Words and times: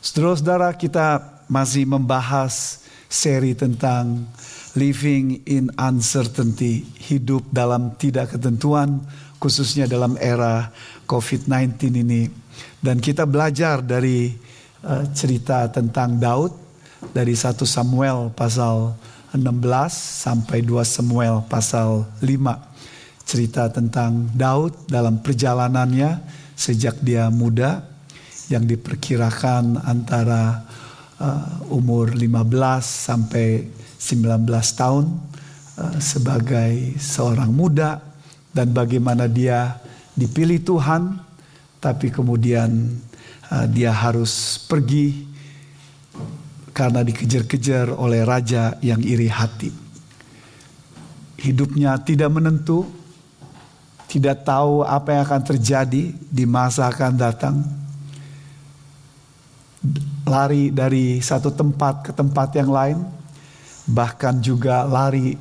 Saudara-saudara 0.00 0.72
kita 0.80 1.20
masih 1.44 1.84
membahas 1.84 2.80
seri 3.04 3.52
tentang 3.52 4.24
living 4.72 5.44
in 5.44 5.68
uncertainty, 5.76 6.88
hidup 7.04 7.44
dalam 7.52 7.92
tidak 8.00 8.32
ketentuan 8.32 9.04
khususnya 9.36 9.84
dalam 9.84 10.16
era 10.16 10.72
COVID-19 11.04 12.00
ini. 12.00 12.32
Dan 12.80 12.96
kita 12.96 13.28
belajar 13.28 13.84
dari 13.84 14.32
uh, 14.88 15.04
cerita 15.12 15.68
tentang 15.68 16.16
Daud 16.16 16.56
dari 17.12 17.36
1 17.36 17.60
Samuel 17.68 18.32
pasal 18.32 18.96
16 19.36 19.44
sampai 20.24 20.64
2 20.64 20.80
Samuel 20.80 21.44
pasal 21.44 22.08
5. 22.24 22.24
Cerita 23.28 23.68
tentang 23.68 24.32
Daud 24.32 24.88
dalam 24.88 25.20
perjalanannya 25.20 26.24
sejak 26.56 26.96
dia 27.04 27.28
muda 27.28 27.90
yang 28.50 28.66
diperkirakan 28.66 29.78
antara 29.86 30.66
uh, 31.22 31.70
umur 31.70 32.10
15 32.18 32.26
sampai 32.82 33.70
19 33.94 34.42
tahun 34.74 35.06
uh, 35.78 35.96
sebagai 36.02 36.98
seorang 36.98 37.54
muda 37.54 38.02
dan 38.50 38.74
bagaimana 38.74 39.30
dia 39.30 39.78
dipilih 40.18 40.66
Tuhan 40.66 41.22
tapi 41.78 42.10
kemudian 42.10 42.90
uh, 43.54 43.66
dia 43.70 43.94
harus 43.94 44.58
pergi 44.66 45.30
karena 46.74 47.06
dikejar-kejar 47.06 47.94
oleh 47.94 48.26
raja 48.26 48.74
yang 48.82 48.98
iri 49.02 49.30
hati. 49.30 49.70
Hidupnya 51.40 51.96
tidak 52.02 52.30
menentu, 52.34 52.84
tidak 54.10 54.42
tahu 54.42 54.82
apa 54.82 55.14
yang 55.14 55.22
akan 55.24 55.42
terjadi 55.54 56.04
di 56.12 56.44
masa 56.44 56.90
akan 56.90 57.12
datang 57.16 57.79
lari 60.28 60.70
dari 60.70 61.18
satu 61.18 61.50
tempat 61.50 62.10
ke 62.10 62.12
tempat 62.12 62.52
yang 62.56 62.70
lain, 62.70 62.98
bahkan 63.88 64.38
juga 64.38 64.84
lari 64.84 65.34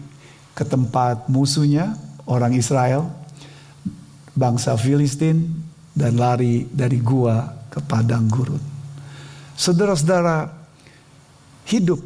ke 0.56 0.64
tempat 0.64 1.28
musuhnya, 1.28 1.96
orang 2.28 2.56
Israel, 2.56 3.08
bangsa 4.36 4.76
Filistin, 4.80 5.48
dan 5.92 6.16
lari 6.16 6.68
dari 6.72 7.00
gua 7.04 7.48
ke 7.68 7.84
padang 7.84 8.28
gurun. 8.32 8.62
Saudara-saudara, 9.60 10.48
hidup 11.68 12.00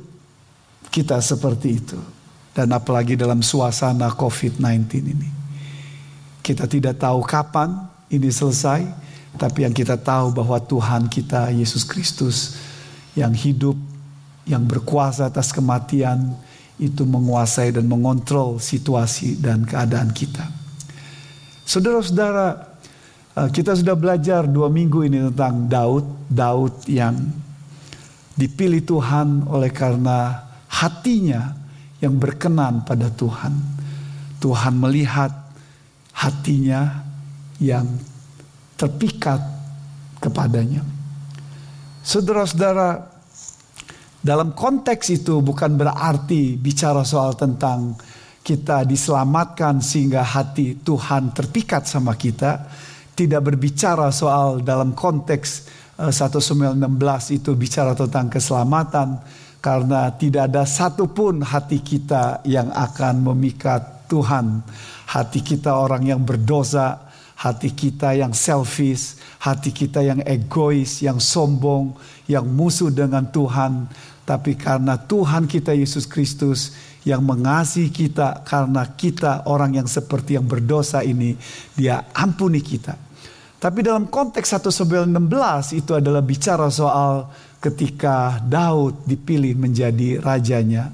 kita 0.94 1.22
seperti 1.22 1.70
itu. 1.74 2.00
Dan 2.54 2.70
apalagi 2.70 3.18
dalam 3.18 3.42
suasana 3.42 4.14
COVID-19 4.14 4.86
ini. 5.02 5.30
Kita 6.46 6.70
tidak 6.70 7.02
tahu 7.02 7.26
kapan 7.26 7.74
ini 8.14 8.30
selesai, 8.30 8.86
tapi 9.38 9.66
yang 9.66 9.74
kita 9.74 9.98
tahu 9.98 10.30
bahwa 10.30 10.62
Tuhan 10.62 11.10
kita 11.10 11.50
Yesus 11.50 11.82
Kristus 11.82 12.58
yang 13.18 13.34
hidup, 13.34 13.78
yang 14.46 14.62
berkuasa 14.66 15.30
atas 15.30 15.50
kematian 15.50 16.38
itu 16.78 17.06
menguasai 17.06 17.74
dan 17.74 17.86
mengontrol 17.86 18.58
situasi 18.58 19.38
dan 19.42 19.66
keadaan 19.66 20.14
kita. 20.14 20.46
Saudara-saudara, 21.64 22.78
eh, 23.40 23.50
kita 23.50 23.74
sudah 23.74 23.96
belajar 23.98 24.46
dua 24.46 24.68
minggu 24.70 25.06
ini 25.06 25.20
tentang 25.32 25.66
Daud, 25.70 26.06
Daud 26.30 26.86
yang 26.90 27.16
dipilih 28.34 28.82
Tuhan 28.82 29.46
oleh 29.50 29.70
karena 29.70 30.42
hatinya 30.70 31.54
yang 32.02 32.18
berkenan 32.18 32.84
pada 32.84 33.08
Tuhan. 33.14 33.54
Tuhan 34.42 34.76
melihat 34.76 35.32
hatinya 36.12 37.08
yang 37.64 37.88
terpikat 38.78 39.40
kepadanya. 40.20 40.82
Saudara-saudara, 42.04 43.00
dalam 44.24 44.56
konteks 44.56 45.12
itu 45.12 45.44
bukan 45.44 45.76
berarti 45.76 46.56
bicara 46.56 47.04
soal 47.04 47.36
tentang 47.36 47.96
kita 48.44 48.84
diselamatkan 48.84 49.80
sehingga 49.80 50.24
hati 50.24 50.84
Tuhan 50.84 51.32
terpikat 51.32 51.88
sama 51.88 52.16
kita. 52.20 52.68
Tidak 53.14 53.40
berbicara 53.40 54.12
soal 54.12 54.66
dalam 54.66 54.92
konteks 54.92 55.50
1 56.00 56.12
eh, 56.12 56.42
Samuel 56.44 56.76
16 56.76 57.40
itu 57.40 57.52
bicara 57.56 57.96
tentang 57.96 58.28
keselamatan. 58.28 59.20
Karena 59.64 60.12
tidak 60.12 60.52
ada 60.52 60.68
satupun 60.68 61.40
hati 61.40 61.80
kita 61.80 62.44
yang 62.44 62.68
akan 62.68 63.32
memikat 63.32 64.12
Tuhan. 64.12 64.60
Hati 65.08 65.40
kita 65.40 65.80
orang 65.80 66.04
yang 66.04 66.20
berdosa, 66.28 67.00
hati 67.44 67.76
kita 67.76 68.16
yang 68.16 68.32
selfish, 68.32 69.20
hati 69.44 69.76
kita 69.76 70.00
yang 70.00 70.24
egois, 70.24 71.04
yang 71.04 71.20
sombong, 71.20 71.92
yang 72.32 72.48
musuh 72.48 72.88
dengan 72.88 73.28
Tuhan, 73.28 73.92
tapi 74.24 74.56
karena 74.56 74.96
Tuhan 74.96 75.52
kita 75.52 75.76
Yesus 75.76 76.08
Kristus 76.08 76.72
yang 77.04 77.20
mengasihi 77.28 77.92
kita 77.92 78.48
karena 78.48 78.88
kita 78.96 79.44
orang 79.52 79.76
yang 79.76 79.88
seperti 79.92 80.40
yang 80.40 80.48
berdosa 80.48 81.04
ini, 81.04 81.36
dia 81.76 82.08
ampuni 82.16 82.64
kita. 82.64 82.96
Tapi 83.60 83.80
dalam 83.84 84.08
konteks 84.08 84.56
1 84.60 84.72
Samuel 84.72 85.08
16 85.12 85.80
itu 85.84 85.92
adalah 85.96 86.24
bicara 86.24 86.72
soal 86.72 87.28
ketika 87.60 88.40
Daud 88.40 89.04
dipilih 89.04 89.56
menjadi 89.60 90.20
rajanya. 90.24 90.92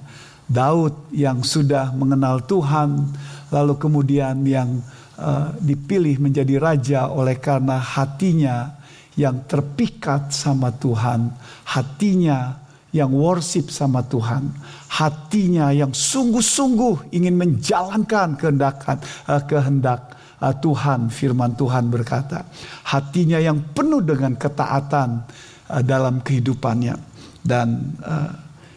Daud 0.49 1.13
yang 1.13 1.45
sudah 1.45 1.93
mengenal 1.93 2.41
Tuhan, 2.45 3.05
lalu 3.53 3.73
kemudian 3.77 4.41
yang 4.45 4.81
uh, 5.19 5.51
dipilih 5.59 6.17
menjadi 6.23 6.55
raja 6.57 7.11
oleh 7.11 7.35
karena 7.37 7.75
hatinya 7.75 8.79
yang 9.19 9.43
terpikat 9.43 10.31
sama 10.31 10.71
Tuhan, 10.71 11.35
hatinya 11.67 12.55
yang 12.95 13.11
worship 13.11 13.67
sama 13.69 14.01
Tuhan, 14.07 14.49
hatinya 14.87 15.75
yang 15.75 15.91
sungguh-sungguh 15.91 17.11
ingin 17.11 17.35
menjalankan 17.35 18.39
kehendak 18.39 18.79
uh, 19.27 19.43
kehendak 19.43 20.15
uh, 20.39 20.55
Tuhan. 20.55 21.11
Firman 21.11 21.53
Tuhan 21.59 21.91
berkata, 21.91 22.47
hatinya 22.87 23.37
yang 23.37 23.59
penuh 23.75 23.99
dengan 23.99 24.39
ketaatan 24.39 25.27
uh, 25.67 25.83
dalam 25.83 26.23
kehidupannya 26.23 26.95
dan 27.39 27.95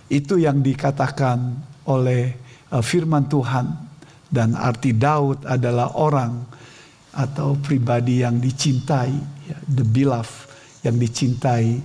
itu 0.06 0.38
yang 0.38 0.62
dikatakan 0.62 1.50
oleh 1.91 2.31
firman 2.78 3.26
Tuhan 3.26 3.91
dan 4.32 4.56
arti 4.56 4.97
Daud 4.97 5.44
adalah 5.44 5.93
orang 6.00 6.41
atau 7.12 7.60
pribadi 7.60 8.25
yang 8.25 8.41
dicintai, 8.41 9.12
ya, 9.44 9.59
the 9.69 9.84
beloved 9.84 10.48
yang 10.81 10.97
dicintai 10.97 11.76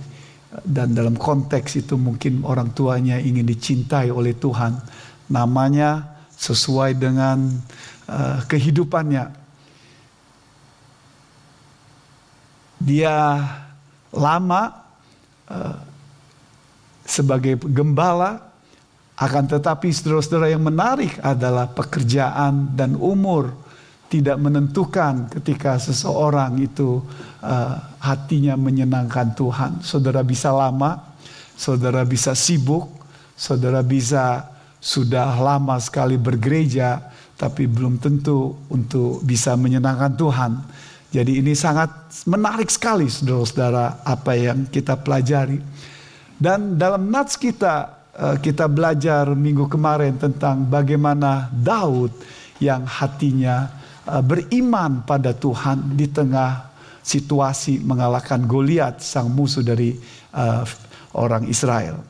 dan 0.64 0.96
dalam 0.96 1.12
konteks 1.12 1.84
itu 1.84 2.00
mungkin 2.00 2.40
orang 2.40 2.72
tuanya 2.72 3.20
ingin 3.20 3.44
dicintai 3.44 4.08
oleh 4.08 4.32
Tuhan. 4.32 4.80
Namanya 5.28 6.16
sesuai 6.32 6.96
dengan 6.96 7.52
uh, 8.08 8.40
kehidupannya. 8.48 9.28
Dia 12.80 13.44
lama 14.08 14.62
uh, 15.52 15.76
sebagai 17.04 17.60
gembala 17.68 18.47
akan 19.18 19.50
tetapi 19.50 19.90
saudara-saudara 19.90 20.54
yang 20.54 20.62
menarik 20.62 21.18
adalah 21.18 21.66
pekerjaan 21.66 22.70
dan 22.78 22.94
umur 22.94 23.50
tidak 24.08 24.38
menentukan 24.38 25.26
ketika 25.26 25.76
seseorang 25.76 26.54
itu 26.62 27.02
uh, 27.42 27.74
hatinya 27.98 28.54
menyenangkan 28.54 29.34
Tuhan. 29.34 29.82
Saudara 29.82 30.22
bisa 30.22 30.54
lama, 30.54 31.02
saudara 31.58 32.06
bisa 32.06 32.32
sibuk, 32.32 32.88
saudara 33.34 33.82
bisa 33.82 34.48
sudah 34.78 35.34
lama 35.36 35.76
sekali 35.82 36.14
bergereja, 36.14 37.02
tapi 37.34 37.66
belum 37.66 37.98
tentu 37.98 38.54
untuk 38.70 39.20
bisa 39.26 39.58
menyenangkan 39.58 40.14
Tuhan. 40.14 40.52
Jadi 41.10 41.42
ini 41.42 41.58
sangat 41.58 42.22
menarik 42.24 42.70
sekali 42.70 43.10
saudara-saudara 43.10 44.06
apa 44.06 44.32
yang 44.38 44.70
kita 44.70 44.94
pelajari. 44.94 45.58
Dan 46.38 46.78
dalam 46.78 47.10
nats 47.10 47.34
kita 47.34 47.97
kita 48.18 48.66
belajar 48.66 49.30
minggu 49.30 49.70
kemarin 49.70 50.18
tentang 50.18 50.66
bagaimana 50.66 51.46
Daud 51.54 52.10
yang 52.58 52.82
hatinya 52.82 53.70
eh, 54.02 54.22
beriman 54.22 55.06
pada 55.06 55.30
Tuhan 55.30 55.94
di 55.94 56.10
tengah 56.10 56.68
situasi 57.08 57.80
mengalahkan 57.80 58.44
Goliat 58.44 59.00
sang 59.00 59.32
musuh 59.32 59.64
dari 59.64 59.96
uh, 60.36 60.60
orang 61.16 61.48
Israel. 61.48 62.04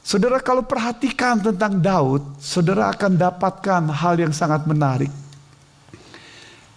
Saudara 0.00 0.40
kalau 0.40 0.64
perhatikan 0.64 1.36
tentang 1.42 1.84
Daud, 1.84 2.40
saudara 2.40 2.88
akan 2.96 3.12
dapatkan 3.20 3.82
hal 3.92 4.16
yang 4.16 4.32
sangat 4.32 4.64
menarik. 4.64 5.12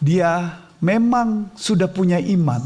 Dia 0.04 0.60
memang 0.84 1.56
sudah 1.56 1.88
punya 1.88 2.19
iman, 2.19 2.60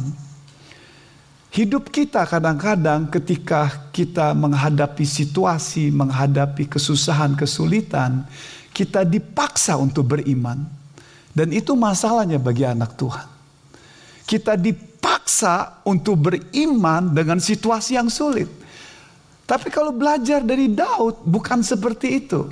Hidup 1.53 1.94
kita 1.94 2.25
kadang-kadang 2.25 3.13
ketika 3.13 3.69
kita 3.94 4.33
menghadapi 4.33 5.05
situasi, 5.05 5.94
menghadapi 5.94 6.65
kesusahan, 6.65 7.38
kesulitan, 7.38 8.25
kita 8.73 9.05
dipaksa 9.05 9.77
untuk 9.77 10.17
beriman. 10.17 10.65
Dan 11.29 11.53
itu 11.53 11.77
masalahnya 11.77 12.41
bagi 12.41 12.65
anak 12.65 12.97
Tuhan. 12.97 13.27
Kita 14.25 14.57
dipaksa 14.57 15.85
untuk 15.85 16.25
beriman 16.25 17.13
dengan 17.13 17.38
situasi 17.38 18.01
yang 18.01 18.09
sulit. 18.09 18.49
Tapi 19.45 19.69
kalau 19.69 19.94
belajar 19.94 20.41
dari 20.41 20.73
Daud 20.73 21.21
bukan 21.21 21.61
seperti 21.61 22.17
itu. 22.17 22.49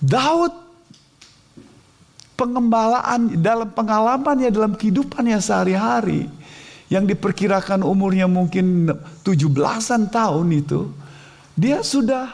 Daud 0.00 0.56
pengembalaan 2.32 3.44
dalam 3.44 3.68
pengalamannya 3.76 4.48
dalam 4.48 4.72
kehidupannya 4.72 5.36
sehari-hari 5.36 6.45
yang 6.86 7.04
diperkirakan 7.06 7.82
umurnya 7.82 8.30
mungkin 8.30 8.90
17-an 9.26 10.10
tahun 10.10 10.46
itu 10.54 10.90
dia 11.56 11.82
sudah 11.82 12.30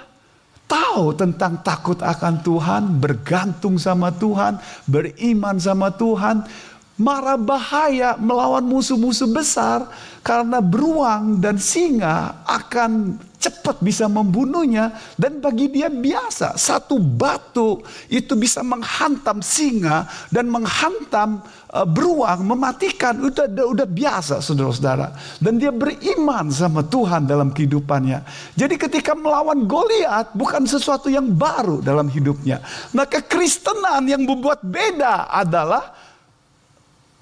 tahu 0.68 1.12
tentang 1.12 1.60
takut 1.60 2.00
akan 2.00 2.40
Tuhan, 2.40 2.82
bergantung 2.96 3.76
sama 3.76 4.08
Tuhan, 4.08 4.56
beriman 4.88 5.60
sama 5.60 5.92
Tuhan, 5.92 6.48
marah 6.96 7.36
bahaya 7.36 8.16
melawan 8.16 8.64
musuh-musuh 8.64 9.28
besar 9.28 9.88
karena 10.24 10.64
beruang 10.64 11.40
dan 11.40 11.60
singa 11.60 12.40
akan 12.48 13.20
cepat 13.42 13.82
bisa 13.82 14.06
membunuhnya 14.06 14.94
dan 15.18 15.42
bagi 15.42 15.66
dia 15.66 15.90
biasa. 15.90 16.54
Satu 16.54 17.02
batu 17.02 17.82
itu 18.06 18.38
bisa 18.38 18.62
menghantam 18.62 19.42
singa 19.42 20.06
dan 20.30 20.46
menghantam 20.46 21.42
uh, 21.74 21.82
beruang 21.82 22.46
mematikan. 22.46 23.18
Udah 23.18 23.50
udah 23.50 23.88
biasa 23.88 24.38
saudara-saudara. 24.38 25.18
Dan 25.42 25.58
dia 25.58 25.74
beriman 25.74 26.54
sama 26.54 26.86
Tuhan 26.86 27.26
dalam 27.26 27.50
kehidupannya. 27.50 28.22
Jadi 28.54 28.78
ketika 28.78 29.18
melawan 29.18 29.66
Goliat 29.66 30.30
bukan 30.38 30.62
sesuatu 30.62 31.10
yang 31.10 31.26
baru 31.34 31.82
dalam 31.82 32.06
hidupnya. 32.06 32.62
Nah 32.94 33.10
kekristenan 33.10 34.06
yang 34.06 34.22
membuat 34.22 34.62
beda 34.62 35.26
adalah 35.26 35.90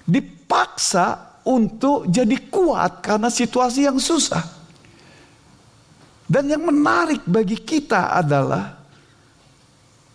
dipaksa 0.05 1.33
untuk 1.41 2.05
jadi 2.05 2.37
kuat 2.53 3.01
karena 3.01 3.33
situasi 3.33 3.89
yang 3.89 3.97
susah 3.97 4.60
dan 6.31 6.47
yang 6.47 6.63
menarik 6.63 7.27
bagi 7.27 7.59
kita 7.59 8.15
adalah 8.15 8.71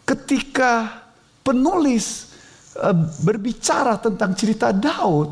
ketika 0.09 1.05
penulis 1.45 2.33
uh, 2.81 2.97
berbicara 3.21 4.01
tentang 4.01 4.33
cerita 4.33 4.73
Daud, 4.73 5.29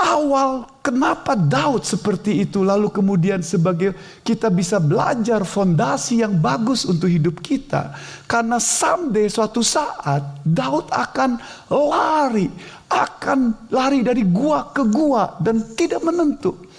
awal 0.00 0.80
kenapa 0.80 1.36
Daud 1.36 1.84
seperti 1.84 2.40
itu 2.40 2.64
lalu 2.64 2.88
kemudian 2.88 3.44
sebagai 3.44 3.92
kita 4.24 4.48
bisa 4.48 4.80
belajar 4.80 5.44
fondasi 5.44 6.24
yang 6.24 6.40
bagus 6.40 6.88
untuk 6.88 7.12
hidup 7.12 7.44
kita. 7.44 7.92
Karena 8.24 8.56
someday 8.56 9.28
suatu 9.28 9.60
saat 9.60 10.40
Daud 10.40 10.88
akan 10.88 11.36
lari 11.68 12.48
akan 12.88 13.68
lari 13.68 14.00
dari 14.00 14.24
gua 14.24 14.72
ke 14.72 14.88
gua 14.88 15.36
dan 15.36 15.60
tidak 15.76 16.00
menentu 16.00 16.71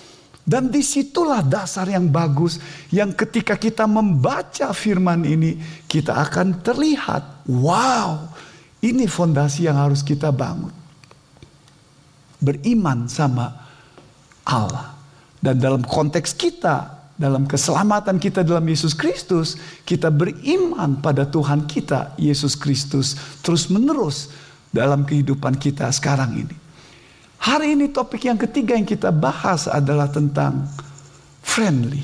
dan 0.43 0.67
di 0.67 0.83
situlah 0.83 1.39
dasar 1.39 1.87
yang 1.87 2.11
bagus 2.11 2.59
yang 2.91 3.15
ketika 3.15 3.55
kita 3.55 3.87
membaca 3.87 4.75
firman 4.75 5.23
ini 5.23 5.55
kita 5.87 6.19
akan 6.19 6.59
terlihat 6.59 7.47
wow 7.47 8.33
ini 8.83 9.07
fondasi 9.07 9.71
yang 9.71 9.79
harus 9.79 10.03
kita 10.03 10.27
bangun. 10.35 10.75
Beriman 12.43 13.07
sama 13.07 13.55
Allah. 14.43 14.91
Dan 15.39 15.55
dalam 15.63 15.87
konteks 15.87 16.35
kita, 16.35 17.07
dalam 17.15 17.47
keselamatan 17.47 18.19
kita 18.19 18.43
dalam 18.43 18.67
Yesus 18.67 18.91
Kristus, 18.91 19.55
kita 19.87 20.11
beriman 20.11 20.99
pada 20.99 21.23
Tuhan 21.23 21.63
kita, 21.63 22.19
Yesus 22.19 22.59
Kristus, 22.59 23.15
terus 23.39 23.71
menerus 23.71 24.35
dalam 24.75 25.07
kehidupan 25.07 25.55
kita 25.55 25.87
sekarang 25.95 26.43
ini. 26.43 26.62
Hari 27.43 27.75
ini 27.75 27.91
topik 27.91 28.23
yang 28.23 28.39
ketiga 28.39 28.71
yang 28.71 28.87
kita 28.87 29.11
bahas 29.11 29.67
adalah 29.67 30.07
tentang 30.07 30.63
friendly, 31.43 31.99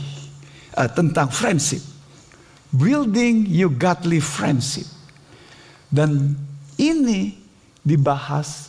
uh, 0.76 0.92
tentang 0.92 1.32
friendship, 1.32 1.80
building 2.76 3.48
your 3.48 3.72
godly 3.72 4.20
friendship, 4.20 4.84
dan 5.96 6.36
ini 6.76 7.40
dibahas 7.88 8.68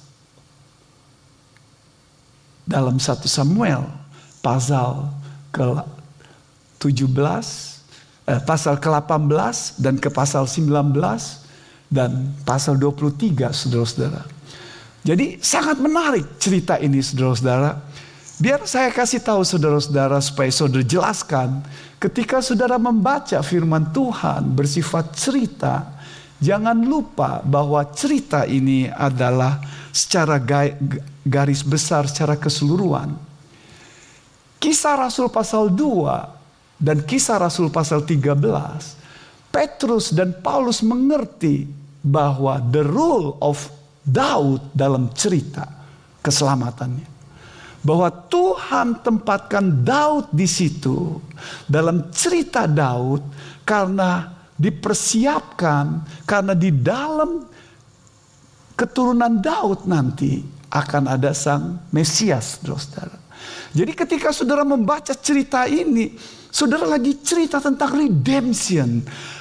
dalam 2.63 3.03
satu 3.03 3.27
Samuel 3.27 3.91
pasal 4.39 5.11
ke 5.51 5.67
17, 6.79 7.83
eh, 8.31 8.39
pasal 8.47 8.79
ke 8.79 8.87
18 8.87 9.75
dan 9.83 9.99
ke 9.99 10.07
pasal 10.07 10.47
19 10.47 11.43
dan 11.91 12.31
pasal 12.47 12.79
23 12.79 13.51
saudara-saudara. 13.51 14.40
Jadi 15.01 15.41
sangat 15.41 15.81
menarik 15.81 16.37
cerita 16.37 16.77
ini 16.77 17.01
saudara-saudara. 17.01 17.81
Biar 18.41 18.65
saya 18.65 18.89
kasih 18.93 19.21
tahu 19.21 19.45
saudara-saudara 19.45 20.21
supaya 20.21 20.49
saudara 20.53 20.85
jelaskan. 20.85 21.65
Ketika 22.01 22.41
saudara 22.41 22.81
membaca 22.81 23.41
firman 23.45 23.93
Tuhan 23.93 24.53
bersifat 24.53 25.13
cerita. 25.17 26.01
Jangan 26.41 26.89
lupa 26.89 27.45
bahwa 27.45 27.85
cerita 27.93 28.49
ini 28.49 28.89
adalah 28.89 29.61
secara 29.93 30.41
garis 31.21 31.61
besar, 31.61 32.09
secara 32.09 32.33
keseluruhan. 32.41 33.13
Kisah 34.57 34.97
Rasul 35.05 35.29
pasal 35.29 35.69
2 35.69 36.81
dan 36.81 37.05
kisah 37.05 37.45
Rasul 37.45 37.69
pasal 37.69 38.09
13. 38.09 38.41
Petrus 39.53 40.17
dan 40.17 40.33
Paulus 40.41 40.81
mengerti 40.81 41.69
bahwa 42.01 42.57
the 42.73 42.89
rule 42.89 43.37
of 43.45 43.69
Daud 44.01 44.73
dalam 44.73 45.13
cerita 45.13 45.69
keselamatannya. 46.25 47.09
Bahwa 47.81 48.13
Tuhan 48.13 49.01
tempatkan 49.01 49.81
Daud 49.81 50.29
di 50.37 50.45
situ 50.45 51.17
dalam 51.65 52.13
cerita 52.13 52.69
Daud 52.69 53.25
karena 53.65 54.29
dipersiapkan 54.61 56.05
karena 56.29 56.53
di 56.53 56.69
dalam 56.69 57.41
keturunan 58.77 59.41
Daud 59.41 59.89
nanti 59.89 60.45
akan 60.69 61.09
ada 61.09 61.33
sang 61.33 61.89
Mesias, 61.89 62.61
saudara. 62.61 63.17
Jadi 63.73 63.93
ketika 63.97 64.29
saudara 64.31 64.61
membaca 64.61 65.17
cerita 65.17 65.65
ini, 65.65 66.13
saudara 66.53 66.85
lagi 66.85 67.17
cerita 67.25 67.65
tentang 67.65 67.97
redemption 67.97 69.01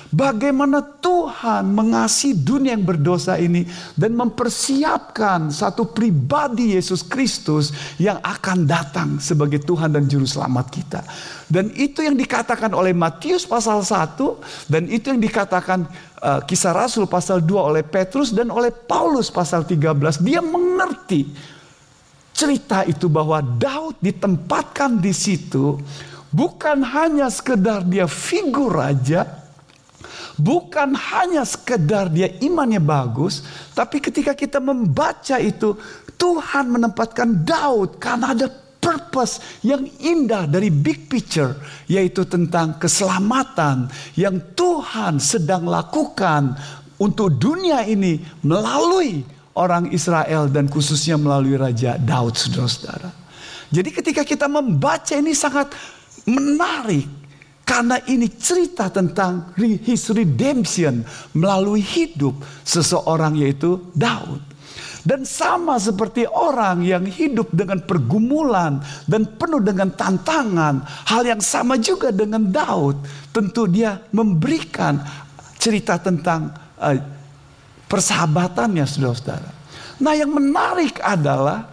Bagaimana 0.10 0.82
Tuhan 0.82 1.70
mengasihi 1.70 2.34
dunia 2.34 2.74
yang 2.74 2.82
berdosa 2.82 3.38
ini 3.38 3.70
dan 3.94 4.18
mempersiapkan 4.18 5.54
satu 5.54 5.86
pribadi 5.86 6.74
Yesus 6.74 7.06
Kristus 7.06 7.70
yang 8.02 8.18
akan 8.26 8.66
datang 8.66 9.22
sebagai 9.22 9.62
Tuhan 9.62 9.94
dan 9.94 10.10
Juru 10.10 10.26
Selamat 10.26 10.66
kita. 10.74 11.06
Dan 11.46 11.70
itu 11.78 12.02
yang 12.02 12.18
dikatakan 12.18 12.74
oleh 12.74 12.90
Matius 12.90 13.46
pasal 13.46 13.86
1 13.86 14.18
dan 14.66 14.90
itu 14.90 15.14
yang 15.14 15.22
dikatakan 15.22 15.86
uh, 16.26 16.42
kisah 16.42 16.74
Rasul 16.74 17.06
pasal 17.06 17.46
2 17.46 17.70
oleh 17.70 17.86
Petrus 17.86 18.34
dan 18.34 18.50
oleh 18.50 18.74
Paulus 18.74 19.30
pasal 19.30 19.62
13. 19.62 20.26
Dia 20.26 20.42
mengerti 20.42 21.30
cerita 22.34 22.82
itu 22.82 23.06
bahwa 23.06 23.46
Daud 23.46 23.94
ditempatkan 24.02 24.98
di 24.98 25.14
situ 25.14 25.78
bukan 26.34 26.82
hanya 26.82 27.30
sekedar 27.30 27.86
dia 27.86 28.10
figur 28.10 28.74
raja 28.74 29.39
bukan 30.40 30.96
hanya 30.96 31.44
sekedar 31.44 32.08
dia 32.08 32.32
imannya 32.40 32.80
bagus, 32.80 33.44
tapi 33.76 34.00
ketika 34.00 34.32
kita 34.32 34.64
membaca 34.64 35.36
itu, 35.38 35.76
Tuhan 36.16 36.72
menempatkan 36.72 37.44
Daud 37.44 38.00
karena 38.00 38.32
ada 38.32 38.48
purpose 38.80 39.60
yang 39.60 39.84
indah 40.00 40.48
dari 40.48 40.72
big 40.72 41.12
picture, 41.12 41.60
yaitu 41.92 42.24
tentang 42.24 42.80
keselamatan 42.80 43.92
yang 44.16 44.40
Tuhan 44.56 45.20
sedang 45.20 45.68
lakukan 45.68 46.56
untuk 47.00 47.36
dunia 47.36 47.84
ini 47.84 48.24
melalui 48.44 49.24
orang 49.60 49.92
Israel 49.92 50.48
dan 50.48 50.72
khususnya 50.72 51.20
melalui 51.20 51.60
Raja 51.60 52.00
Daud, 52.00 52.40
saudara-saudara. 52.40 53.12
Jadi 53.70 53.90
ketika 53.92 54.24
kita 54.24 54.48
membaca 54.50 55.14
ini 55.14 55.36
sangat 55.36 55.76
menarik 56.26 57.19
karena 57.70 58.02
ini 58.10 58.26
cerita 58.34 58.90
tentang 58.90 59.54
his 59.62 60.10
redemption 60.10 61.06
melalui 61.38 61.86
hidup 61.86 62.42
seseorang 62.66 63.38
yaitu 63.38 63.78
Daud. 63.94 64.42
Dan 65.06 65.22
sama 65.22 65.78
seperti 65.78 66.26
orang 66.26 66.82
yang 66.82 67.06
hidup 67.06 67.54
dengan 67.54 67.80
pergumulan 67.86 68.82
dan 69.06 69.24
penuh 69.38 69.62
dengan 69.62 69.94
tantangan. 69.94 70.82
Hal 71.08 71.24
yang 71.30 71.40
sama 71.46 71.78
juga 71.78 72.10
dengan 72.10 72.50
Daud. 72.50 73.06
Tentu 73.30 73.70
dia 73.70 74.02
memberikan 74.12 75.00
cerita 75.62 76.02
tentang 76.02 76.50
uh, 76.82 76.98
persahabatannya 77.86 78.84
saudara-saudara. 78.84 79.52
Nah 80.02 80.14
yang 80.18 80.34
menarik 80.34 80.98
adalah 81.06 81.70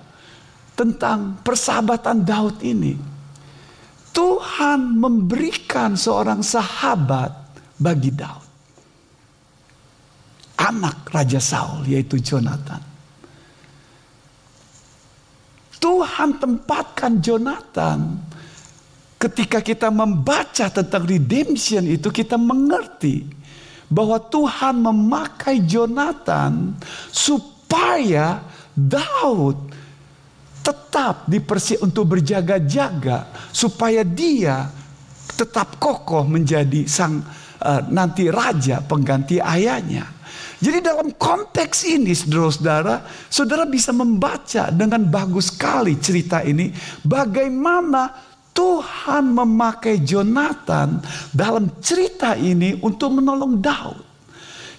tentang 0.76 1.40
persahabatan 1.40 2.20
Daud 2.20 2.60
ini. 2.60 3.15
Tuhan 4.16 4.96
memberikan 4.96 5.92
seorang 5.92 6.40
sahabat 6.40 7.28
bagi 7.76 8.08
Daud. 8.16 8.48
Anak 10.56 11.12
Raja 11.12 11.36
Saul 11.36 11.84
yaitu 11.84 12.16
Jonathan. 12.16 12.80
Tuhan 15.76 16.40
tempatkan 16.40 17.20
Jonathan 17.20 18.16
ketika 19.20 19.60
kita 19.60 19.92
membaca 19.92 20.72
tentang 20.72 21.04
redemption 21.04 21.84
itu 21.84 22.08
kita 22.08 22.40
mengerti 22.40 23.28
bahwa 23.92 24.16
Tuhan 24.16 24.80
memakai 24.80 25.60
Jonathan 25.62 26.72
supaya 27.12 28.40
Daud 28.72 29.75
tetap 30.66 31.30
dipersi 31.30 31.78
untuk 31.78 32.18
berjaga-jaga 32.18 33.30
supaya 33.54 34.02
dia 34.02 34.66
tetap 35.38 35.78
kokoh 35.78 36.26
menjadi 36.26 36.82
sang 36.90 37.22
uh, 37.62 37.82
nanti 37.86 38.26
raja 38.26 38.82
pengganti 38.82 39.38
ayahnya. 39.38 40.10
Jadi 40.56 40.80
dalam 40.80 41.12
konteks 41.14 41.84
ini 41.84 42.16
saudara-saudara, 42.16 43.04
saudara 43.28 43.64
bisa 43.68 43.92
membaca 43.92 44.72
dengan 44.72 45.04
bagus 45.06 45.52
sekali 45.52 46.00
cerita 46.00 46.40
ini 46.40 46.72
bagaimana 47.04 48.08
Tuhan 48.56 49.36
memakai 49.36 50.00
Jonathan 50.00 51.04
dalam 51.28 51.76
cerita 51.84 52.32
ini 52.32 52.80
untuk 52.80 53.20
menolong 53.20 53.60
Daud. 53.60 54.05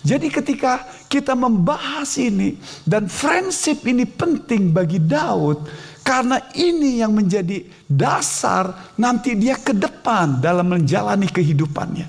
Jadi 0.07 0.31
ketika 0.31 0.87
kita 1.11 1.35
membahas 1.35 2.15
ini 2.15 2.55
dan 2.87 3.11
friendship 3.11 3.83
ini 3.83 4.07
penting 4.07 4.71
bagi 4.71 5.03
Daud 5.03 5.67
karena 5.99 6.39
ini 6.55 7.03
yang 7.03 7.11
menjadi 7.11 7.67
dasar 7.83 8.95
nanti 8.95 9.35
dia 9.35 9.59
ke 9.59 9.75
depan 9.75 10.39
dalam 10.39 10.71
menjalani 10.71 11.27
kehidupannya. 11.27 12.07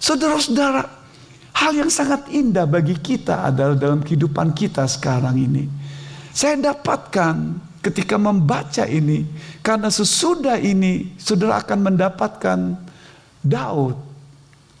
Saudara-saudara, 0.00 0.80
hal 1.60 1.72
yang 1.76 1.92
sangat 1.92 2.24
indah 2.32 2.64
bagi 2.64 2.96
kita 2.96 3.52
adalah 3.52 3.76
dalam 3.76 4.00
kehidupan 4.00 4.56
kita 4.56 4.88
sekarang 4.88 5.36
ini. 5.36 5.68
Saya 6.32 6.72
dapatkan 6.72 7.36
ketika 7.84 8.16
membaca 8.16 8.88
ini 8.88 9.28
karena 9.60 9.92
sesudah 9.92 10.56
ini 10.56 11.12
saudara 11.20 11.60
akan 11.60 11.92
mendapatkan 11.92 12.58
Daud 13.44 13.96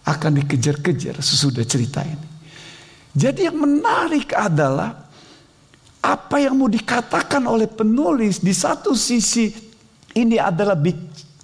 akan 0.08 0.32
dikejar-kejar 0.40 1.20
sesudah 1.20 1.60
cerita 1.68 2.00
ini. 2.00 2.25
Jadi 3.16 3.48
yang 3.48 3.56
menarik 3.56 4.36
adalah 4.36 4.92
apa 6.04 6.36
yang 6.36 6.60
mau 6.60 6.68
dikatakan 6.68 7.48
oleh 7.48 7.64
penulis 7.64 8.44
di 8.44 8.52
satu 8.52 8.92
sisi 8.92 9.48
ini 10.12 10.36
adalah 10.36 10.76
big 10.76 10.94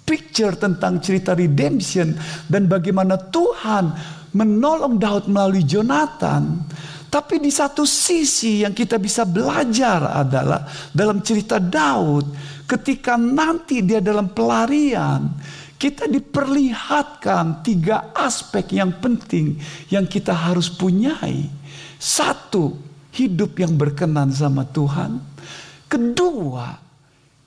picture 0.05 0.53
tentang 0.53 1.01
cerita 1.01 1.33
redemption 1.33 2.13
dan 2.45 2.69
bagaimana 2.69 3.17
Tuhan 3.17 3.89
menolong 4.37 5.01
Daud 5.01 5.25
melalui 5.25 5.65
Jonathan. 5.65 6.61
Tapi 7.09 7.37
di 7.37 7.53
satu 7.53 7.85
sisi 7.85 8.65
yang 8.65 8.73
kita 8.73 8.97
bisa 8.97 9.25
belajar 9.25 10.25
adalah 10.25 10.65
dalam 10.89 11.21
cerita 11.21 11.61
Daud, 11.61 12.25
ketika 12.65 13.17
nanti 13.17 13.85
dia 13.85 14.01
dalam 14.01 14.33
pelarian, 14.33 15.29
kita 15.77 16.09
diperlihatkan 16.09 17.61
tiga 17.61 18.09
aspek 18.17 18.81
yang 18.81 18.97
penting 18.97 19.61
yang 19.93 20.09
kita 20.09 20.33
harus 20.33 20.73
punyai. 20.73 21.62
Satu, 22.03 22.75
hidup 23.15 23.55
yang 23.55 23.79
berkenan 23.79 24.27
sama 24.35 24.67
Tuhan. 24.67 25.23
Kedua, 25.87 26.75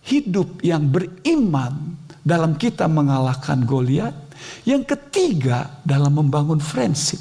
hidup 0.08 0.64
yang 0.64 0.88
beriman 0.88 2.00
dalam 2.24 2.56
kita 2.56 2.88
mengalahkan 2.88 3.68
Goliat. 3.68 4.16
Yang 4.64 4.96
ketiga, 4.96 5.76
dalam 5.84 6.16
membangun 6.16 6.56
friendship 6.56 7.20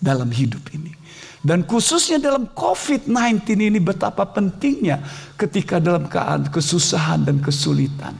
dalam 0.00 0.32
hidup 0.32 0.62
ini. 0.72 0.96
Dan 1.44 1.68
khususnya 1.68 2.16
dalam 2.16 2.48
COVID-19 2.56 3.44
ini 3.60 3.78
betapa 3.78 4.24
pentingnya 4.24 5.04
ketika 5.36 5.76
dalam 5.76 6.08
keadaan 6.08 6.48
kesusahan 6.48 7.28
dan 7.28 7.44
kesulitan. 7.44 8.16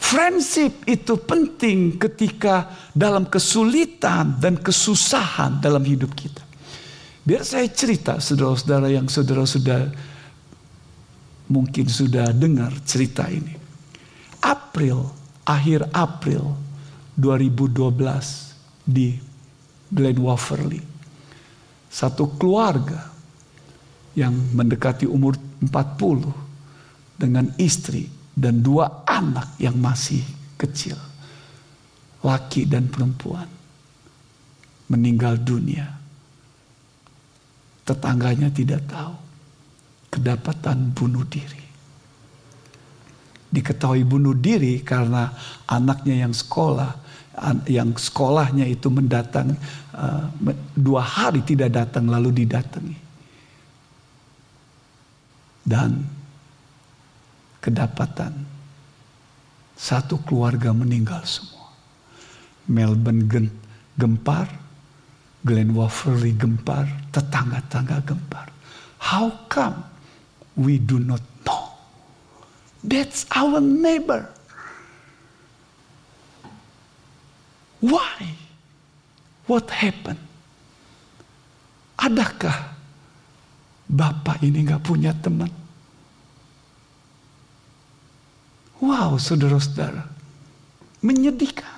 Friendship 0.00 0.86
itu 0.88 1.20
penting 1.20 2.00
ketika 2.00 2.70
dalam 2.96 3.28
kesulitan 3.28 4.40
dan 4.40 4.56
kesusahan 4.56 5.58
dalam 5.58 5.82
hidup 5.82 6.14
kita. 6.14 6.45
Biar 7.26 7.42
saya 7.42 7.66
cerita 7.66 8.22
saudara-saudara 8.22 8.86
yang 8.86 9.10
saudara 9.10 9.42
sudah 9.42 9.90
mungkin 11.50 11.90
sudah 11.90 12.30
dengar 12.30 12.70
cerita 12.86 13.26
ini. 13.26 13.58
April, 14.46 15.10
akhir 15.42 15.90
April 15.90 16.54
2012 17.18 18.86
di 18.86 19.18
Glen 19.90 20.18
Waverly 20.22 20.96
satu 21.96 22.36
keluarga 22.36 23.08
yang 24.12 24.36
mendekati 24.52 25.08
umur 25.08 25.40
40 25.64 26.28
dengan 27.16 27.48
istri 27.56 28.04
dan 28.36 28.60
dua 28.60 29.08
anak 29.08 29.56
yang 29.56 29.80
masih 29.80 30.20
kecil. 30.60 31.00
Laki 32.20 32.68
dan 32.68 32.92
perempuan 32.92 33.48
meninggal 34.92 35.40
dunia. 35.40 35.95
Tetangganya 37.86 38.50
tidak 38.50 38.82
tahu. 38.90 39.14
Kedapatan 40.10 40.90
bunuh 40.90 41.22
diri. 41.24 41.62
Diketahui 43.46 44.02
bunuh 44.02 44.34
diri 44.34 44.82
karena 44.82 45.30
anaknya 45.70 46.26
yang 46.26 46.34
sekolah 46.34 47.06
yang 47.68 47.92
sekolahnya 47.92 48.64
itu 48.64 48.88
mendatang 48.88 49.52
uh, 49.92 50.24
dua 50.72 51.04
hari 51.04 51.44
tidak 51.44 51.68
datang 51.68 52.08
lalu 52.08 52.32
didatangi 52.32 52.96
dan 55.66 56.00
kedapatan 57.60 58.32
satu 59.76 60.22
keluarga 60.24 60.72
meninggal 60.72 61.20
semua 61.28 61.68
Melbourne 62.64 63.50
gempar 63.98 64.48
Glen 65.46 65.70
Waverly 65.72 66.34
gempar 66.34 66.90
tetangga-tangga 67.14 68.02
gempar 68.02 68.50
how 68.98 69.30
come 69.46 69.86
we 70.58 70.82
do 70.82 70.98
not 70.98 71.22
know 71.46 71.70
that's 72.82 73.22
our 73.30 73.62
neighbor 73.62 74.26
Why? 77.80 78.34
What 79.46 79.68
happened? 79.70 80.20
Adakah 82.00 82.74
Bapak 83.86 84.42
ini 84.42 84.66
gak 84.66 84.82
punya 84.82 85.14
teman? 85.14 85.48
Wow, 88.82 89.16
saudara-saudara. 89.16 90.04
Menyedihkan. 91.00 91.75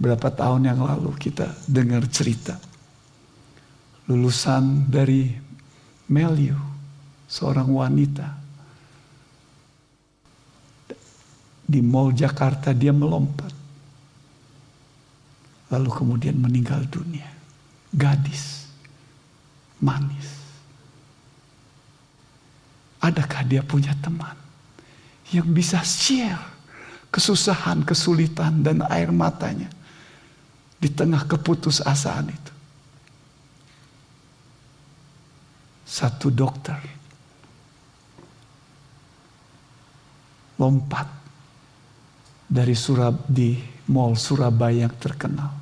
Berapa 0.00 0.32
tahun 0.32 0.64
yang 0.64 0.80
lalu 0.80 1.12
kita 1.20 1.52
dengar 1.68 2.08
cerita. 2.08 2.56
Lulusan 4.08 4.88
dari 4.88 5.28
Meliu, 6.08 6.56
seorang 7.28 7.68
wanita. 7.68 8.26
Di 11.70 11.78
Mall 11.84 12.16
Jakarta 12.16 12.74
dia 12.74 12.90
melompat 12.90 13.60
lalu 15.70 15.90
kemudian 15.94 16.36
meninggal 16.36 16.82
dunia. 16.90 17.30
Gadis, 17.94 18.66
manis. 19.78 20.38
Adakah 23.00 23.42
dia 23.46 23.62
punya 23.64 23.96
teman 24.02 24.36
yang 25.30 25.46
bisa 25.54 25.80
share 25.80 26.42
kesusahan, 27.14 27.86
kesulitan, 27.86 28.60
dan 28.60 28.84
air 28.90 29.08
matanya 29.10 29.70
di 30.80 30.88
tengah 30.88 31.28
keputusasaan 31.28 32.26
itu? 32.32 32.52
Satu 35.84 36.32
dokter 36.32 36.80
lompat 40.56 41.08
dari 42.48 42.72
Surab 42.72 43.28
di 43.28 43.56
Mall 43.90 44.16
Surabaya 44.16 44.86
yang 44.86 44.94
terkenal 44.96 45.52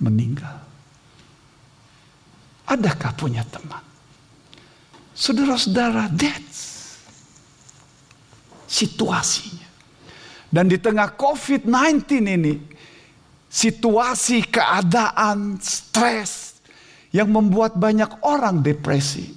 meninggal. 0.00 0.60
Adakah 2.64 3.12
punya 3.16 3.44
teman? 3.48 3.80
Saudara-saudara, 5.14 6.10
that's 6.10 6.98
situasinya. 8.66 9.68
Dan 10.50 10.66
di 10.70 10.78
tengah 10.78 11.14
COVID-19 11.14 12.02
ini, 12.24 12.54
situasi 13.54 14.50
keadaan 14.50 15.62
stres 15.62 16.58
yang 17.14 17.30
membuat 17.30 17.78
banyak 17.78 18.26
orang 18.26 18.58
depresi. 18.58 19.30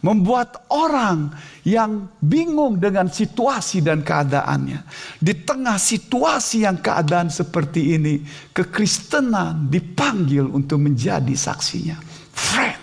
Membuat 0.00 0.64
orang 0.72 1.28
yang 1.60 2.08
bingung 2.24 2.80
dengan 2.80 3.12
situasi 3.12 3.84
dan 3.84 4.00
keadaannya. 4.00 4.80
Di 5.20 5.44
tengah 5.44 5.76
situasi 5.76 6.64
yang 6.64 6.80
keadaan 6.80 7.28
seperti 7.28 8.00
ini, 8.00 8.24
kekristenan 8.56 9.68
dipanggil 9.68 10.48
untuk 10.48 10.80
menjadi 10.80 11.36
saksinya. 11.36 12.00
Friend, 12.32 12.80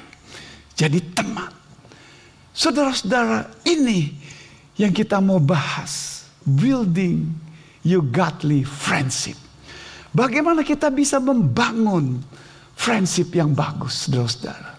jadi 0.77 1.01
teman. 1.17 1.49
Saudara-saudara, 2.53 3.49
ini 3.65 4.13
yang 4.77 4.93
kita 4.93 5.17
mau 5.17 5.41
bahas. 5.41 6.21
Building 6.45 7.33
your 7.81 8.05
godly 8.05 8.61
friendship. 8.61 9.46
Bagaimana 10.15 10.63
kita 10.63 10.87
bisa 10.87 11.19
membangun 11.19 12.21
friendship 12.77 13.33
yang 13.33 13.51
bagus, 13.51 14.07
saudara-saudara. 14.07 14.77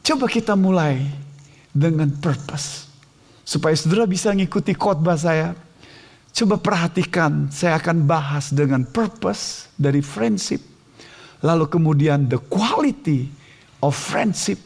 Coba 0.00 0.26
kita 0.26 0.58
mulai 0.58 1.06
dengan 1.70 2.10
purpose. 2.18 2.90
Supaya 3.46 3.74
saudara 3.74 4.06
bisa 4.10 4.34
mengikuti 4.34 4.74
khotbah 4.74 5.14
saya. 5.14 5.54
Coba 6.30 6.58
perhatikan, 6.58 7.50
saya 7.50 7.78
akan 7.78 8.06
bahas 8.06 8.54
dengan 8.54 8.86
purpose 8.86 9.70
dari 9.74 9.98
friendship. 10.02 10.62
Lalu 11.42 11.66
kemudian 11.66 12.26
the 12.30 12.38
quality 12.50 13.30
of 13.82 13.94
friendship. 13.94 14.58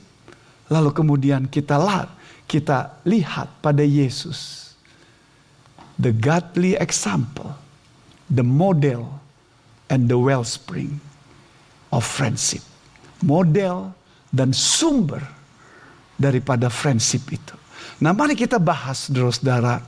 Lalu 0.72 0.96
kemudian 0.96 1.48
kita 1.48 1.76
lah, 1.76 2.08
kita 2.48 3.04
lihat 3.04 3.60
pada 3.60 3.84
Yesus. 3.84 4.63
The 5.98 6.10
godly 6.10 6.74
example, 6.74 7.54
the 8.26 8.42
model, 8.42 9.20
and 9.90 10.10
the 10.10 10.18
wellspring 10.18 10.98
of 11.94 12.02
friendship. 12.02 12.62
Model 13.22 13.94
dan 14.34 14.50
sumber 14.50 15.22
daripada 16.18 16.66
friendship 16.66 17.22
itu. 17.30 17.54
Nah 18.02 18.10
mari 18.10 18.34
kita 18.34 18.58
bahas 18.58 19.06
saudara-saudara 19.06 19.78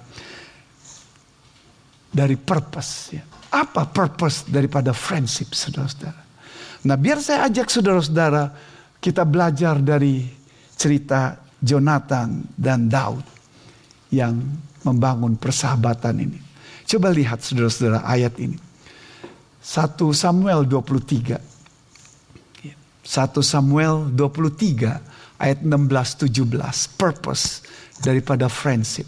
dari 2.15 2.39
purpose. 2.39 3.19
Ya. 3.19 3.25
Apa 3.51 3.91
purpose 3.91 4.47
daripada 4.47 4.95
friendship 4.95 5.51
saudara-saudara? 5.51 6.23
Nah 6.87 6.95
biar 6.95 7.19
saya 7.19 7.51
ajak 7.51 7.67
saudara-saudara 7.67 8.55
kita 9.03 9.27
belajar 9.27 9.83
dari 9.83 10.23
cerita 10.79 11.35
Jonathan 11.59 12.47
dan 12.55 12.87
Daud 12.87 13.27
yang 14.15 14.39
membangun 14.87 15.35
persahabatan 15.35 16.23
ini. 16.23 16.39
Coba 16.87 17.11
lihat 17.11 17.43
saudara-saudara 17.43 18.07
ayat 18.07 18.39
ini. 18.39 18.55
1 19.67 19.99
Samuel 20.15 20.63
23 20.63 21.57
1 23.07 23.39
Samuel 23.39 24.11
23 24.15 25.39
ayat 25.39 25.59
16 25.63 26.27
17 26.27 26.99
purpose 26.99 27.63
daripada 28.03 28.51
friendship. 28.51 29.07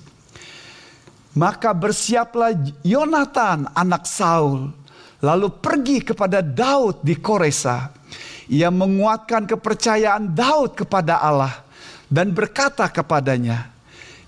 Maka 1.34 1.74
bersiaplah 1.74 2.54
Yonatan 2.86 3.70
anak 3.74 4.06
Saul 4.06 4.70
lalu 5.18 5.50
pergi 5.58 6.02
kepada 6.02 6.42
Daud 6.42 7.02
di 7.02 7.18
Koresa. 7.18 7.90
Ia 8.48 8.72
menguatkan 8.72 9.44
kepercayaan 9.44 10.32
Daud 10.32 10.78
kepada 10.78 11.20
Allah 11.20 11.52
dan 12.08 12.32
berkata 12.32 12.88
kepadanya, 12.88 13.68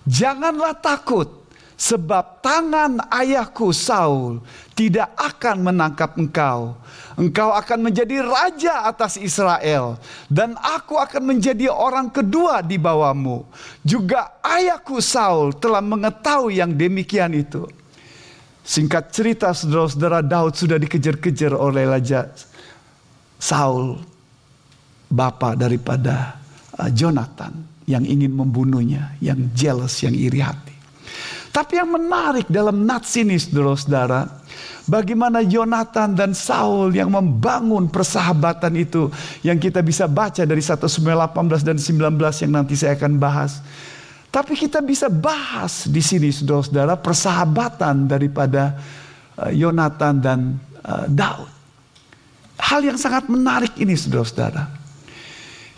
"Janganlah 0.05 0.77
takut, 0.77 1.40
Sebab 1.81 2.45
tangan 2.45 3.01
ayahku 3.09 3.73
Saul 3.73 4.45
tidak 4.77 5.17
akan 5.17 5.65
menangkap 5.65 6.13
engkau. 6.21 6.77
Engkau 7.17 7.57
akan 7.57 7.89
menjadi 7.89 8.21
raja 8.21 8.85
atas 8.85 9.17
Israel. 9.17 9.97
Dan 10.29 10.61
aku 10.61 11.01
akan 11.01 11.33
menjadi 11.33 11.73
orang 11.73 12.13
kedua 12.13 12.61
di 12.61 12.77
bawahmu. 12.77 13.49
Juga 13.81 14.37
ayahku 14.45 15.01
Saul 15.01 15.57
telah 15.57 15.81
mengetahui 15.81 16.61
yang 16.61 16.77
demikian 16.77 17.33
itu. 17.33 17.65
Singkat 18.61 19.09
cerita 19.09 19.49
saudara-saudara 19.57 20.21
Daud 20.21 20.61
sudah 20.61 20.77
dikejar-kejar 20.77 21.57
oleh 21.57 21.89
Raja 21.89 22.29
Saul. 23.41 23.97
Bapak 25.09 25.57
daripada 25.57 26.37
uh, 26.77 26.93
Jonathan 26.93 27.57
yang 27.89 28.05
ingin 28.05 28.37
membunuhnya. 28.37 29.17
Yang 29.25 29.41
jealous, 29.57 29.97
yang 30.05 30.13
iri 30.13 30.45
hati. 30.45 30.70
Tapi 31.51 31.83
yang 31.83 31.91
menarik 31.91 32.47
dalam 32.47 32.87
nats 32.87 33.19
ini 33.19 33.35
saudara-saudara. 33.35 34.39
Bagaimana 34.87 35.43
Yonatan 35.43 36.15
dan 36.15 36.31
Saul 36.31 36.95
yang 36.95 37.11
membangun 37.11 37.91
persahabatan 37.91 38.75
itu. 38.79 39.11
Yang 39.43 39.71
kita 39.71 39.83
bisa 39.83 40.07
baca 40.07 40.47
dari 40.47 40.63
1 40.63 40.79
Samuel 40.87 41.27
18 41.27 41.67
dan 41.67 41.79
19 41.79 42.43
yang 42.47 42.53
nanti 42.55 42.75
saya 42.79 42.95
akan 42.95 43.19
bahas. 43.19 43.59
Tapi 44.31 44.55
kita 44.55 44.79
bisa 44.79 45.11
bahas 45.11 45.91
di 45.91 45.99
sini 45.99 46.31
saudara-saudara 46.31 46.95
persahabatan 46.95 48.07
daripada 48.07 48.79
uh, 49.35 49.51
Yonatan 49.51 50.15
dan 50.23 50.55
uh, 50.87 51.11
Daud. 51.11 51.51
Hal 52.63 52.87
yang 52.87 52.95
sangat 52.95 53.27
menarik 53.27 53.75
ini 53.75 53.99
saudara-saudara. 53.99 54.71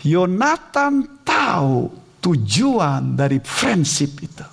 Yonatan 0.05 1.25
tahu 1.25 1.89
tujuan 2.21 3.17
dari 3.17 3.41
friendship 3.41 4.21
itu. 4.21 4.52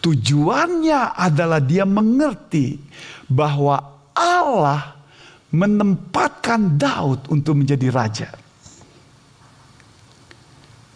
Tujuannya 0.00 1.12
adalah 1.12 1.60
dia 1.60 1.84
mengerti 1.84 2.80
bahwa 3.28 3.76
Allah 4.16 4.96
menempatkan 5.52 6.80
Daud 6.80 7.28
untuk 7.28 7.60
menjadi 7.60 7.88
raja. 7.92 8.30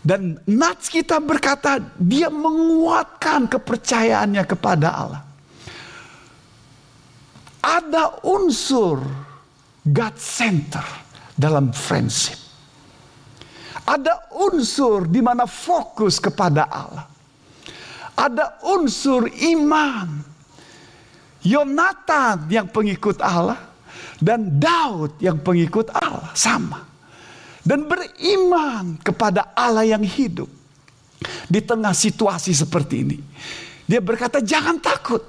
Dan 0.05 0.41
Nats 0.49 0.89
kita 0.89 1.21
berkata 1.21 1.81
dia 2.01 2.33
menguatkan 2.33 3.49
kepercayaannya 3.49 4.45
kepada 4.49 4.89
Allah. 4.89 5.23
Ada 7.65 8.25
unsur 8.25 9.01
God 9.85 10.17
center 10.17 10.85
dalam 11.37 11.73
friendship. 11.73 12.41
Ada 13.85 14.33
unsur 14.33 15.09
di 15.09 15.21
mana 15.21 15.45
fokus 15.45 16.17
kepada 16.21 16.69
Allah 16.69 17.14
ada 18.15 18.59
unsur 18.63 19.27
iman. 19.29 20.35
Yonatan 21.45 22.49
yang 22.49 22.73
pengikut 22.73 23.21
Allah 23.21 23.61
dan 24.17 24.49
Daud 24.57 25.21
yang 25.21 25.37
pengikut 25.45 25.93
Allah 25.93 26.33
sama. 26.33 26.81
Dan 27.61 27.85
beriman 27.85 28.97
kepada 29.01 29.53
Allah 29.53 29.85
yang 29.85 30.05
hidup 30.05 30.49
di 31.49 31.61
tengah 31.61 31.93
situasi 31.93 32.53
seperti 32.53 32.95
ini. 33.01 33.19
Dia 33.85 34.01
berkata 34.01 34.41
jangan 34.41 34.81
takut. 34.81 35.21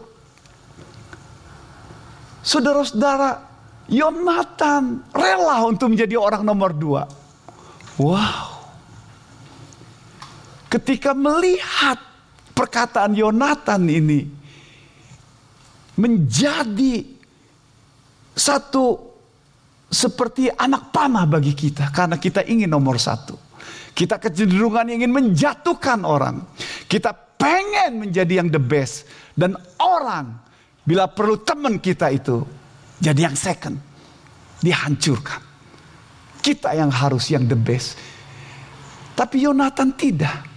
Saudara-saudara, 2.46 3.44
Yonatan 3.86 5.14
rela 5.14 5.62
untuk 5.68 5.94
menjadi 5.94 6.16
orang 6.18 6.42
nomor 6.42 6.72
dua. 6.74 7.04
Wow. 8.02 8.66
Ketika 10.72 11.16
melihat 11.16 12.02
perkataan 12.56 13.12
Yonatan 13.12 13.82
ini 13.92 14.24
menjadi 16.00 17.04
satu 18.36 19.16
seperti 19.92 20.52
anak 20.52 20.92
panah 20.92 21.28
bagi 21.28 21.56
kita 21.56 21.92
karena 21.92 22.16
kita 22.16 22.44
ingin 22.48 22.72
nomor 22.72 22.96
satu. 23.00 23.36
Kita 23.96 24.20
kecenderungan 24.20 24.92
ingin 24.92 25.12
menjatuhkan 25.12 26.04
orang. 26.04 26.44
Kita 26.88 27.16
pengen 27.40 28.04
menjadi 28.04 28.44
yang 28.44 28.52
the 28.52 28.60
best 28.60 29.08
dan 29.40 29.56
orang 29.80 30.36
bila 30.84 31.08
perlu 31.08 31.40
teman 31.40 31.80
kita 31.80 32.12
itu 32.12 32.44
jadi 33.00 33.32
yang 33.32 33.36
second 33.40 33.80
dihancurkan. 34.60 35.40
Kita 36.44 36.76
yang 36.76 36.92
harus 36.92 37.32
yang 37.32 37.48
the 37.48 37.58
best. 37.58 37.96
Tapi 39.16 39.48
Yonatan 39.48 39.96
tidak. 39.96 40.55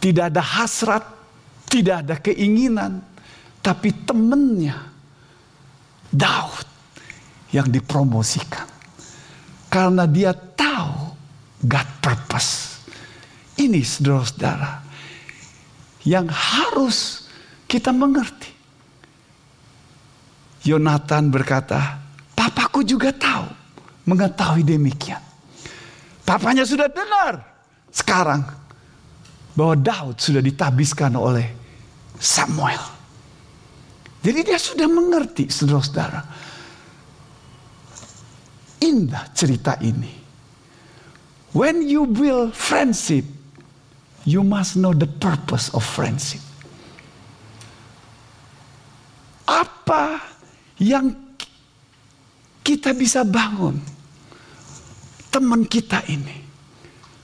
Tidak 0.00 0.32
ada 0.32 0.40
hasrat, 0.40 1.04
tidak 1.68 2.08
ada 2.08 2.16
keinginan, 2.16 3.04
tapi 3.60 3.92
temennya 4.08 4.80
Daud 6.08 6.66
yang 7.52 7.68
dipromosikan. 7.68 8.66
Karena 9.70 10.08
dia 10.08 10.34
tahu 10.34 11.14
God 11.62 11.88
purpose. 12.02 12.82
Ini 13.60 13.84
saudara-saudara 13.84 14.82
yang 16.08 16.26
harus 16.32 17.28
kita 17.68 17.92
mengerti. 17.92 18.48
Yonatan 20.64 21.28
berkata, 21.28 22.00
papaku 22.32 22.84
juga 22.84 23.12
tahu, 23.12 23.46
mengetahui 24.08 24.64
demikian. 24.64 25.20
Papanya 26.24 26.64
sudah 26.64 26.88
dengar. 26.88 27.44
Sekarang 27.90 28.59
bahwa 29.54 29.74
Daud 29.78 30.16
sudah 30.18 30.42
ditabiskan 30.42 31.14
oleh 31.18 31.46
Samuel. 32.20 32.80
Jadi 34.20 34.40
dia 34.44 34.60
sudah 34.60 34.84
mengerti 34.84 35.48
saudara-saudara. 35.48 36.20
Indah 38.84 39.32
cerita 39.32 39.80
ini. 39.80 40.20
When 41.56 41.82
you 41.82 42.06
build 42.06 42.54
friendship, 42.54 43.24
you 44.28 44.44
must 44.44 44.76
know 44.76 44.92
the 44.92 45.08
purpose 45.08 45.72
of 45.72 45.82
friendship. 45.82 46.44
Apa 49.48 50.22
yang 50.78 51.16
kita 52.62 52.94
bisa 52.94 53.26
bangun 53.26 53.82
teman 55.32 55.66
kita 55.66 56.04
ini 56.06 56.49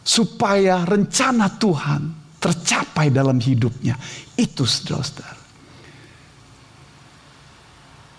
supaya 0.06 0.86
rencana 0.86 1.50
Tuhan 1.58 2.02
tercapai 2.38 3.10
dalam 3.10 3.42
hidupnya. 3.42 3.98
Itu 4.38 4.62
saudara-saudara. 4.62 5.42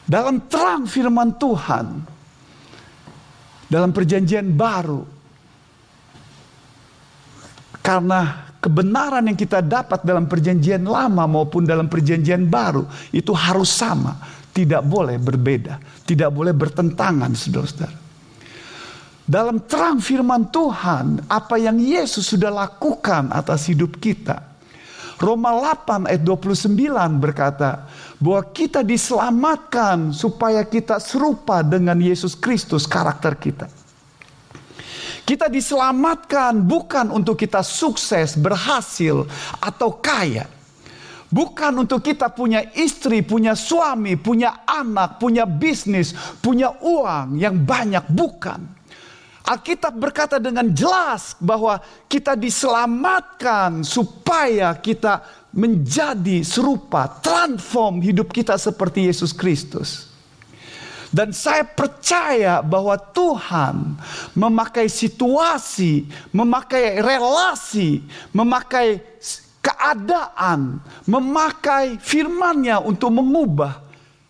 Dalam 0.08 0.52
terang 0.52 0.84
firman 0.84 1.36
Tuhan, 1.40 1.88
dalam 3.72 3.92
perjanjian 3.96 4.52
baru, 4.56 5.04
karena 7.84 8.52
kebenaran 8.60 9.28
yang 9.32 9.40
kita 9.40 9.64
dapat 9.64 10.04
dalam 10.04 10.28
perjanjian 10.28 10.84
lama 10.84 11.24
maupun 11.28 11.64
dalam 11.64 11.88
perjanjian 11.88 12.48
baru 12.48 12.88
itu 13.16 13.32
harus 13.36 13.72
sama, 13.72 14.16
tidak 14.52 14.84
boleh 14.84 15.20
berbeda, 15.20 15.80
tidak 16.08 16.32
boleh 16.36 16.56
bertentangan, 16.56 17.32
saudara-saudara. 17.36 18.07
Dalam 19.28 19.60
terang 19.68 20.00
firman 20.00 20.48
Tuhan, 20.48 21.28
apa 21.28 21.60
yang 21.60 21.76
Yesus 21.76 22.32
sudah 22.32 22.48
lakukan 22.48 23.28
atas 23.36 23.68
hidup 23.68 24.00
kita. 24.00 24.40
Roma 25.20 25.52
8 25.52 26.08
ayat 26.08 26.24
29 26.24 26.72
berkata 27.20 27.92
bahwa 28.24 28.42
kita 28.56 28.88
diselamatkan 28.88 30.16
supaya 30.16 30.64
kita 30.64 31.04
serupa 31.04 31.60
dengan 31.60 32.00
Yesus 32.00 32.40
Kristus 32.40 32.88
karakter 32.88 33.36
kita. 33.36 33.68
Kita 35.28 35.52
diselamatkan 35.52 36.64
bukan 36.64 37.12
untuk 37.12 37.36
kita 37.36 37.68
sukses, 37.68 38.40
berhasil, 38.40 39.28
atau 39.60 39.92
kaya. 40.00 40.48
Bukan 41.28 41.84
untuk 41.84 42.00
kita 42.00 42.32
punya 42.32 42.64
istri, 42.80 43.20
punya 43.28 43.60
suami, 43.60 44.16
punya 44.16 44.64
anak, 44.64 45.20
punya 45.20 45.44
bisnis, 45.44 46.16
punya 46.40 46.72
uang 46.80 47.36
yang 47.36 47.60
banyak. 47.68 48.08
Bukan. 48.08 48.77
Alkitab 49.48 49.96
berkata 49.96 50.44
dengan 50.44 50.68
jelas 50.76 51.32
bahwa 51.40 51.80
kita 52.12 52.36
diselamatkan 52.36 53.80
supaya 53.80 54.76
kita 54.76 55.24
menjadi 55.56 56.44
serupa, 56.44 57.08
transform 57.24 58.04
hidup 58.04 58.28
kita 58.36 58.60
seperti 58.60 59.08
Yesus 59.08 59.32
Kristus. 59.32 60.12
Dan 61.08 61.32
saya 61.32 61.64
percaya 61.64 62.60
bahwa 62.60 63.00
Tuhan 63.00 63.96
memakai 64.36 64.92
situasi, 64.92 66.04
memakai 66.36 67.00
relasi, 67.00 68.04
memakai 68.36 69.00
keadaan, 69.64 70.84
memakai 71.08 71.96
firman-Nya 72.04 72.84
untuk 72.84 73.16
mengubah 73.16 73.80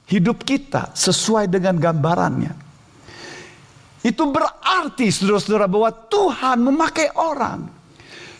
hidup 0.05 0.45
kita 0.45 0.93
sesuai 0.93 1.49
dengan 1.49 1.81
gambarannya. 1.81 2.66
Itu 4.07 4.31
berarti 4.31 5.11
saudara-saudara 5.11 5.67
bahwa 5.67 5.91
Tuhan 5.91 6.63
memakai 6.63 7.11
orang. 7.19 7.67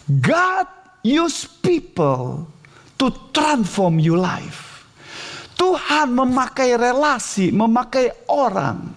God 0.07 0.67
use 1.03 1.43
people 1.43 2.47
to 2.95 3.11
transform 3.35 3.99
your 3.99 4.15
life. 4.15 4.87
Tuhan 5.59 6.15
memakai 6.15 6.79
relasi, 6.79 7.51
memakai 7.51 8.15
orang 8.31 8.95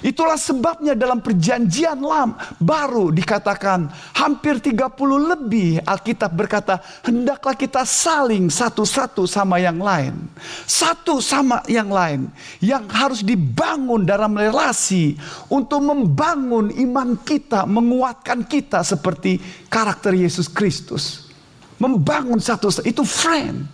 Itulah 0.00 0.40
sebabnya 0.40 0.96
dalam 0.96 1.20
perjanjian 1.20 2.00
lam 2.00 2.32
baru 2.56 3.12
dikatakan 3.12 3.92
hampir 4.16 4.56
30 4.56 4.96
lebih 5.36 5.84
Alkitab 5.84 6.32
berkata 6.32 6.80
hendaklah 7.04 7.52
kita 7.52 7.84
saling 7.84 8.48
satu-satu 8.48 9.28
sama 9.28 9.60
yang 9.60 9.76
lain. 9.76 10.16
Satu 10.64 11.20
sama 11.20 11.60
yang 11.68 11.92
lain 11.92 12.32
yang 12.64 12.88
harus 12.88 13.20
dibangun 13.20 14.08
dalam 14.08 14.32
relasi 14.32 15.20
untuk 15.52 15.84
membangun 15.84 16.72
iman 16.72 17.20
kita, 17.20 17.68
menguatkan 17.68 18.48
kita 18.48 18.80
seperti 18.80 19.36
karakter 19.68 20.16
Yesus 20.16 20.48
Kristus. 20.48 21.28
Membangun 21.76 22.40
satu 22.40 22.72
itu 22.88 23.04
friend. 23.04 23.68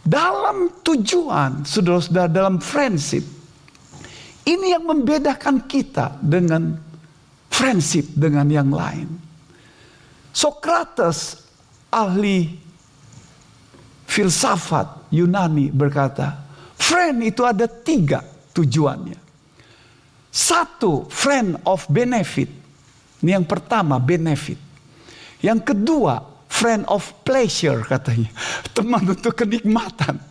Dalam 0.00 0.80
tujuan, 0.80 1.60
saudara-saudara, 1.68 2.28
dalam 2.28 2.56
friendship, 2.56 3.39
ini 4.48 4.72
yang 4.72 4.84
membedakan 4.88 5.68
kita 5.68 6.16
dengan 6.20 6.78
friendship 7.50 8.08
dengan 8.16 8.48
yang 8.48 8.70
lain. 8.72 9.08
Socrates, 10.30 11.44
ahli 11.90 12.54
filsafat 14.06 15.10
Yunani 15.12 15.68
berkata, 15.74 16.40
friend 16.78 17.26
itu 17.26 17.42
ada 17.44 17.66
tiga 17.66 18.22
tujuannya. 18.54 19.18
Satu, 20.30 21.10
friend 21.10 21.58
of 21.66 21.84
benefit. 21.90 22.46
Ini 23.20 23.36
yang 23.42 23.46
pertama, 23.46 23.98
benefit. 23.98 24.56
Yang 25.42 25.74
kedua, 25.74 26.22
friend 26.46 26.86
of 26.86 27.02
pleasure 27.26 27.82
katanya. 27.82 28.30
Teman 28.76 29.10
untuk 29.10 29.34
kenikmatan. 29.34 30.22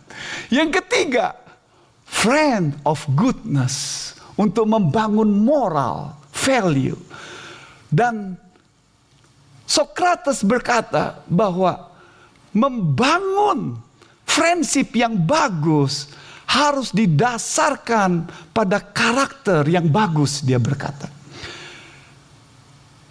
Yang 0.48 0.80
ketiga, 0.82 1.36
friend 2.10 2.74
of 2.82 2.98
goodness 3.14 4.12
untuk 4.34 4.66
membangun 4.66 5.30
moral, 5.30 6.18
value. 6.34 6.98
Dan 7.86 8.34
Socrates 9.70 10.42
berkata 10.42 11.22
bahwa 11.30 11.94
membangun 12.50 13.78
friendship 14.26 14.90
yang 14.98 15.14
bagus 15.14 16.10
harus 16.50 16.90
didasarkan 16.90 18.26
pada 18.50 18.82
karakter 18.82 19.62
yang 19.70 19.86
bagus 19.86 20.42
dia 20.42 20.58
berkata. 20.58 21.06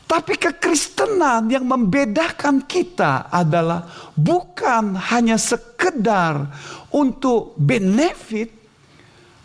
Tapi 0.09 0.35
kekristenan 0.35 1.47
yang 1.47 1.63
membedakan 1.63 2.65
kita 2.67 3.31
adalah 3.31 3.87
bukan 4.17 4.97
hanya 4.97 5.39
sekedar 5.39 6.49
untuk 6.91 7.53
benefit 7.55 8.58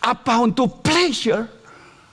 apa 0.05 0.45
untuk 0.45 0.85
pleasure 0.85 1.49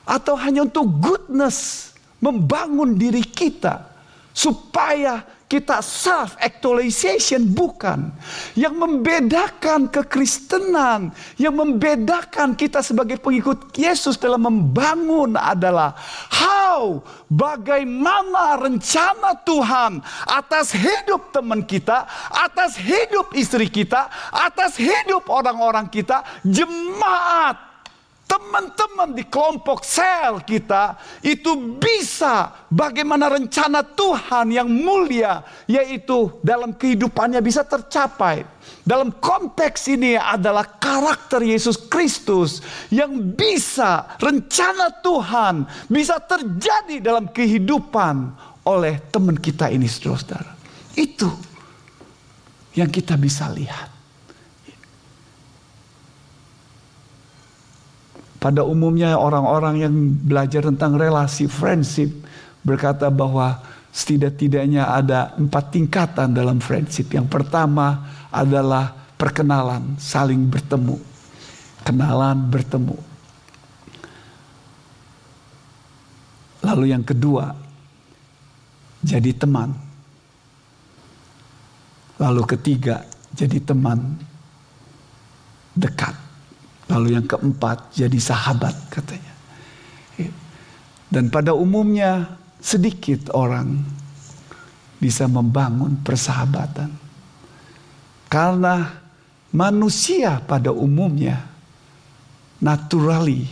atau 0.08 0.40
hanya 0.40 0.64
untuk 0.64 0.88
goodness 0.88 1.92
membangun 2.24 2.96
diri 2.96 3.20
kita 3.20 3.92
supaya 4.32 5.28
kita 5.52 5.84
self 5.84 6.40
actualization 6.40 7.44
bukan. 7.52 8.08
Yang 8.56 8.76
membedakan 8.80 9.92
kekristenan 9.92 11.12
yang 11.36 11.52
membedakan 11.52 12.56
kita 12.56 12.80
sebagai 12.80 13.20
pengikut 13.20 13.76
Yesus 13.76 14.16
dalam 14.16 14.48
membangun 14.48 15.36
adalah 15.36 15.92
how 16.32 17.04
bagaimana 17.28 18.64
rencana 18.64 19.36
Tuhan 19.44 20.00
atas 20.24 20.72
hidup 20.72 21.36
teman 21.36 21.68
kita 21.68 22.08
atas 22.32 22.80
hidup 22.80 23.36
istri 23.36 23.68
kita 23.68 24.08
atas 24.32 24.80
hidup 24.80 25.28
orang-orang 25.28 25.92
kita 25.92 26.24
jemaat 26.48 27.71
teman-teman 28.32 29.12
di 29.12 29.28
kelompok 29.28 29.84
sel 29.84 30.40
kita 30.48 30.96
itu 31.20 31.76
bisa 31.76 32.64
bagaimana 32.72 33.28
rencana 33.28 33.84
Tuhan 33.84 34.56
yang 34.56 34.72
mulia 34.72 35.44
yaitu 35.68 36.40
dalam 36.40 36.72
kehidupannya 36.72 37.44
bisa 37.44 37.68
tercapai. 37.68 38.48
Dalam 38.88 39.12
konteks 39.20 39.92
ini 39.92 40.16
adalah 40.16 40.64
karakter 40.64 41.44
Yesus 41.44 41.76
Kristus 41.92 42.64
yang 42.88 43.36
bisa 43.36 44.16
rencana 44.16 45.04
Tuhan 45.04 45.68
bisa 45.92 46.16
terjadi 46.24 47.04
dalam 47.04 47.28
kehidupan 47.36 48.32
oleh 48.64 48.96
teman 49.12 49.36
kita 49.36 49.68
ini 49.68 49.92
saudara-saudara. 49.92 50.56
Itu 50.96 51.28
yang 52.80 52.88
kita 52.88 53.20
bisa 53.20 53.52
lihat. 53.52 53.91
Pada 58.42 58.66
umumnya 58.66 59.22
orang-orang 59.22 59.86
yang 59.86 59.94
belajar 60.26 60.66
tentang 60.66 60.98
relasi 60.98 61.46
friendship 61.46 62.10
berkata 62.66 63.14
bahwa 63.14 63.62
setidak-tidaknya 63.94 64.90
ada 64.90 65.38
empat 65.38 65.78
tingkatan 65.78 66.34
dalam 66.34 66.58
friendship. 66.58 67.14
Yang 67.14 67.30
pertama 67.30 68.02
adalah 68.34 68.90
perkenalan, 69.14 69.94
saling 70.02 70.50
bertemu. 70.50 70.98
Kenalan, 71.86 72.50
bertemu. 72.50 72.98
Lalu 76.66 76.86
yang 76.98 77.06
kedua, 77.06 77.54
jadi 79.06 79.38
teman. 79.38 79.70
Lalu 82.18 82.42
ketiga, 82.58 83.06
jadi 83.38 83.62
teman 83.62 84.18
dekat. 85.78 86.31
Lalu 86.92 87.16
yang 87.16 87.24
keempat 87.24 87.96
jadi 87.96 88.20
sahabat 88.20 88.76
katanya. 88.92 89.32
Dan 91.08 91.32
pada 91.32 91.56
umumnya 91.56 92.40
sedikit 92.60 93.32
orang 93.32 93.80
bisa 95.00 95.28
membangun 95.28 96.00
persahabatan. 96.04 96.92
Karena 98.32 98.92
manusia 99.52 100.40
pada 100.40 100.72
umumnya 100.72 101.52
naturally 102.64 103.44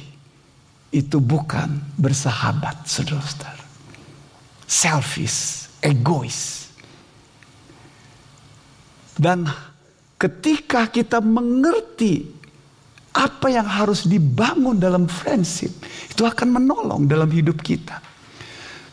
itu 0.90 1.20
bukan 1.20 1.84
bersahabat, 2.00 2.88
saudara-saudara. 2.88 3.66
Selfish, 4.64 5.68
egois. 5.84 6.70
Dan 9.20 9.44
ketika 10.16 10.88
kita 10.88 11.20
mengerti 11.20 12.39
apa 13.14 13.48
yang 13.50 13.66
harus 13.66 14.06
dibangun 14.06 14.78
dalam 14.78 15.10
friendship, 15.10 15.72
itu 16.10 16.26
akan 16.26 16.62
menolong 16.62 17.10
dalam 17.10 17.30
hidup 17.30 17.62
kita. 17.62 18.09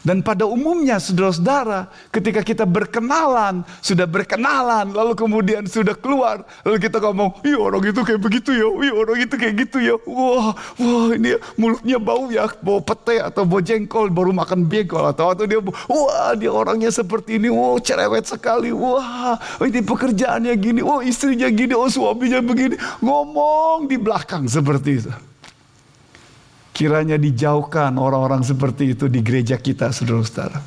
Dan 0.06 0.22
pada 0.22 0.46
umumnya 0.46 1.02
saudara-saudara 1.02 1.90
ketika 2.14 2.46
kita 2.46 2.62
berkenalan, 2.62 3.66
sudah 3.82 4.06
berkenalan, 4.06 4.94
lalu 4.94 5.18
kemudian 5.18 5.66
sudah 5.66 5.98
keluar, 5.98 6.46
lalu 6.62 6.78
kita 6.78 7.02
ngomong, 7.02 7.42
iya 7.42 7.58
orang 7.58 7.82
itu 7.82 8.00
kayak 8.06 8.22
begitu 8.22 8.54
ya, 8.54 8.70
iya 8.86 8.92
orang 8.94 9.18
itu 9.18 9.34
kayak 9.34 9.54
gitu 9.66 9.78
ya, 9.82 9.98
wah, 10.06 10.54
wah 10.78 11.10
ini 11.10 11.34
mulutnya 11.58 11.98
bau 11.98 12.30
ya, 12.30 12.46
bau 12.62 12.78
pete 12.78 13.18
atau 13.18 13.42
bau 13.42 13.58
jengkol, 13.58 14.06
baru 14.14 14.30
makan 14.30 14.70
begol 14.70 15.10
atau 15.10 15.34
atau 15.34 15.42
dia, 15.42 15.58
wah 15.90 16.30
dia 16.38 16.54
orangnya 16.54 16.94
seperti 16.94 17.42
ini, 17.42 17.50
wah 17.50 17.74
cerewet 17.82 18.30
sekali, 18.30 18.70
wah 18.70 19.34
ini 19.58 19.82
pekerjaannya 19.82 20.54
gini, 20.54 20.86
wah 20.86 21.02
istrinya 21.02 21.50
gini, 21.50 21.74
oh 21.74 21.90
suaminya 21.90 22.38
begini, 22.38 22.78
ngomong 23.02 23.90
di 23.90 23.98
belakang 23.98 24.46
seperti 24.46 25.02
itu. 25.02 25.10
Kiranya 26.76 27.16
dijauhkan 27.16 27.96
orang-orang 27.96 28.44
seperti 28.44 28.92
itu 28.92 29.08
di 29.08 29.24
gereja 29.24 29.56
kita, 29.56 29.88
saudara-saudara. 29.96 30.60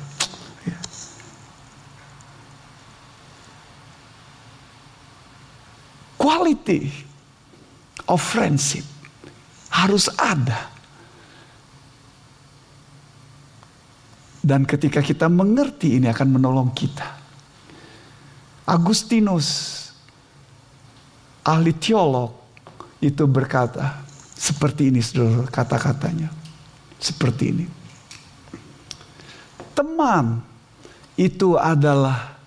Quality 6.18 6.90
of 8.10 8.18
friendship 8.18 8.82
harus 9.70 10.10
ada. 10.18 10.66
Dan 14.42 14.66
ketika 14.66 14.98
kita 14.98 15.30
mengerti 15.30 16.02
ini 16.02 16.10
akan 16.10 16.28
menolong 16.34 16.74
kita. 16.74 17.06
Agustinus, 18.66 19.46
ahli 21.46 21.70
teolog, 21.78 22.34
itu 22.98 23.30
berkata, 23.30 24.09
seperti 24.40 24.88
ini 24.88 25.04
saudara 25.04 25.44
kata-katanya. 25.44 26.32
Seperti 26.96 27.44
ini. 27.52 27.66
Teman 29.76 30.40
itu 31.20 31.60
adalah 31.60 32.40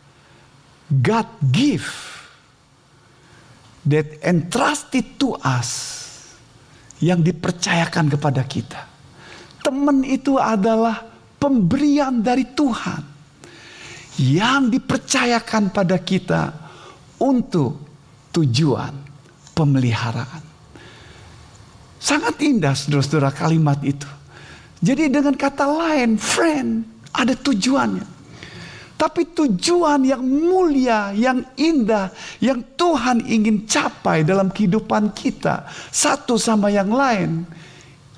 God 0.89 1.29
gift 1.53 1.93
that 3.85 4.17
entrusted 4.25 5.21
to 5.21 5.37
us 5.45 6.01
yang 6.97 7.21
dipercayakan 7.21 8.09
kepada 8.09 8.41
kita. 8.41 8.81
Teman 9.61 10.01
itu 10.01 10.41
adalah 10.41 11.05
pemberian 11.37 12.25
dari 12.25 12.45
Tuhan 12.57 13.01
yang 14.21 14.69
dipercayakan 14.69 15.73
pada 15.73 15.97
kita 16.01 16.53
untuk 17.21 17.81
tujuan 18.33 18.93
pemeliharaan. 19.53 20.52
Sangat 22.03 22.35
indah 22.43 22.75
saudara-saudara 22.75 23.31
kalimat 23.31 23.79
itu. 23.79 24.03
Jadi 24.83 25.07
dengan 25.07 25.31
kata 25.39 25.63
lain, 25.63 26.19
friend 26.19 26.83
ada 27.15 27.31
tujuannya. 27.31 28.03
Tapi 28.99 29.31
tujuan 29.31 30.03
yang 30.03 30.19
mulia, 30.19 31.15
yang 31.15 31.47
indah, 31.55 32.11
yang 32.43 32.59
Tuhan 32.75 33.23
ingin 33.23 33.63
capai 33.63 34.27
dalam 34.27 34.51
kehidupan 34.51 35.15
kita, 35.15 35.63
satu 35.91 36.35
sama 36.35 36.67
yang 36.67 36.91
lain, 36.91 37.47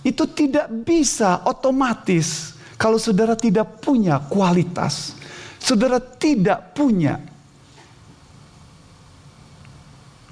itu 0.02 0.26
tidak 0.34 0.66
bisa 0.82 1.46
otomatis 1.46 2.58
kalau 2.82 2.98
saudara 2.98 3.38
tidak 3.38 3.82
punya 3.86 4.18
kualitas, 4.18 5.14
saudara 5.62 6.02
tidak 6.02 6.74
punya 6.74 7.22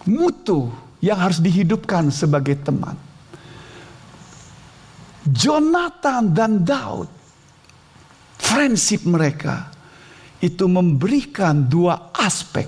mutu 0.10 0.74
yang 1.06 1.22
harus 1.22 1.38
dihidupkan 1.38 2.10
sebagai 2.10 2.58
teman. 2.58 3.13
Jonathan 5.24 6.36
dan 6.36 6.68
Daud, 6.68 7.08
friendship 8.40 9.08
mereka 9.08 9.72
itu 10.44 10.68
memberikan 10.68 11.64
dua 11.64 12.12
aspek 12.12 12.68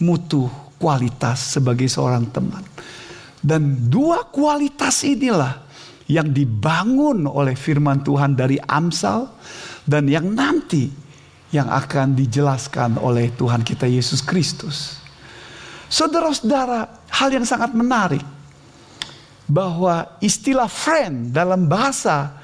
mutu 0.00 0.48
kualitas 0.80 1.60
sebagai 1.60 1.84
seorang 1.92 2.24
teman. 2.32 2.64
Dan 3.40 3.88
dua 3.92 4.24
kualitas 4.28 5.04
inilah 5.04 5.60
yang 6.08 6.32
dibangun 6.32 7.28
oleh 7.28 7.52
firman 7.56 8.00
Tuhan 8.00 8.32
dari 8.32 8.56
Amsal 8.56 9.28
dan 9.84 10.08
yang 10.08 10.32
nanti 10.32 10.88
yang 11.52 11.68
akan 11.68 12.16
dijelaskan 12.16 12.96
oleh 12.96 13.32
Tuhan 13.36 13.60
kita 13.60 13.84
Yesus 13.84 14.24
Kristus. 14.24 15.00
Saudara-saudara, 15.90 16.86
hal 17.10 17.28
yang 17.34 17.44
sangat 17.44 17.74
menarik 17.74 18.22
bahwa 19.50 20.14
istilah 20.22 20.70
friend 20.70 21.34
dalam 21.34 21.66
bahasa 21.66 22.38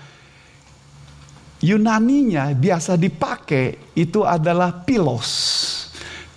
Yunaninya 1.62 2.53
biasa 2.53 3.01
dipakai 3.01 3.97
itu 3.97 4.27
adalah 4.27 4.85
pilos. 4.85 5.31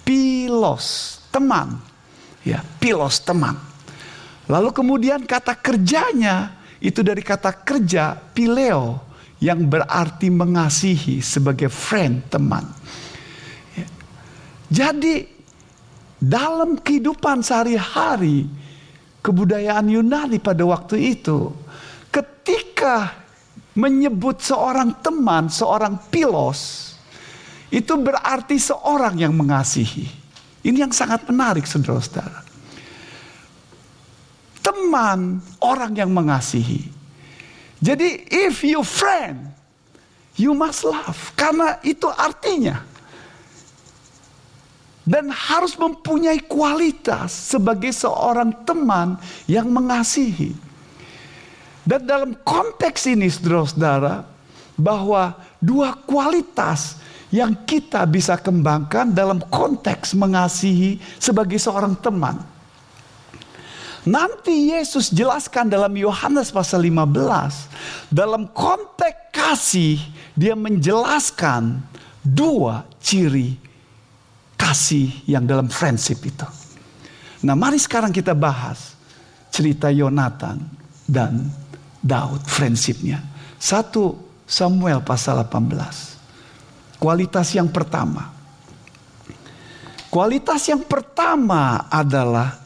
Pilos, 0.05 1.19
teman. 1.27 1.75
Ya, 2.45 2.63
pilos 2.79 3.19
teman. 3.19 3.57
Lalu 4.47 4.71
kemudian 4.71 5.27
kata 5.27 5.59
kerjanya 5.59 6.55
itu 6.79 7.03
dari 7.03 7.19
kata 7.19 7.51
kerja 7.51 8.15
pileo 8.15 9.03
yang 9.43 9.67
berarti 9.67 10.31
mengasihi 10.31 11.19
sebagai 11.19 11.67
friend 11.67 12.31
teman. 12.31 12.63
Ya. 13.75 13.87
Jadi 14.71 15.27
dalam 16.19 16.79
kehidupan 16.79 17.43
sehari-hari 17.43 18.47
kebudayaan 19.29 19.85
Yunani 19.85 20.41
pada 20.41 20.65
waktu 20.65 21.13
itu, 21.13 21.53
ketika 22.09 23.13
menyebut 23.77 24.41
seorang 24.41 24.97
teman, 25.05 25.53
seorang 25.53 26.01
pilos, 26.09 26.91
itu 27.69 27.93
berarti 27.93 28.57
seorang 28.57 29.21
yang 29.21 29.37
mengasihi. 29.37 30.09
Ini 30.65 30.89
yang 30.89 30.91
sangat 30.91 31.29
menarik, 31.29 31.69
saudara-saudara. 31.69 32.41
Teman, 34.65 35.39
orang 35.61 35.93
yang 35.93 36.09
mengasihi. 36.09 36.89
Jadi, 37.79 38.27
if 38.27 38.65
you 38.65 38.81
friend, 38.81 39.53
you 40.35 40.51
must 40.57 40.83
love. 40.83 41.31
Karena 41.37 41.79
itu 41.85 42.09
artinya 42.11 42.83
dan 45.09 45.33
harus 45.33 45.73
mempunyai 45.73 46.37
kualitas 46.45 47.33
sebagai 47.33 47.89
seorang 47.89 48.53
teman 48.61 49.17
yang 49.49 49.65
mengasihi. 49.65 50.53
Dan 51.81 52.05
dalam 52.05 52.37
konteks 52.45 53.09
ini 53.09 53.25
saudara-saudara, 53.25 54.21
bahwa 54.77 55.33
dua 55.57 55.97
kualitas 56.05 57.01
yang 57.33 57.57
kita 57.65 58.05
bisa 58.05 58.37
kembangkan 58.37 59.09
dalam 59.09 59.41
konteks 59.49 60.13
mengasihi 60.13 61.01
sebagai 61.17 61.57
seorang 61.57 61.97
teman. 61.97 62.45
Nanti 64.05 64.71
Yesus 64.71 65.09
jelaskan 65.09 65.67
dalam 65.67 65.91
Yohanes 65.97 66.53
pasal 66.53 66.85
15, 66.85 68.13
dalam 68.13 68.45
konteks 68.53 69.33
kasih 69.33 69.97
dia 70.37 70.53
menjelaskan 70.53 71.81
dua 72.21 72.85
ciri 73.01 73.68
kasih 74.59 75.07
yang 75.23 75.47
dalam 75.47 75.71
friendship 75.71 76.19
itu. 76.27 76.43
Nah 77.47 77.55
mari 77.55 77.79
sekarang 77.79 78.11
kita 78.11 78.35
bahas 78.35 78.99
cerita 79.47 79.87
Yonatan 79.87 80.59
dan 81.07 81.47
Daud 82.03 82.43
friendshipnya. 82.43 83.23
Satu 83.55 84.19
Samuel 84.43 84.99
pasal 84.99 85.39
18. 85.47 86.99
Kualitas 86.99 87.55
yang 87.55 87.71
pertama. 87.71 88.35
Kualitas 90.11 90.67
yang 90.67 90.83
pertama 90.83 91.87
adalah 91.87 92.59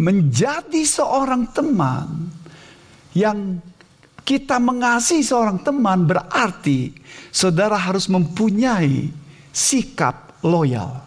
menjadi 0.00 0.82
seorang 0.82 1.46
teman 1.54 2.08
yang 3.14 3.60
kita 4.26 4.58
mengasihi 4.58 5.22
seorang 5.22 5.62
teman 5.62 6.02
berarti 6.02 6.90
saudara 7.30 7.78
harus 7.78 8.10
mempunyai 8.10 9.08
sikap 9.54 10.34
loyal 10.42 11.05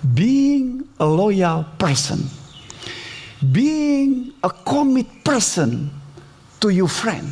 being 0.00 0.88
a 0.96 1.04
loyal 1.04 1.64
person, 1.76 2.24
being 3.44 4.32
a 4.40 4.50
commit 4.64 5.08
person 5.20 5.92
to 6.60 6.72
your 6.72 6.88
friend, 6.88 7.28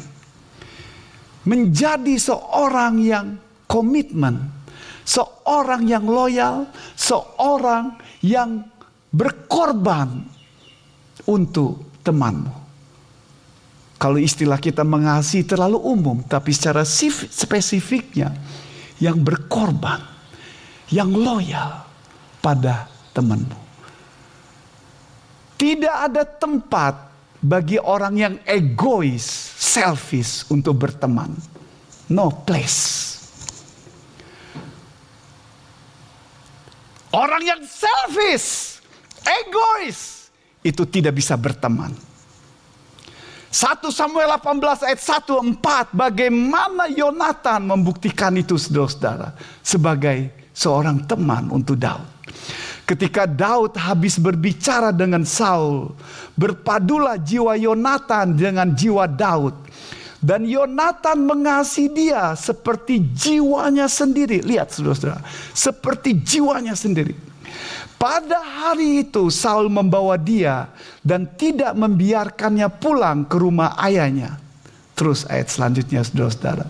menjadi 1.48 2.20
seorang 2.20 3.00
yang 3.00 3.40
komitmen, 3.64 4.52
seorang 5.08 5.88
yang 5.88 6.04
loyal, 6.04 6.68
seorang 6.92 7.96
yang 8.20 8.68
berkorban 9.08 10.28
untuk 11.24 11.88
temanmu. 12.04 12.52
Kalau 13.98 14.20
istilah 14.20 14.62
kita 14.62 14.86
mengasihi 14.86 15.42
terlalu 15.42 15.80
umum, 15.82 16.22
tapi 16.22 16.54
secara 16.54 16.86
spesifiknya 16.86 18.30
yang 19.02 19.18
berkorban, 19.18 19.98
yang 20.94 21.10
loyal 21.10 21.87
pada 22.48 22.88
temanmu. 23.12 23.60
Tidak 25.60 25.96
ada 26.08 26.24
tempat 26.24 27.12
bagi 27.44 27.76
orang 27.76 28.14
yang 28.16 28.34
egois, 28.48 29.20
selfish 29.52 30.48
untuk 30.48 30.80
berteman. 30.80 31.28
No 32.08 32.32
place. 32.32 33.04
Orang 37.12 37.44
yang 37.44 37.60
selfish, 37.68 38.80
egois, 39.20 40.32
itu 40.64 40.88
tidak 40.88 41.20
bisa 41.20 41.36
berteman. 41.36 41.92
1 43.48 43.80
Samuel 43.92 44.28
18 44.40 44.88
ayat 44.88 45.00
1 45.00 45.56
4 45.56 45.96
bagaimana 45.96 46.84
Yonatan 46.92 47.64
membuktikan 47.64 48.36
itu 48.36 48.60
saudara-saudara 48.60 49.32
sebagai 49.64 50.52
seorang 50.52 51.08
teman 51.08 51.48
untuk 51.48 51.80
Daud. 51.80 52.17
Ketika 52.88 53.28
Daud 53.28 53.76
habis 53.76 54.16
berbicara 54.16 54.88
dengan 54.96 55.20
Saul, 55.28 55.92
berpadulah 56.32 57.20
jiwa 57.20 57.52
Yonatan 57.52 58.32
dengan 58.32 58.72
jiwa 58.72 59.04
Daud. 59.04 59.52
Dan 60.18 60.48
Yonatan 60.48 61.28
mengasihi 61.28 61.92
dia 61.92 62.32
seperti 62.32 63.04
jiwanya 63.12 63.86
sendiri. 63.86 64.40
Lihat 64.40 64.72
saudara-saudara, 64.72 65.20
seperti 65.52 66.16
jiwanya 66.16 66.72
sendiri. 66.72 67.12
Pada 68.00 68.40
hari 68.40 69.04
itu 69.04 69.26
Saul 69.28 69.68
membawa 69.68 70.14
dia 70.14 70.70
dan 71.04 71.26
tidak 71.36 71.74
membiarkannya 71.74 72.72
pulang 72.78 73.26
ke 73.26 73.36
rumah 73.36 73.76
ayahnya. 73.84 74.38
Terus 74.96 75.28
ayat 75.28 75.52
selanjutnya 75.52 76.02
saudara-saudara. 76.06 76.66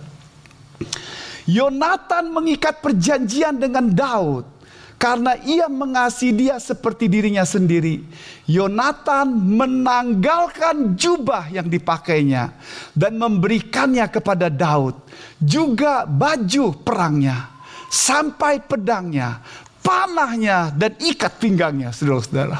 Yonatan 1.49 2.29
mengikat 2.29 2.81
perjanjian 2.83 3.57
dengan 3.57 3.89
Daud 3.89 4.58
karena 4.99 5.39
ia 5.47 5.71
mengasihi 5.71 6.35
dia 6.35 6.59
seperti 6.59 7.07
dirinya 7.07 7.47
sendiri. 7.47 8.03
Yonatan 8.51 9.31
menanggalkan 9.31 10.99
jubah 10.99 11.47
yang 11.47 11.71
dipakainya 11.71 12.51
dan 12.91 13.15
memberikannya 13.15 14.03
kepada 14.11 14.51
Daud, 14.51 14.99
juga 15.39 16.03
baju 16.03 16.75
perangnya, 16.83 17.47
sampai 17.87 18.59
pedangnya, 18.59 19.39
panahnya 19.79 20.75
dan 20.75 20.91
ikat 20.99 21.39
pinggangnya, 21.39 21.95
saudara-saudara. 21.95 22.59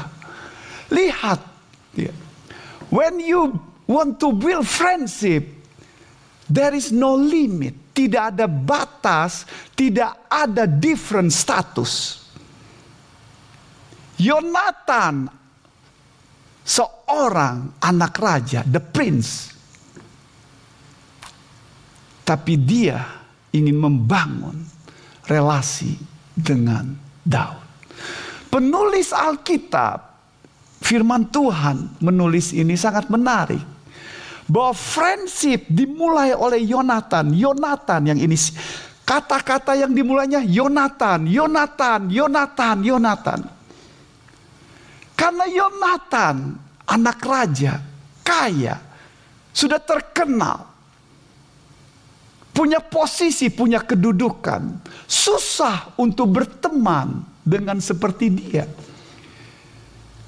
Lihat, 0.88 1.40
ya. 1.92 2.10
when 2.88 3.20
you 3.20 3.52
want 3.84 4.16
to 4.16 4.32
build 4.32 4.64
friendship, 4.64 5.44
there 6.48 6.72
is 6.72 6.88
no 6.88 7.20
limit. 7.20 7.76
Tidak 7.92 8.32
ada 8.32 8.48
batas, 8.48 9.44
tidak 9.76 10.24
ada 10.32 10.64
different 10.64 11.36
status. 11.36 12.19
Yonatan, 14.20 15.32
seorang 16.60 17.80
anak 17.80 18.14
raja, 18.20 18.60
the 18.68 18.78
prince. 18.84 19.48
Tapi 22.20 22.54
dia 22.60 23.00
ingin 23.50 23.80
membangun 23.80 24.60
relasi 25.26 25.96
dengan 26.36 26.94
Daud. 27.24 27.64
Penulis 28.52 29.10
Alkitab, 29.10 29.98
firman 30.84 31.26
Tuhan 31.32 31.98
menulis 32.04 32.52
ini 32.52 32.76
sangat 32.76 33.08
menarik. 33.10 33.62
Bahwa 34.50 34.74
friendship 34.74 35.70
dimulai 35.70 36.34
oleh 36.34 36.66
Yonatan. 36.66 37.30
Yonatan 37.30 38.00
yang 38.10 38.18
ini 38.18 38.34
kata-kata 39.06 39.78
yang 39.78 39.94
dimulainya 39.94 40.42
Yonatan, 40.42 41.30
Yonatan, 41.30 42.10
Yonatan, 42.10 42.76
Yonatan. 42.82 43.59
Karena 45.20 45.44
Yonatan 45.44 46.56
anak 46.88 47.20
raja, 47.20 47.76
kaya, 48.24 48.80
sudah 49.52 49.76
terkenal 49.76 50.64
punya 52.56 52.80
posisi, 52.80 53.52
punya 53.52 53.84
kedudukan, 53.84 54.80
susah 55.04 55.92
untuk 56.00 56.40
berteman 56.40 57.20
dengan 57.44 57.84
seperti 57.84 58.32
dia. 58.32 58.64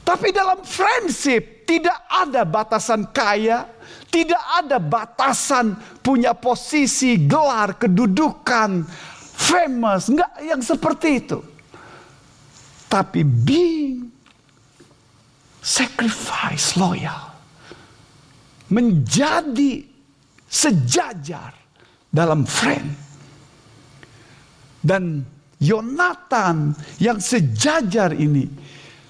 Tapi 0.04 0.28
dalam 0.28 0.60
friendship 0.60 1.64
tidak 1.64 1.96
ada 2.12 2.44
batasan 2.44 3.08
kaya, 3.16 3.64
tidak 4.12 4.44
ada 4.60 4.76
batasan 4.76 5.72
punya 6.04 6.36
posisi, 6.36 7.16
gelar, 7.16 7.80
kedudukan, 7.80 8.84
famous, 9.40 10.12
enggak 10.12 10.32
yang 10.44 10.60
seperti 10.60 11.08
itu. 11.16 11.40
Tapi 12.92 13.24
being 13.24 14.12
sacrifice 15.62 16.74
loyal 16.74 17.30
menjadi 18.74 19.86
sejajar 20.50 21.54
dalam 22.10 22.42
friend. 22.44 22.90
Dan 24.82 25.22
Yonatan 25.62 26.74
yang 26.98 27.22
sejajar 27.22 28.10
ini 28.18 28.50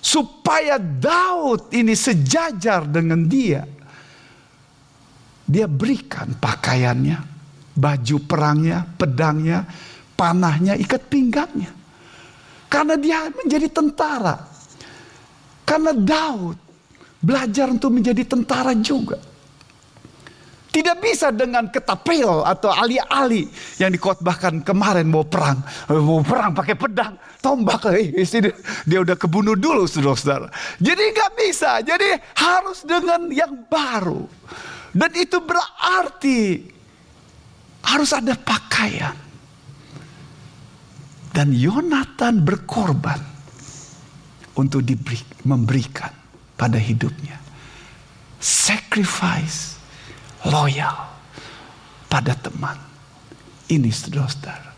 supaya 0.05 0.77
Daud 0.77 1.73
ini 1.73 1.97
sejajar 1.97 2.85
dengan 2.85 3.25
dia. 3.25 3.65
Dia 5.49 5.65
berikan 5.65 6.37
pakaiannya, 6.37 7.19
baju 7.73 8.17
perangnya, 8.29 8.85
pedangnya, 8.85 9.65
panahnya, 10.13 10.77
ikat 10.77 11.09
pinggangnya. 11.09 11.73
Karena 12.69 13.01
dia 13.01 13.33
menjadi 13.33 13.69
tentara. 13.73 14.52
Karena 15.63 15.95
Daud 15.95 16.59
belajar 17.23 17.71
untuk 17.71 17.95
menjadi 17.95 18.27
tentara 18.27 18.75
juga. 18.75 19.17
Tidak 20.73 21.05
bisa 21.05 21.29
dengan 21.29 21.69
ketapel 21.69 22.49
atau 22.49 22.73
ali-ali 22.73 23.45
yang 23.77 23.93
dikotbahkan 23.93 24.65
kemarin 24.65 25.05
mau 25.05 25.21
perang. 25.21 25.61
Mau 25.93 26.25
perang 26.25 26.57
pakai 26.57 26.73
pedang, 26.73 27.13
tombak. 27.45 27.93
Eh, 27.93 28.25
dia, 28.25 28.57
dia 28.89 28.99
udah 29.05 29.13
kebunuh 29.13 29.53
dulu 29.53 29.85
saudara-saudara. 29.85 30.49
Jadi 30.81 31.03
nggak 31.13 31.33
bisa. 31.37 31.85
Jadi 31.85 32.17
harus 32.41 32.89
dengan 32.89 33.29
yang 33.29 33.69
baru. 33.69 34.25
Dan 34.97 35.13
itu 35.13 35.45
berarti 35.45 36.41
harus 37.85 38.11
ada 38.17 38.33
pakaian. 38.33 39.17
Dan 41.37 41.53
Yonatan 41.53 42.41
berkorban 42.45 43.32
untuk 44.57 44.85
diberi, 44.85 45.19
memberikan 45.47 46.13
pada 46.57 46.77
hidupnya. 46.77 47.41
Sacrifice 48.43 49.79
loyal 50.47 51.09
pada 52.11 52.35
teman. 52.37 52.77
Ini 53.71 53.89
saudara-saudara. 53.89 54.71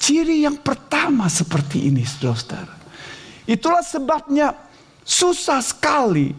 Ciri 0.00 0.46
yang 0.46 0.60
pertama 0.62 1.26
seperti 1.26 1.90
ini 1.90 2.06
saudara-saudara. 2.06 2.74
Itulah 3.48 3.82
sebabnya 3.82 4.54
susah 5.02 5.58
sekali 5.58 6.30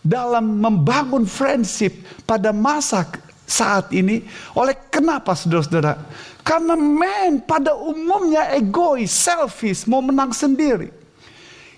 dalam 0.00 0.60
membangun 0.60 1.28
friendship 1.28 2.04
pada 2.24 2.52
masa 2.56 3.04
saat 3.44 3.92
ini. 3.92 4.24
Oleh 4.56 4.72
kenapa 4.88 5.36
saudara-saudara? 5.36 6.00
Karena 6.40 6.76
men 6.76 7.44
pada 7.44 7.76
umumnya 7.76 8.52
egois, 8.56 9.12
selfish, 9.12 9.84
mau 9.84 10.00
menang 10.00 10.32
sendiri. 10.32 11.03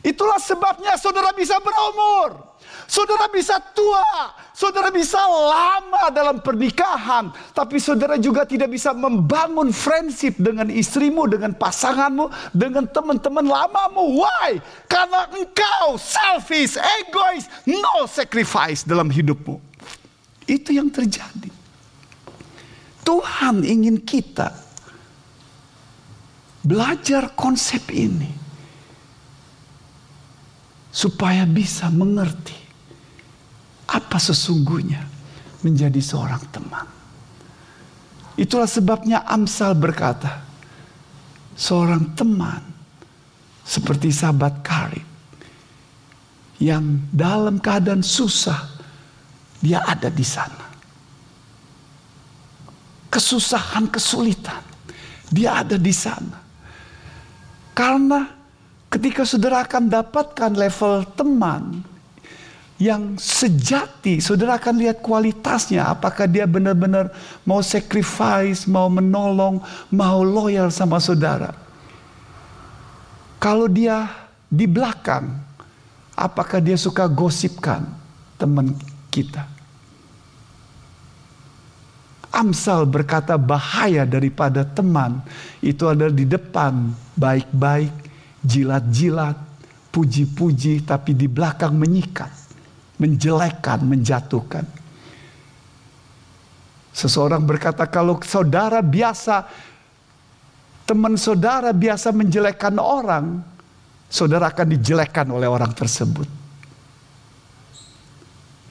Itulah 0.05 0.41
sebabnya 0.41 0.97
saudara 1.01 1.33
bisa 1.33 1.57
berumur. 1.61 2.57
Saudara 2.87 3.27
bisa 3.27 3.59
tua, 3.59 4.31
saudara 4.55 4.95
bisa 4.95 5.19
lama 5.27 6.07
dalam 6.15 6.39
pernikahan, 6.39 7.35
tapi 7.51 7.83
saudara 7.83 8.15
juga 8.15 8.47
tidak 8.47 8.71
bisa 8.71 8.95
membangun 8.95 9.75
friendship 9.75 10.39
dengan 10.39 10.71
istrimu, 10.71 11.27
dengan 11.27 11.51
pasanganmu, 11.51 12.31
dengan 12.55 12.87
teman-teman 12.87 13.43
lamamu. 13.43 14.23
Why? 14.23 14.63
Karena 14.87 15.27
engkau 15.35 15.99
selfish, 15.99 16.79
egois, 16.79 17.51
no 17.67 18.07
sacrifice 18.07 18.87
dalam 18.87 19.11
hidupmu. 19.11 19.59
Itu 20.47 20.71
yang 20.71 20.87
terjadi. 20.95 21.51
Tuhan 23.03 23.67
ingin 23.67 23.99
kita 23.99 24.55
belajar 26.63 27.35
konsep 27.35 27.83
ini 27.91 28.46
supaya 30.97 31.45
bisa 31.45 31.93
mengerti 31.93 32.57
apa 33.93 34.17
sesungguhnya 34.17 35.05
menjadi 35.61 36.01
seorang 36.01 36.41
teman. 36.49 36.89
Itulah 38.41 38.65
sebabnya 38.65 39.29
Amsal 39.29 39.77
berkata, 39.77 40.41
seorang 41.53 42.17
teman 42.17 42.65
seperti 43.61 44.09
sahabat 44.09 44.65
karib 44.65 45.05
yang 46.57 47.05
dalam 47.13 47.61
keadaan 47.61 48.01
susah 48.01 48.57
dia 49.61 49.85
ada 49.85 50.09
di 50.09 50.25
sana. 50.25 50.65
Kesusahan, 53.13 53.89
kesulitan, 53.89 54.65
dia 55.33 55.61
ada 55.61 55.81
di 55.81 55.93
sana. 55.93 56.37
Karena 57.73 58.36
ketika 58.91 59.27
saudara 59.27 59.67
akan 59.67 59.91
dapatkan 59.91 60.53
level 60.55 61.05
teman 61.19 61.83
yang 62.77 63.17
sejati, 63.17 64.21
saudara 64.21 64.61
akan 64.61 64.77
lihat 64.77 65.01
kualitasnya. 65.01 65.89
Apakah 65.89 66.29
dia 66.29 66.45
benar-benar 66.45 67.09
mau 67.49 67.65
sacrifice, 67.65 68.69
mau 68.69 68.93
menolong, 68.93 69.65
mau 69.89 70.21
loyal 70.21 70.69
sama 70.69 71.01
saudara. 71.01 71.57
Kalau 73.41 73.65
dia 73.65 74.09
di 74.49 74.69
belakang, 74.69 75.25
apakah 76.13 76.61
dia 76.61 76.77
suka 76.77 77.09
gosipkan 77.09 77.85
teman 78.37 78.77
kita? 79.09 79.49
Amsal 82.29 82.85
berkata 82.85 83.41
bahaya 83.41 84.05
daripada 84.05 84.61
teman 84.61 85.25
itu 85.65 85.89
adalah 85.89 86.13
di 86.13 86.29
depan 86.29 86.93
baik-baik, 87.17 88.06
jilat-jilat, 88.47 89.37
puji-puji, 89.91 90.87
tapi 90.87 91.19
di 91.19 91.27
belakang 91.27 91.75
menyikat, 91.75 92.31
menjelekkan, 93.03 93.83
menjatuhkan. 93.83 94.65
Seseorang 96.97 97.45
berkata 97.45 97.85
kalau 97.91 98.17
saudara 98.25 98.81
biasa, 98.81 99.45
teman 100.89 101.19
saudara 101.21 101.75
biasa 101.77 102.09
menjelekkan 102.15 102.81
orang, 102.81 103.45
saudara 104.09 104.49
akan 104.49 104.73
dijelekkan 104.79 105.29
oleh 105.29 105.45
orang 105.51 105.75
tersebut. 105.77 106.25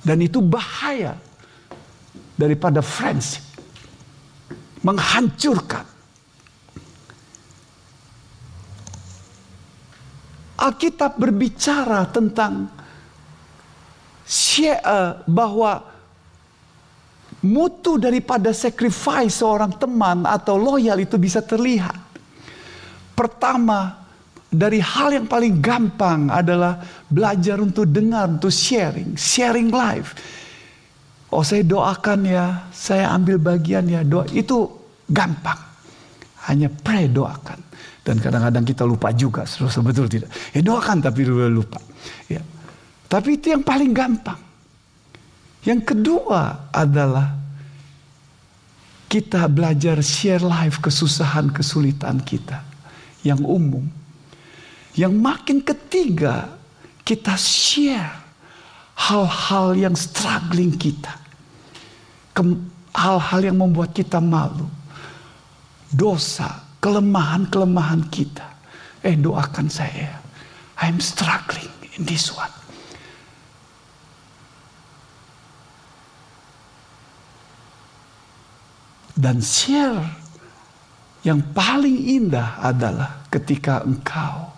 Dan 0.05 0.21
itu 0.21 0.41
bahaya 0.41 1.17
daripada 2.37 2.81
friendship 2.81 3.45
menghancurkan. 4.85 5.94
Alkitab 10.65 11.21
berbicara 11.21 12.09
tentang 12.09 12.65
bahwa 15.29 15.85
mutu 17.45 18.01
daripada 18.01 18.49
sacrifice 18.49 19.45
seorang 19.45 19.77
teman 19.77 20.25
atau 20.25 20.57
loyal 20.57 20.97
itu 20.97 21.21
bisa 21.21 21.45
terlihat. 21.45 22.01
Pertama, 23.13 24.01
dari 24.49 24.81
hal 24.81 25.13
yang 25.13 25.29
paling 25.29 25.61
gampang 25.61 26.33
adalah 26.33 26.81
belajar 27.05 27.61
untuk 27.61 27.85
dengar, 27.85 28.25
untuk 28.25 28.49
sharing, 28.49 29.13
sharing 29.13 29.69
life 29.69 30.17
Oh 31.35 31.43
saya 31.43 31.67
doakan 31.67 32.23
ya, 32.23 32.45
saya 32.71 33.11
ambil 33.11 33.35
bagian 33.41 33.83
ya 33.91 34.07
doa 34.07 34.23
itu 34.31 34.71
gampang. 35.11 35.57
Hanya 36.47 36.69
pray 36.69 37.11
doakan. 37.11 37.59
Dan 38.05 38.21
kadang-kadang 38.21 38.61
kita 38.61 38.85
lupa 38.85 39.09
juga, 39.09 39.49
betul 39.81 40.05
tidak. 40.05 40.29
Ya 40.53 40.61
doakan 40.61 41.01
tapi 41.01 41.25
lupa. 41.25 41.81
Ya. 42.29 42.45
Tapi 43.09 43.41
itu 43.41 43.49
yang 43.49 43.65
paling 43.65 43.89
gampang. 43.89 44.37
Yang 45.65 45.81
kedua 45.89 46.69
adalah 46.69 47.33
kita 49.09 49.49
belajar 49.49 50.05
share 50.05 50.45
life 50.45 50.77
kesusahan 50.85 51.49
kesulitan 51.49 52.21
kita 52.21 52.61
yang 53.25 53.41
umum. 53.41 53.89
Yang 54.93 55.13
makin 55.17 55.57
ketiga 55.65 56.53
kita 57.01 57.33
share 57.33 58.21
hal-hal 58.93 59.73
yang 59.73 59.97
struggling 59.97 60.77
kita 60.77 61.25
hal-hal 62.95 63.41
yang 63.43 63.57
membuat 63.59 63.91
kita 63.95 64.19
malu. 64.23 64.67
Dosa, 65.91 66.64
kelemahan-kelemahan 66.85 68.05
kita. 68.13 68.45
Eh 69.01 69.17
doakan 69.17 69.65
saya. 69.65 70.21
I'm 70.77 71.01
struggling 71.01 71.73
in 71.97 72.05
this 72.05 72.29
one. 72.29 72.53
Dan 79.17 79.41
share 79.41 79.97
yang 81.25 81.41
paling 81.57 81.97
indah 81.97 82.61
adalah 82.61 83.25
ketika 83.33 83.81
engkau 83.81 84.53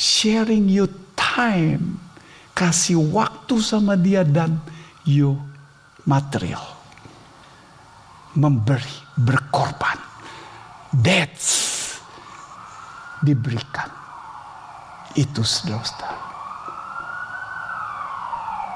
sharing 0.00 0.72
your 0.72 0.88
time, 1.12 2.00
kasih 2.56 2.96
waktu 3.12 3.60
sama 3.60 4.00
dia 4.00 4.24
dan 4.24 4.64
your 5.04 5.36
material 6.08 6.74
memberi, 8.34 8.98
berkorban. 9.18 10.13
That's 11.02 11.98
diberikan. 13.24 13.90
Itu 15.14 15.42
saudara 15.46 16.22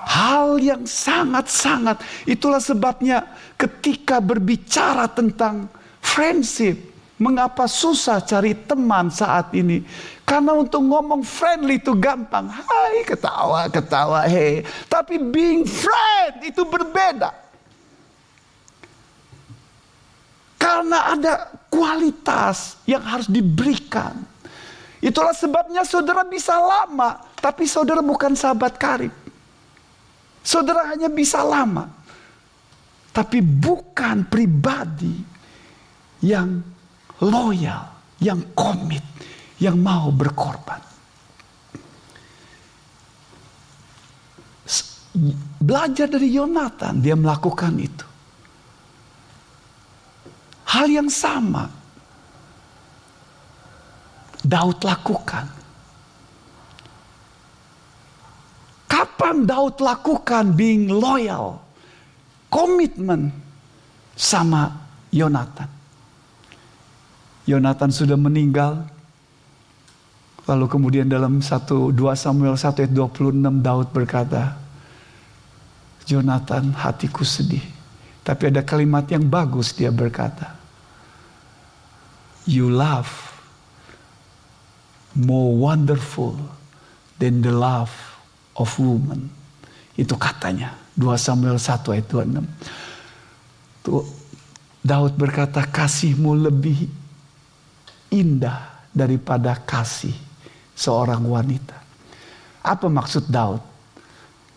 Hal 0.09 0.59
yang 0.59 0.83
sangat-sangat 0.89 2.03
itulah 2.27 2.59
sebabnya 2.59 3.23
ketika 3.55 4.19
berbicara 4.19 5.07
tentang 5.07 5.71
friendship, 6.03 6.75
mengapa 7.21 7.69
susah 7.71 8.19
cari 8.25 8.57
teman 8.66 9.12
saat 9.12 9.53
ini? 9.55 9.85
Karena 10.27 10.57
untuk 10.59 10.83
ngomong 10.83 11.23
friendly 11.23 11.79
itu 11.79 11.95
gampang. 11.95 12.51
Hai 12.51 13.07
ketawa, 13.07 13.71
ketawa, 13.71 14.27
hei. 14.27 14.66
Tapi 14.91 15.23
being 15.23 15.69
friend 15.69 16.51
itu 16.51 16.66
berbeda. 16.66 17.47
Karena 20.69 21.16
ada 21.16 21.49
kualitas 21.73 22.77
yang 22.85 23.01
harus 23.01 23.25
diberikan. 23.25 24.21
Itulah 25.01 25.33
sebabnya 25.33 25.81
saudara 25.89 26.29
bisa 26.29 26.61
lama, 26.61 27.25
tapi 27.41 27.64
saudara 27.64 28.05
bukan 28.05 28.37
sahabat 28.37 28.77
karib. 28.77 29.14
Saudara 30.45 30.93
hanya 30.93 31.09
bisa 31.09 31.41
lama, 31.41 31.89
tapi 33.16 33.41
bukan 33.41 34.29
pribadi 34.29 35.16
yang 36.21 36.61
loyal, 37.25 37.89
yang 38.21 38.45
komit, 38.53 39.05
yang 39.57 39.81
mau 39.81 40.12
berkorban. 40.12 40.85
Belajar 45.64 46.12
dari 46.12 46.29
Yonatan, 46.37 47.01
dia 47.01 47.16
melakukan 47.16 47.73
itu. 47.81 48.07
Hal 50.69 50.93
yang 50.93 51.09
sama 51.09 51.79
Daud 54.45 54.85
lakukan. 54.85 55.49
Kapan 58.89 59.45
Daud 59.45 59.77
lakukan 59.81 60.57
being 60.57 60.89
loyal, 60.89 61.61
komitmen 62.53 63.33
sama 64.16 64.73
Yonatan? 65.12 65.69
Yonatan 67.49 67.91
sudah 67.93 68.16
meninggal. 68.16 68.85
Lalu 70.49 70.64
kemudian 70.64 71.09
dalam 71.09 71.45
1 71.45 71.93
2 71.93 71.97
Samuel 72.16 72.57
1 72.57 72.89
ayat 72.89 72.93
26 72.93 73.61
Daud 73.61 73.89
berkata, 73.93 74.57
Jonathan 76.09 76.73
hatiku 76.73 77.21
sedih. 77.21 77.64
Tapi 78.25 78.49
ada 78.49 78.64
kalimat 78.64 79.05
yang 79.12 79.29
bagus 79.29 79.77
dia 79.77 79.93
berkata 79.93 80.57
you 82.49 82.72
love 82.72 83.12
more 85.12 85.53
wonderful 85.53 86.32
than 87.20 87.44
the 87.44 87.53
love 87.53 87.92
of 88.57 88.72
woman. 88.80 89.28
Itu 89.92 90.16
katanya. 90.16 90.72
2 90.96 91.05
Samuel 91.14 91.61
1 91.61 91.94
ayat 91.94 92.07
26. 92.11 93.84
Tuh, 93.86 94.03
Daud 94.82 95.14
berkata 95.14 95.62
kasihmu 95.62 96.34
lebih 96.34 96.90
indah 98.11 98.88
daripada 98.90 99.55
kasih 99.55 100.14
seorang 100.72 101.22
wanita. 101.22 101.76
Apa 102.64 102.90
maksud 102.90 103.30
Daud? 103.30 103.62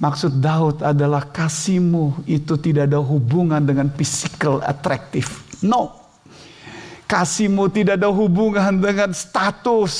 Maksud 0.01 0.41
Daud 0.41 0.81
adalah 0.81 1.29
kasihmu 1.29 2.25
itu 2.25 2.57
tidak 2.57 2.89
ada 2.89 2.97
hubungan 2.97 3.61
dengan 3.61 3.85
physical 3.93 4.57
attractive. 4.65 5.29
No. 5.61 6.00
Kasihmu 7.12 7.68
tidak 7.68 7.99
ada 7.99 8.07
hubungan 8.07 8.80
dengan 8.80 9.12
status. 9.12 9.95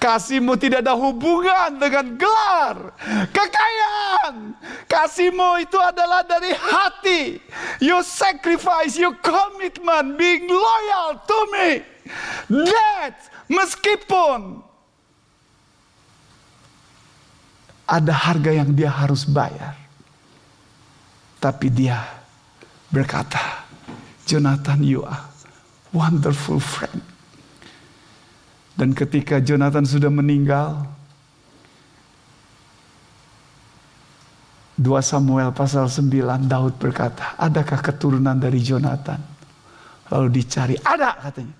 Kasihmu 0.00 0.56
tidak 0.56 0.80
ada 0.80 0.96
hubungan 0.96 1.76
dengan 1.76 2.16
gelar, 2.16 2.96
kekayaan. 3.28 4.56
Kasihmu 4.88 5.60
itu 5.60 5.76
adalah 5.76 6.24
dari 6.24 6.56
hati. 6.56 7.44
You 7.76 8.00
sacrifice, 8.00 8.96
you 8.96 9.12
commitment, 9.20 10.16
being 10.16 10.48
loyal 10.48 11.20
to 11.20 11.38
me. 11.52 11.68
That 12.48 13.20
meskipun 13.52 14.64
ada 17.84 18.14
harga 18.16 18.64
yang 18.64 18.72
dia 18.72 18.88
harus 18.88 19.28
bayar. 19.28 19.76
Tapi 21.36 21.68
dia 21.68 22.00
berkata, 22.88 23.68
Jonathan 24.24 24.80
you 24.80 25.04
are 25.04 25.33
wonderful 25.94 26.58
friend. 26.58 27.00
Dan 28.74 28.90
ketika 28.90 29.38
Jonathan 29.38 29.86
sudah 29.86 30.10
meninggal, 30.10 30.82
2 34.74 34.90
Samuel 34.98 35.54
pasal 35.54 35.86
9 35.86 36.50
Daud 36.50 36.74
berkata, 36.82 37.38
adakah 37.38 37.78
keturunan 37.78 38.34
dari 38.34 38.58
Jonathan? 38.58 39.22
Lalu 40.10 40.28
dicari, 40.42 40.74
ada 40.82 41.14
katanya. 41.22 41.54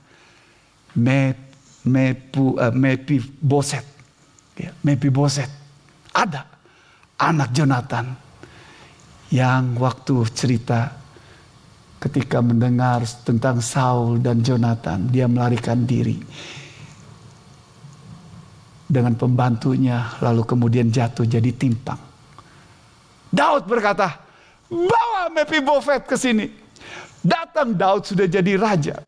Mep, 0.98 1.38
mepu, 1.86 2.58
uh, 2.58 2.74
mepi 2.74 3.22
boset. 3.38 3.86
Ya, 4.58 4.74
mepi 4.82 5.06
boset. 5.14 5.46
Ada 6.10 6.42
anak 7.22 7.54
Jonathan 7.54 8.10
yang 9.30 9.78
waktu 9.78 10.26
cerita 10.34 11.03
ketika 12.04 12.44
mendengar 12.44 13.00
tentang 13.24 13.64
Saul 13.64 14.20
dan 14.20 14.44
Jonathan, 14.44 15.08
dia 15.08 15.24
melarikan 15.24 15.88
diri 15.88 16.20
dengan 18.84 19.16
pembantunya, 19.16 20.12
lalu 20.20 20.44
kemudian 20.44 20.92
jatuh 20.92 21.24
jadi 21.24 21.48
timpang. 21.56 21.98
Daud 23.32 23.64
berkata, 23.64 24.20
bawa 24.68 25.32
Mepibofet 25.32 26.04
ke 26.04 26.14
sini. 26.14 26.46
Datang 27.24 27.72
Daud 27.72 28.04
sudah 28.04 28.28
jadi 28.28 28.54
raja. 28.60 29.00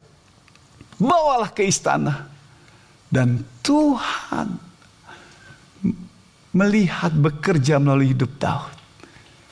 Bawalah 0.97 1.53
ke 1.53 1.69
istana. 1.69 2.33
Dan 3.07 3.45
Tuhan 3.61 4.57
melihat 6.57 7.13
bekerja 7.13 7.77
melalui 7.77 8.17
hidup 8.17 8.33
Daud. 8.41 8.75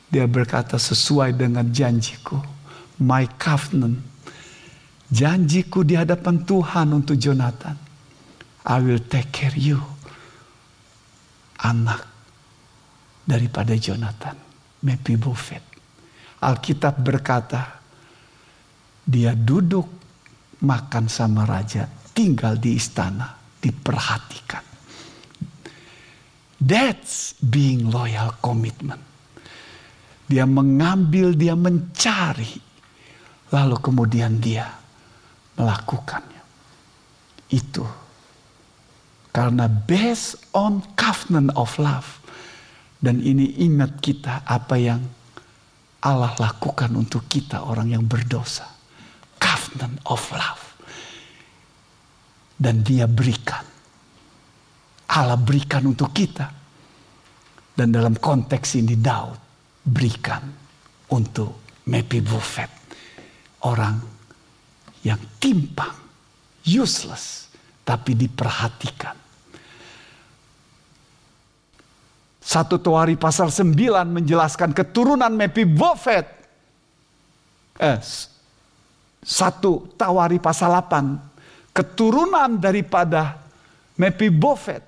Dia 0.09 0.25
berkata 0.25 0.81
sesuai 0.81 1.37
dengan 1.37 1.69
janjiku. 1.69 2.54
My 3.03 3.27
covenant. 3.35 3.99
Janjiku 5.11 5.83
di 5.83 5.99
hadapan 5.99 6.47
Tuhan 6.47 6.95
untuk 6.95 7.19
Jonathan. 7.19 7.77
I 8.65 8.77
will 8.81 9.03
take 9.07 9.31
care 9.35 9.55
you. 9.55 9.83
Anak 11.65 12.03
daripada 13.27 13.75
Jonathan. 13.75 14.37
Mepibofet. 14.85 15.65
Alkitab 16.45 17.01
berkata, 17.01 17.81
dia 19.05 19.33
duduk 19.33 19.89
makan 20.65 21.09
sama 21.09 21.45
raja, 21.45 21.89
tinggal 22.13 22.57
di 22.57 22.77
istana, 22.77 23.33
diperhatikan. 23.61 24.65
That's 26.61 27.37
being 27.45 27.93
loyal 27.93 28.41
commitment. 28.41 29.01
Dia 30.25 30.49
mengambil, 30.49 31.37
dia 31.37 31.53
mencari, 31.53 32.74
lalu 33.55 33.79
kemudian 33.79 34.43
dia 34.43 34.67
melakukannya. 35.55 36.43
Itu 37.55 37.87
karena 39.31 39.71
based 39.71 40.51
on 40.51 40.83
covenant 40.99 41.55
of 41.55 41.79
love 41.79 42.19
dan 42.99 43.23
ini 43.23 43.63
ingat 43.63 44.03
kita 44.03 44.43
apa 44.43 44.75
yang 44.75 45.03
Allah 46.05 46.37
lakukan 46.37 46.93
untuk 46.99 47.31
kita 47.31 47.65
orang 47.65 47.95
yang 47.97 48.05
berdosa. 48.05 48.69
Covenant 49.41 50.05
of 50.09 50.21
love. 50.37 50.65
Dan 52.55 52.85
dia 52.85 53.09
berikan. 53.09 53.65
Allah 55.17 55.41
berikan 55.41 55.89
untuk 55.89 56.13
kita. 56.13 56.49
Dan 57.75 57.89
dalam 57.91 58.21
konteks 58.21 58.79
ini 58.79 59.01
Daud 59.01 59.41
berikan 59.85 60.45
untuk 61.13 61.65
Mepibofet. 61.85 62.84
Orang 63.65 63.97
yang 65.01 65.21
timpang, 65.41 65.97
useless, 66.69 67.49
tapi 67.85 68.13
diperhatikan 68.13 69.25
Satu 72.45 72.77
Tuari 72.77 73.17
pasal 73.17 73.49
9 73.49 73.73
menjelaskan 74.05 74.77
keturunan 74.77 75.33
Mepibofet. 75.33 76.29
Eh, 77.81 77.99
satu 79.25 79.89
Tawari 79.97 80.37
pasal 80.37 80.77
8. 80.77 81.73
Keturunan 81.73 82.61
daripada 82.61 83.41
Mepibofet. 83.97 84.85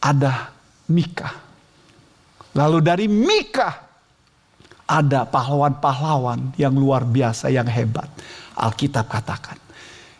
Ada 0.00 0.48
Mika. 0.88 1.30
Lalu 2.56 2.78
dari 2.80 3.06
Mika 3.12 3.89
ada 4.90 5.22
pahlawan-pahlawan 5.22 6.50
yang 6.58 6.74
luar 6.74 7.06
biasa, 7.06 7.46
yang 7.54 7.70
hebat. 7.70 8.10
Alkitab 8.58 9.06
katakan. 9.06 9.54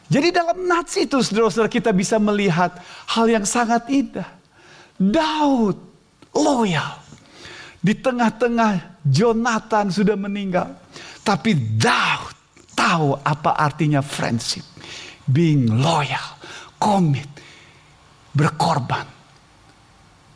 Jadi 0.06 0.30
dalam 0.30 0.66
nats 0.66 0.94
itu 0.94 1.18
saudara-saudara 1.18 1.70
kita 1.70 1.90
bisa 1.90 2.22
melihat 2.22 2.78
hal 3.10 3.26
yang 3.26 3.42
sangat 3.42 3.90
indah. 3.90 4.26
Daud 4.94 5.74
loyal. 6.34 7.02
Di 7.80 7.96
tengah-tengah 7.98 9.02
Jonathan 9.02 9.90
sudah 9.90 10.14
meninggal. 10.14 10.70
Tapi 11.26 11.54
Daud 11.78 12.34
tahu 12.74 13.18
apa 13.22 13.58
artinya 13.58 14.02
friendship. 14.02 14.66
Being 15.30 15.66
loyal, 15.78 16.38
komit, 16.78 17.30
berkorban. 18.34 19.06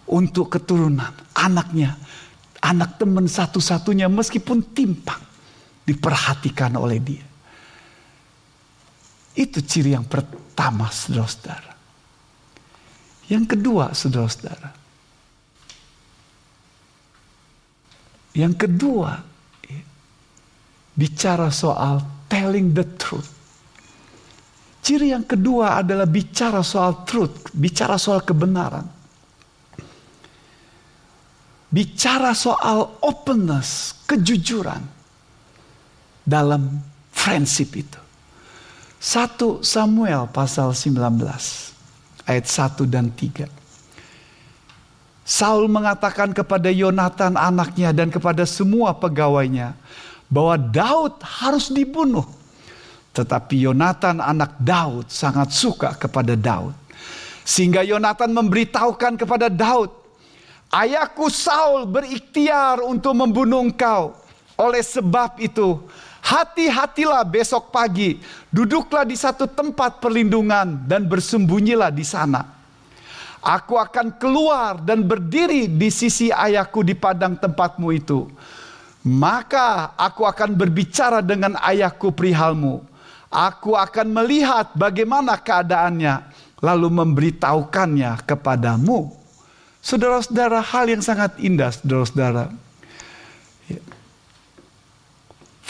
Untuk 0.04 0.54
keturunan 0.54 1.10
anaknya. 1.34 1.98
Anak 2.64 2.96
teman 2.96 3.28
satu-satunya 3.28 4.08
meskipun 4.08 4.72
timpang. 4.72 5.20
Diperhatikan 5.84 6.72
oleh 6.80 6.96
dia. 6.96 7.26
Itu 9.36 9.60
ciri 9.60 9.92
yang 9.92 10.08
pertama, 10.08 10.88
saudara-saudara. 10.88 11.72
Yang 13.28 13.44
kedua, 13.52 13.84
saudara-saudara. 13.92 14.70
Yang 18.34 18.54
kedua, 18.66 19.10
ya, 19.68 19.82
bicara 20.96 21.50
soal 21.52 22.00
telling 22.30 22.72
the 22.72 22.86
truth. 22.96 23.30
Ciri 24.84 25.10
yang 25.10 25.26
kedua 25.26 25.80
adalah 25.82 26.06
bicara 26.06 26.60
soal 26.60 27.02
truth, 27.08 27.50
bicara 27.56 27.98
soal 27.98 28.22
kebenaran. 28.22 28.93
Bicara 31.74 32.30
soal 32.38 32.86
openness, 33.02 33.98
kejujuran 34.06 34.78
dalam 36.22 36.78
friendship 37.10 37.74
itu. 37.74 37.98
1 39.02 39.66
Samuel 39.66 40.30
pasal 40.30 40.70
19 40.70 40.94
ayat 42.30 42.46
1 42.46 42.86
dan 42.86 43.10
3. 43.10 43.50
Saul 45.26 45.66
mengatakan 45.66 46.30
kepada 46.30 46.70
Yonatan 46.70 47.34
anaknya 47.34 47.90
dan 47.90 48.06
kepada 48.06 48.46
semua 48.46 48.94
pegawainya 48.94 49.74
bahwa 50.30 50.54
Daud 50.54 51.18
harus 51.42 51.74
dibunuh. 51.74 52.28
Tetapi 53.18 53.66
Yonatan 53.66 54.22
anak 54.22 54.62
Daud 54.62 55.10
sangat 55.10 55.50
suka 55.50 55.98
kepada 55.98 56.38
Daud. 56.38 56.76
Sehingga 57.42 57.82
Yonatan 57.82 58.30
memberitahukan 58.30 59.18
kepada 59.18 59.50
Daud, 59.50 60.03
Ayahku 60.74 61.30
Saul 61.30 61.86
berikhtiar 61.86 62.82
untuk 62.82 63.14
membunuh 63.14 63.62
engkau. 63.62 64.18
Oleh 64.58 64.82
sebab 64.82 65.38
itu, 65.38 65.78
Hati-hatilah 66.24 67.20
besok 67.28 67.68
pagi, 67.68 68.16
duduklah 68.48 69.04
di 69.04 69.12
satu 69.12 69.44
tempat 69.44 70.00
perlindungan 70.00 70.88
dan 70.88 71.04
bersembunyilah 71.04 71.92
di 71.92 72.00
sana. 72.00 72.48
Aku 73.44 73.76
akan 73.76 74.16
keluar 74.16 74.80
dan 74.80 75.04
berdiri 75.04 75.68
di 75.68 75.92
sisi 75.92 76.32
ayahku 76.32 76.80
di 76.80 76.96
padang 76.96 77.36
tempatmu 77.36 77.92
itu. 77.92 78.24
Maka 79.04 79.92
aku 80.00 80.24
akan 80.24 80.56
berbicara 80.56 81.20
dengan 81.20 81.60
ayahku 81.60 82.08
perihalmu. 82.08 82.80
Aku 83.28 83.76
akan 83.76 84.08
melihat 84.08 84.72
bagaimana 84.72 85.36
keadaannya, 85.36 86.24
lalu 86.64 86.88
memberitahukannya 86.88 88.24
kepadamu. 88.24 89.12
Saudara-saudara, 89.84 90.64
hal 90.64 90.88
yang 90.88 91.04
sangat 91.04 91.36
indah, 91.36 91.68
saudara-saudara 91.68 92.48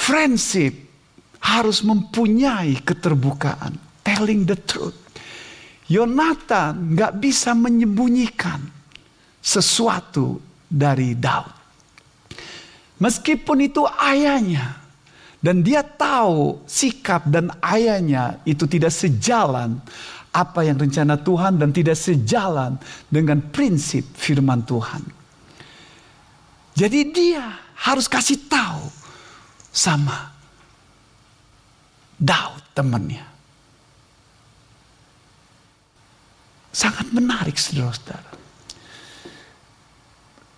Friendship 0.04 0.84
harus 1.40 1.80
mempunyai 1.80 2.76
keterbukaan. 2.84 3.80
Telling 4.04 4.44
the 4.44 4.52
truth. 4.60 5.00
Yonatan 5.88 6.92
nggak 6.92 7.24
bisa 7.24 7.56
menyembunyikan 7.56 8.60
sesuatu 9.40 10.44
dari 10.68 11.16
Daud. 11.16 11.48
Meskipun 13.00 13.64
itu 13.64 13.88
ayahnya. 13.88 14.84
Dan 15.40 15.60
dia 15.60 15.84
tahu 15.84 16.64
sikap 16.68 17.28
dan 17.28 17.52
ayahnya 17.60 18.40
itu 18.48 18.64
tidak 18.64 18.92
sejalan 18.92 19.76
apa 20.35 20.66
yang 20.66 20.74
rencana 20.74 21.14
Tuhan 21.22 21.62
dan 21.62 21.70
tidak 21.70 21.95
sejalan 21.95 22.74
dengan 23.07 23.39
prinsip 23.55 24.03
firman 24.18 24.66
Tuhan. 24.66 25.03
Jadi 26.74 27.01
dia 27.14 27.55
harus 27.87 28.11
kasih 28.11 28.51
tahu 28.51 28.91
sama 29.70 30.35
Daud 32.18 32.62
temannya. 32.74 33.22
Sangat 36.74 37.14
menarik 37.14 37.55
saudara-saudara. 37.55 38.35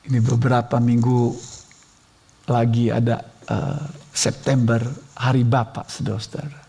Ini 0.08 0.18
beberapa 0.24 0.80
minggu 0.80 1.36
lagi 2.48 2.88
ada 2.88 3.20
uh, 3.52 3.84
September 4.16 4.80
Hari 5.20 5.44
Bapak 5.44 5.92
saudara-saudara. 5.92 6.65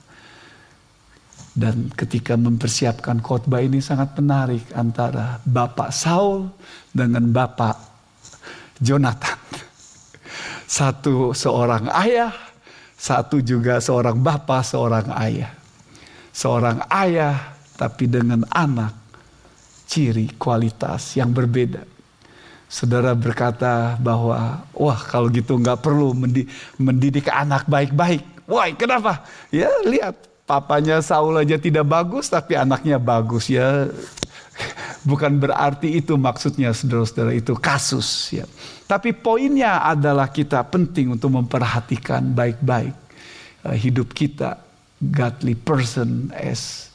Dan 1.58 1.90
ketika 1.90 2.38
mempersiapkan 2.38 3.18
khotbah 3.18 3.66
ini 3.66 3.82
sangat 3.82 4.14
menarik 4.22 4.62
antara 4.78 5.42
Bapak 5.42 5.90
Saul 5.90 6.54
dengan 6.94 7.26
Bapak 7.34 7.74
Jonathan. 8.78 9.42
Satu 10.70 11.34
seorang 11.34 11.90
ayah, 11.98 12.30
satu 12.98 13.40
juga 13.46 13.78
seorang 13.78 14.18
bapak, 14.20 14.66
seorang 14.66 15.08
ayah. 15.22 15.54
Seorang 16.34 16.82
ayah 16.90 17.56
tapi 17.78 18.10
dengan 18.10 18.42
anak 18.50 18.92
ciri 19.86 20.34
kualitas 20.36 21.14
yang 21.14 21.30
berbeda. 21.30 21.86
Saudara 22.68 23.16
berkata 23.16 23.96
bahwa 24.02 24.66
wah 24.76 25.00
kalau 25.08 25.32
gitu 25.32 25.56
nggak 25.56 25.80
perlu 25.80 26.12
mendidik 26.82 27.32
anak 27.32 27.64
baik-baik. 27.70 28.26
Wah 28.44 28.68
kenapa? 28.76 29.24
Ya 29.54 29.72
lihat 29.88 30.20
papanya 30.48 31.04
Saul 31.04 31.36
aja 31.36 31.60
tidak 31.60 31.86
bagus 31.86 32.32
tapi 32.32 32.56
anaknya 32.56 32.98
bagus 32.98 33.52
ya. 33.52 33.92
Bukan 35.06 35.38
berarti 35.38 36.02
itu 36.02 36.18
maksudnya 36.18 36.74
saudara-saudara 36.74 37.36
itu 37.36 37.54
kasus 37.54 38.34
ya. 38.34 38.48
Tapi 38.90 39.14
poinnya 39.14 39.84
adalah 39.84 40.32
kita 40.32 40.64
penting 40.66 41.14
untuk 41.14 41.36
memperhatikan 41.36 42.34
baik-baik 42.34 42.96
uh, 43.68 43.76
hidup 43.76 44.16
kita 44.16 44.58
godly 44.98 45.54
person 45.54 46.34
as 46.34 46.90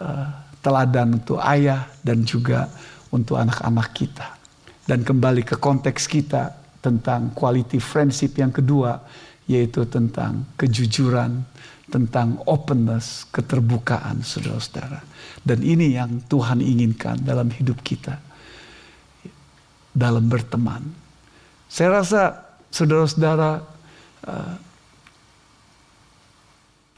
uh, 0.00 0.30
teladan 0.64 1.20
untuk 1.20 1.42
ayah 1.42 1.84
dan 2.00 2.24
juga 2.24 2.70
untuk 3.12 3.36
anak-anak 3.36 3.88
kita. 3.92 4.38
Dan 4.86 5.04
kembali 5.04 5.44
ke 5.44 5.60
konteks 5.60 6.08
kita 6.08 6.54
tentang 6.82 7.30
quality 7.36 7.78
friendship 7.78 8.34
yang 8.38 8.50
kedua 8.50 8.98
yaitu 9.46 9.84
tentang 9.86 10.46
kejujuran 10.54 11.42
tentang 11.92 12.40
openness, 12.48 13.28
keterbukaan 13.28 14.24
saudara-saudara. 14.24 15.04
Dan 15.44 15.60
ini 15.60 15.92
yang 15.92 16.24
Tuhan 16.24 16.64
inginkan 16.64 17.20
dalam 17.20 17.52
hidup 17.52 17.84
kita. 17.84 18.16
Dalam 19.92 20.24
berteman. 20.24 20.80
Saya 21.68 22.00
rasa 22.00 22.32
saudara-saudara 22.72 23.60
uh, 24.24 24.56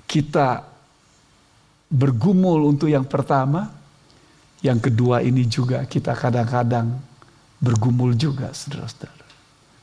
kita 0.06 0.62
bergumul 1.90 2.70
untuk 2.70 2.86
yang 2.86 3.02
pertama. 3.02 3.74
Yang 4.62 4.94
kedua 4.94 5.26
ini 5.26 5.42
juga 5.50 5.82
kita 5.90 6.14
kadang-kadang 6.14 6.94
bergumul 7.58 8.14
juga 8.14 8.54
saudara-saudara. 8.54 9.26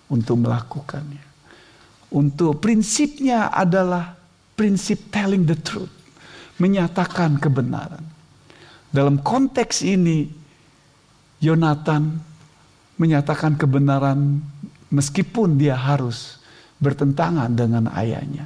Untuk 0.08 0.40
melakukannya. 0.40 1.28
Untuk 2.16 2.64
prinsipnya 2.64 3.52
adalah 3.52 4.21
prinsip 4.62 5.10
telling 5.10 5.50
the 5.50 5.58
truth, 5.58 5.90
menyatakan 6.62 7.42
kebenaran. 7.42 8.06
Dalam 8.94 9.18
konteks 9.18 9.82
ini, 9.82 10.30
Yonatan 11.42 12.22
menyatakan 13.02 13.58
kebenaran 13.58 14.38
meskipun 14.94 15.58
dia 15.58 15.74
harus 15.74 16.38
bertentangan 16.78 17.50
dengan 17.50 17.90
ayahnya. 17.90 18.46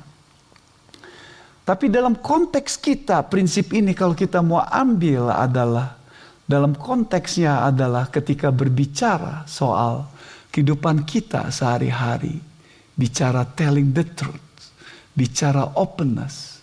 Tapi 1.68 1.92
dalam 1.92 2.16
konteks 2.16 2.80
kita, 2.80 3.28
prinsip 3.28 3.76
ini 3.76 3.92
kalau 3.92 4.16
kita 4.16 4.40
mau 4.40 4.64
ambil 4.64 5.36
adalah 5.36 6.00
dalam 6.48 6.80
konteksnya 6.80 7.68
adalah 7.68 8.08
ketika 8.08 8.56
berbicara 8.56 9.44
soal 9.52 10.08
kehidupan 10.56 11.04
kita 11.04 11.52
sehari-hari, 11.52 12.40
bicara 12.96 13.44
telling 13.44 13.92
the 13.92 14.08
truth 14.08 14.45
bicara 15.16 15.80
openness 15.80 16.60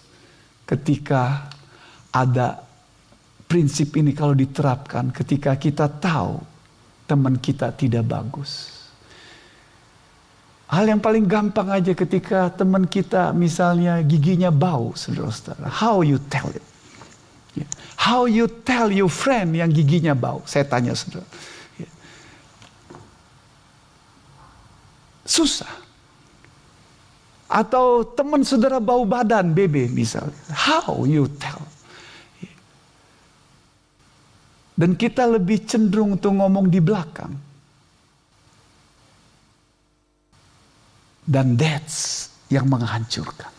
ketika 0.68 1.48
ada 2.12 2.60
prinsip 3.48 3.96
ini 3.96 4.12
kalau 4.12 4.36
diterapkan 4.36 5.08
ketika 5.12 5.56
kita 5.56 5.88
tahu 5.88 6.40
teman 7.08 7.36
kita 7.40 7.72
tidak 7.72 8.04
bagus. 8.08 8.82
Hal 10.72 10.88
yang 10.88 11.04
paling 11.04 11.28
gampang 11.28 11.68
aja 11.68 11.92
ketika 11.92 12.48
teman 12.48 12.88
kita 12.88 13.36
misalnya 13.36 14.00
giginya 14.00 14.48
bau, 14.48 14.96
saudara-saudara. 14.96 15.68
How 15.68 16.00
you 16.00 16.16
tell 16.32 16.48
it? 16.48 16.64
Ya. 17.52 17.68
How 18.00 18.24
you 18.24 18.48
tell 18.48 18.88
your 18.88 19.12
friend 19.12 19.52
yang 19.52 19.68
giginya 19.68 20.16
bau? 20.16 20.40
Saya 20.48 20.64
tanya 20.64 20.96
saudara. 20.96 21.28
Ya. 21.76 21.88
Susah. 25.28 25.68
Atau 27.52 28.00
teman 28.16 28.40
saudara 28.48 28.80
bau 28.80 29.04
badan, 29.04 29.52
bebe 29.52 29.84
misalnya. 29.92 30.40
How 30.48 31.04
you 31.04 31.28
tell? 31.36 31.60
Dan 34.72 34.96
kita 34.96 35.28
lebih 35.28 35.68
cenderung 35.68 36.16
untuk 36.16 36.32
ngomong 36.32 36.72
di 36.72 36.80
belakang. 36.80 37.36
Dan 41.28 41.60
that's 41.60 42.32
yang 42.48 42.64
menghancurkan. 42.72 43.52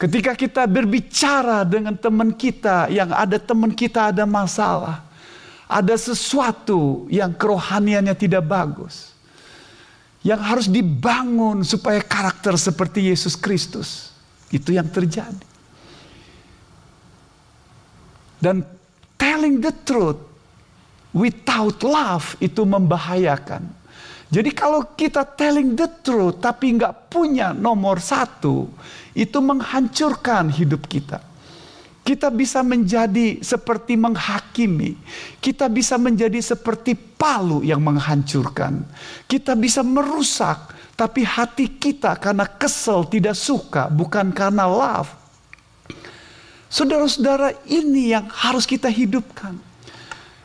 Ketika 0.00 0.32
kita 0.32 0.64
berbicara 0.64 1.68
dengan 1.68 1.94
teman 2.00 2.32
kita 2.32 2.88
yang 2.88 3.12
ada 3.12 3.36
teman 3.36 3.76
kita 3.76 4.08
ada 4.08 4.24
masalah. 4.24 5.04
Ada 5.68 5.96
sesuatu 5.96 7.08
yang 7.12 7.32
kerohaniannya 7.32 8.12
tidak 8.12 8.44
bagus 8.44 9.11
yang 10.22 10.38
harus 10.38 10.70
dibangun 10.70 11.66
supaya 11.66 11.98
karakter 11.98 12.54
seperti 12.54 13.10
Yesus 13.10 13.34
Kristus. 13.34 14.14
Itu 14.54 14.70
yang 14.70 14.86
terjadi. 14.86 15.50
Dan 18.42 18.66
telling 19.18 19.62
the 19.62 19.74
truth 19.86 20.18
without 21.14 21.78
love 21.82 22.34
itu 22.42 22.62
membahayakan. 22.66 23.62
Jadi 24.32 24.50
kalau 24.56 24.96
kita 24.96 25.22
telling 25.28 25.76
the 25.76 25.86
truth 26.00 26.40
tapi 26.40 26.74
nggak 26.74 27.12
punya 27.12 27.52
nomor 27.52 28.00
satu, 28.00 28.66
itu 29.12 29.38
menghancurkan 29.38 30.48
hidup 30.48 30.88
kita. 30.88 31.31
Kita 32.02 32.34
bisa 32.34 32.66
menjadi 32.66 33.38
seperti 33.38 33.94
menghakimi. 33.94 34.98
Kita 35.38 35.70
bisa 35.70 35.94
menjadi 35.94 36.42
seperti 36.42 36.98
palu 36.98 37.62
yang 37.62 37.78
menghancurkan. 37.78 38.82
Kita 39.30 39.54
bisa 39.54 39.86
merusak. 39.86 40.74
Tapi 40.98 41.22
hati 41.22 41.78
kita 41.78 42.18
karena 42.18 42.44
kesel 42.46 43.06
tidak 43.06 43.38
suka. 43.38 43.86
Bukan 43.86 44.34
karena 44.34 44.66
love. 44.66 45.10
Saudara-saudara 46.66 47.54
ini 47.70 48.16
yang 48.16 48.26
harus 48.32 48.66
kita 48.66 48.90
hidupkan. 48.90 49.60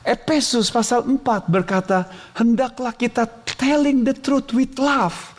Efesus 0.07 0.71
pasal 0.71 1.03
4 1.03 1.19
berkata, 1.51 2.07
hendaklah 2.37 2.95
kita 2.95 3.27
telling 3.57 4.05
the 4.07 4.15
truth 4.15 4.53
with 4.55 4.77
love. 4.79 5.36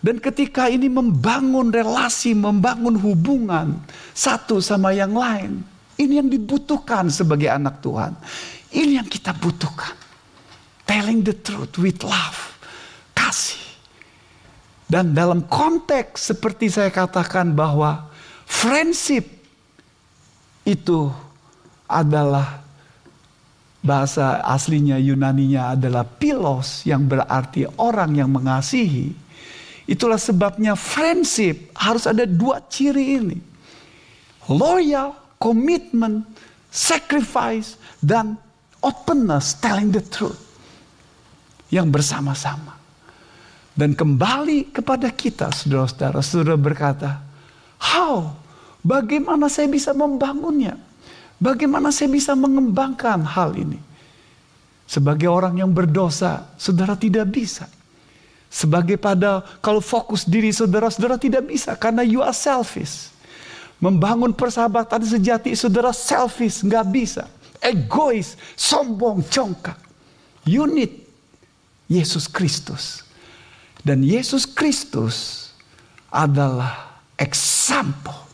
Dan 0.00 0.16
ketika 0.16 0.72
ini 0.72 0.88
membangun 0.88 1.68
relasi, 1.68 2.32
membangun 2.32 2.96
hubungan 2.96 3.76
satu 4.16 4.56
sama 4.64 4.96
yang 4.96 5.12
lain. 5.12 5.60
Ini 6.00 6.24
yang 6.24 6.32
dibutuhkan 6.32 7.12
sebagai 7.12 7.52
anak 7.52 7.84
Tuhan. 7.84 8.16
Ini 8.72 9.04
yang 9.04 9.08
kita 9.08 9.36
butuhkan. 9.36 9.92
Telling 10.88 11.20
the 11.20 11.36
truth 11.36 11.76
with 11.76 12.00
love. 12.00 12.56
Kasih. 13.12 13.60
Dan 14.88 15.12
dalam 15.12 15.44
konteks 15.44 16.32
seperti 16.32 16.72
saya 16.72 16.88
katakan 16.88 17.52
bahwa 17.52 18.08
friendship 18.48 19.28
itu 20.64 21.12
adalah 21.84 22.64
bahasa 23.84 24.40
aslinya 24.44 24.96
Yunaninya 24.96 25.76
adalah 25.76 26.08
pilos 26.08 26.88
yang 26.88 27.04
berarti 27.04 27.68
orang 27.76 28.16
yang 28.16 28.32
mengasihi 28.32 29.12
Itulah 29.90 30.22
sebabnya 30.22 30.78
friendship 30.78 31.74
harus 31.74 32.06
ada 32.06 32.22
dua 32.22 32.62
ciri 32.70 33.18
ini. 33.18 33.38
Loyal, 34.46 35.18
commitment, 35.42 36.30
sacrifice, 36.70 37.74
dan 37.98 38.38
openness, 38.78 39.58
telling 39.58 39.90
the 39.90 39.98
truth. 39.98 40.38
Yang 41.74 41.90
bersama-sama. 41.90 42.78
Dan 43.74 43.98
kembali 43.98 44.70
kepada 44.70 45.10
kita, 45.10 45.50
saudara-saudara. 45.50 46.22
Saudara 46.22 46.54
berkata, 46.54 47.10
how? 47.82 48.30
Bagaimana 48.86 49.50
saya 49.50 49.66
bisa 49.66 49.90
membangunnya? 49.90 50.78
Bagaimana 51.42 51.90
saya 51.90 52.14
bisa 52.14 52.38
mengembangkan 52.38 53.26
hal 53.26 53.58
ini? 53.58 53.82
Sebagai 54.86 55.26
orang 55.26 55.58
yang 55.58 55.74
berdosa, 55.74 56.46
saudara 56.54 56.94
tidak 56.94 57.26
bisa. 57.26 57.66
Sebagai 58.50 58.98
pada 58.98 59.46
kalau 59.62 59.78
fokus 59.78 60.26
diri 60.26 60.50
saudara-saudara 60.50 61.14
tidak 61.22 61.46
bisa 61.46 61.78
karena 61.78 62.02
you 62.02 62.18
are 62.18 62.34
selfish. 62.34 63.14
Membangun 63.78 64.34
persahabatan 64.34 65.06
sejati 65.06 65.54
saudara 65.54 65.94
selfish 65.94 66.66
nggak 66.66 66.86
bisa. 66.90 67.30
Egois, 67.62 68.34
sombong, 68.58 69.22
congkak. 69.30 69.78
You 70.42 70.66
need 70.66 71.06
Yesus 71.86 72.26
Kristus. 72.26 73.06
Dan 73.86 74.02
Yesus 74.02 74.44
Kristus 74.50 75.48
adalah 76.10 76.98
example. 77.14 78.26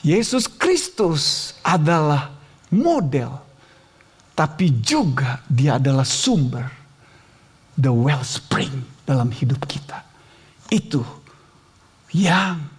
Yesus 0.00 0.48
Kristus 0.48 1.52
adalah 1.60 2.32
model. 2.72 3.44
Tapi 4.34 4.72
juga 4.82 5.44
dia 5.46 5.76
adalah 5.76 6.02
sumber 6.02 6.83
the 7.78 7.90
wellspring 7.90 8.84
dalam 9.04 9.30
hidup 9.30 9.62
kita. 9.66 10.02
Itu 10.70 11.02
yang 12.14 12.74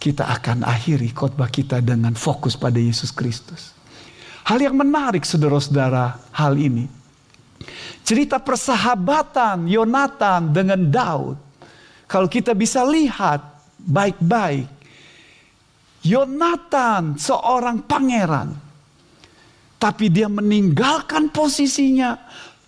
kita 0.00 0.26
akan 0.26 0.64
akhiri 0.64 1.12
khotbah 1.12 1.52
kita 1.52 1.84
dengan 1.84 2.16
fokus 2.16 2.56
pada 2.56 2.80
Yesus 2.80 3.12
Kristus. 3.12 3.76
Hal 4.48 4.58
yang 4.58 4.74
menarik 4.74 5.22
saudara-saudara 5.22 6.32
hal 6.32 6.56
ini. 6.56 6.88
Cerita 8.00 8.40
persahabatan 8.40 9.68
Yonatan 9.68 10.50
dengan 10.50 10.80
Daud. 10.88 11.36
Kalau 12.08 12.26
kita 12.26 12.56
bisa 12.56 12.82
lihat 12.82 13.44
baik-baik. 13.78 14.66
Yonatan 16.00 17.20
seorang 17.20 17.84
pangeran. 17.84 18.56
Tapi 19.76 20.08
dia 20.08 20.32
meninggalkan 20.32 21.28
posisinya 21.28 22.16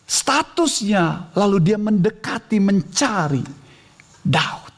statusnya, 0.06 1.32
lalu 1.36 1.58
dia 1.72 1.78
mendekati, 1.78 2.58
mencari 2.58 3.44
Daud. 4.22 4.72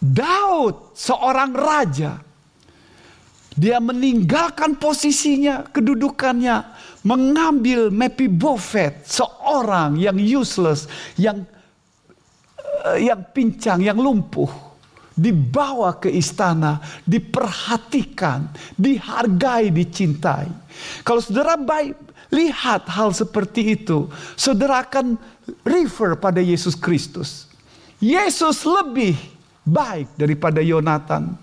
Daud, 0.00 0.96
seorang 0.96 1.52
raja, 1.52 2.16
dia 3.52 3.76
meninggalkan 3.76 4.80
posisinya, 4.80 5.68
kedudukannya, 5.68 6.64
mengambil 7.04 7.92
Mepibofet, 7.92 9.04
seorang 9.04 10.00
yang 10.00 10.16
useless, 10.16 10.88
yang 11.20 11.44
uh, 12.88 12.96
yang 12.96 13.20
pincang, 13.36 13.84
yang 13.84 14.00
lumpuh, 14.00 14.48
dibawa 15.12 16.00
ke 16.00 16.08
istana, 16.08 16.80
diperhatikan, 17.04 18.48
dihargai, 18.80 19.68
dicintai. 19.68 20.48
Kalau 21.04 21.20
saudara 21.20 21.60
baik 21.60 22.09
lihat 22.30 22.86
hal 22.86 23.10
seperti 23.10 23.74
itu, 23.78 24.06
saudara 24.38 24.86
akan 24.86 25.18
refer 25.66 26.14
pada 26.16 26.38
Yesus 26.38 26.78
Kristus. 26.78 27.50
Yesus 28.00 28.64
lebih 28.64 29.18
baik 29.66 30.16
daripada 30.16 30.64
Yonatan. 30.64 31.36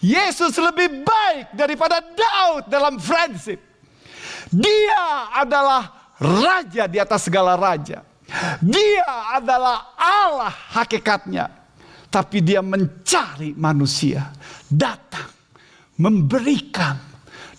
Yesus 0.00 0.56
lebih 0.56 1.04
baik 1.04 1.52
daripada 1.52 2.00
Daud 2.00 2.70
dalam 2.72 2.96
friendship. 2.96 3.60
Dia 4.48 5.28
adalah 5.36 6.14
raja 6.16 6.88
di 6.88 6.96
atas 6.96 7.28
segala 7.28 7.54
raja. 7.54 8.00
Dia 8.60 9.36
adalah 9.36 9.92
Allah 9.96 10.52
hakikatnya. 10.72 11.52
Tapi 12.08 12.40
dia 12.40 12.64
mencari 12.64 13.52
manusia. 13.52 14.32
Datang. 14.64 15.28
Memberikan 15.98 17.07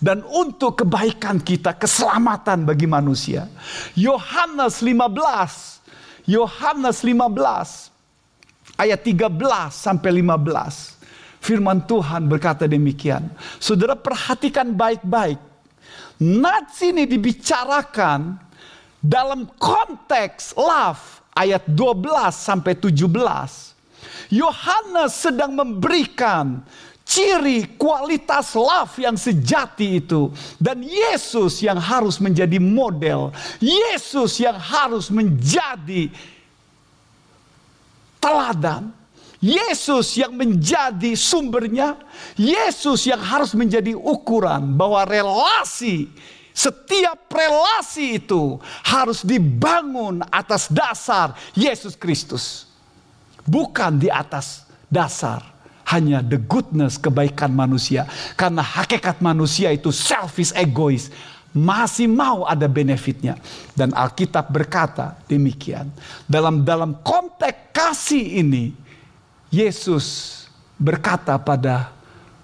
dan 0.00 0.24
untuk 0.24 0.80
kebaikan 0.80 1.36
kita, 1.44 1.76
keselamatan 1.76 2.64
bagi 2.64 2.88
manusia. 2.88 3.44
Yohanes 3.92 4.80
15, 4.80 6.24
Yohanes 6.24 7.04
15 7.04 8.80
ayat 8.80 9.00
13 9.04 9.28
sampai 9.68 10.24
15. 10.24 10.96
Firman 11.40 11.84
Tuhan 11.84 12.28
berkata 12.28 12.64
demikian. 12.64 13.28
Saudara 13.60 13.92
perhatikan 13.92 14.72
baik-baik. 14.72 15.40
Nats 16.20 16.80
ini 16.84 17.08
dibicarakan 17.08 18.36
dalam 19.00 19.48
konteks 19.56 20.56
love 20.56 21.00
ayat 21.32 21.64
12 21.68 22.04
sampai 22.32 22.76
17. 22.76 23.08
Yohanes 24.32 25.12
sedang 25.12 25.56
memberikan 25.56 26.60
ciri 27.10 27.74
kualitas 27.74 28.54
love 28.54 28.94
yang 29.02 29.18
sejati 29.18 29.98
itu. 29.98 30.30
Dan 30.62 30.86
Yesus 30.86 31.58
yang 31.58 31.82
harus 31.82 32.22
menjadi 32.22 32.62
model. 32.62 33.34
Yesus 33.58 34.38
yang 34.38 34.54
harus 34.54 35.10
menjadi 35.10 36.06
teladan. 38.22 38.94
Yesus 39.42 40.14
yang 40.14 40.38
menjadi 40.38 41.18
sumbernya. 41.18 41.98
Yesus 42.38 43.10
yang 43.10 43.18
harus 43.18 43.58
menjadi 43.58 43.98
ukuran 43.98 44.78
bahwa 44.78 45.02
relasi 45.02 46.06
setiap 46.50 47.30
relasi 47.30 48.20
itu 48.20 48.60
harus 48.84 49.24
dibangun 49.24 50.20
atas 50.28 50.68
dasar 50.68 51.32
Yesus 51.56 51.96
Kristus, 51.96 52.68
bukan 53.48 53.96
di 53.96 54.12
atas 54.12 54.68
dasar 54.90 55.40
hanya 55.90 56.22
the 56.22 56.38
goodness 56.38 56.96
kebaikan 56.96 57.50
manusia. 57.50 58.06
Karena 58.38 58.62
hakikat 58.62 59.18
manusia 59.18 59.74
itu 59.74 59.90
selfish 59.90 60.54
egois. 60.54 61.10
Masih 61.50 62.06
mau 62.06 62.46
ada 62.46 62.70
benefitnya. 62.70 63.34
Dan 63.74 63.90
Alkitab 63.90 64.54
berkata 64.54 65.18
demikian. 65.26 65.90
Dalam 66.30 66.62
dalam 66.62 66.94
konteks 67.02 67.74
kasih 67.74 68.46
ini. 68.46 68.72
Yesus 69.50 70.46
berkata 70.78 71.34
pada 71.42 71.90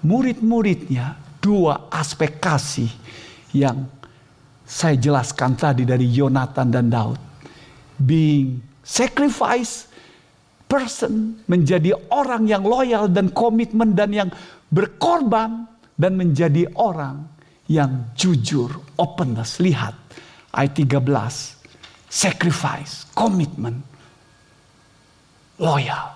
murid-muridnya. 0.02 1.22
Dua 1.38 1.86
aspek 1.94 2.42
kasih 2.42 2.90
yang 3.54 3.86
saya 4.66 4.98
jelaskan 4.98 5.54
tadi 5.54 5.86
dari 5.86 6.10
Yonatan 6.10 6.74
dan 6.74 6.90
Daud. 6.90 7.22
Being 8.02 8.58
sacrifice 8.82 9.86
person, 10.66 11.38
menjadi 11.46 11.94
orang 12.10 12.46
yang 12.50 12.66
loyal 12.66 13.06
dan 13.06 13.30
komitmen 13.30 13.94
dan 13.94 14.10
yang 14.10 14.30
berkorban 14.70 15.70
dan 15.94 16.12
menjadi 16.18 16.66
orang 16.74 17.26
yang 17.70 18.10
jujur, 18.18 18.70
openness. 18.98 19.62
Lihat 19.62 19.94
ayat 20.54 20.74
13. 20.74 21.56
Sacrifice, 22.06 23.10
komitmen, 23.14 23.82
loyal. 25.58 26.14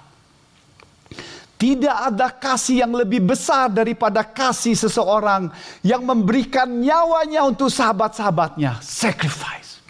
Tidak 1.61 1.93
ada 1.93 2.33
kasih 2.33 2.89
yang 2.89 2.97
lebih 2.97 3.21
besar 3.21 3.69
daripada 3.69 4.25
kasih 4.25 4.73
seseorang 4.73 5.53
yang 5.85 6.01
memberikan 6.01 6.65
nyawanya 6.65 7.45
untuk 7.45 7.69
sahabat-sahabatnya. 7.69 8.81
Sacrifice. 8.81 9.85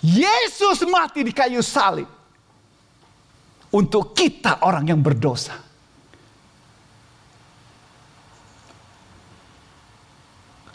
Yesus 0.00 0.88
mati 0.88 1.20
di 1.20 1.36
kayu 1.36 1.60
salib 1.60 2.17
untuk 3.72 4.16
kita 4.16 4.64
orang 4.64 4.88
yang 4.88 5.00
berdosa. 5.00 5.56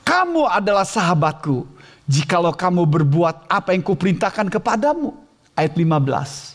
Kamu 0.03 0.45
adalah 0.45 0.85
sahabatku 0.85 1.65
jikalau 2.05 2.53
kamu 2.53 2.83
berbuat 2.85 3.47
apa 3.47 3.73
yang 3.73 3.81
kuperintahkan 3.81 4.51
kepadamu. 4.51 5.15
Ayat 5.55 5.73
15. 5.77 6.53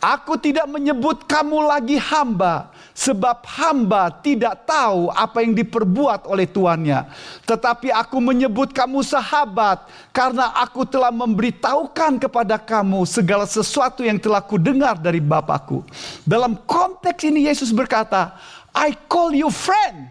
Aku 0.00 0.36
tidak 0.38 0.68
menyebut 0.68 1.24
kamu 1.24 1.66
lagi 1.66 1.96
hamba, 1.96 2.70
sebab 2.96 3.44
hamba 3.44 4.08
tidak 4.24 4.64
tahu 4.64 5.12
apa 5.12 5.44
yang 5.44 5.52
diperbuat 5.52 6.24
oleh 6.24 6.48
tuannya. 6.48 7.04
Tetapi 7.44 7.92
aku 7.92 8.16
menyebut 8.24 8.72
kamu 8.72 9.04
sahabat, 9.04 9.84
karena 10.16 10.56
aku 10.56 10.88
telah 10.88 11.12
memberitahukan 11.12 12.16
kepada 12.16 12.56
kamu 12.56 13.04
segala 13.04 13.44
sesuatu 13.44 14.00
yang 14.00 14.16
telah 14.16 14.40
kudengar 14.40 14.96
dari 14.96 15.20
Bapakku. 15.20 15.84
Dalam 16.24 16.56
konteks 16.64 17.20
ini 17.28 17.44
Yesus 17.44 17.68
berkata, 17.68 18.32
I 18.72 18.96
call 19.12 19.36
you 19.36 19.52
friend. 19.52 20.08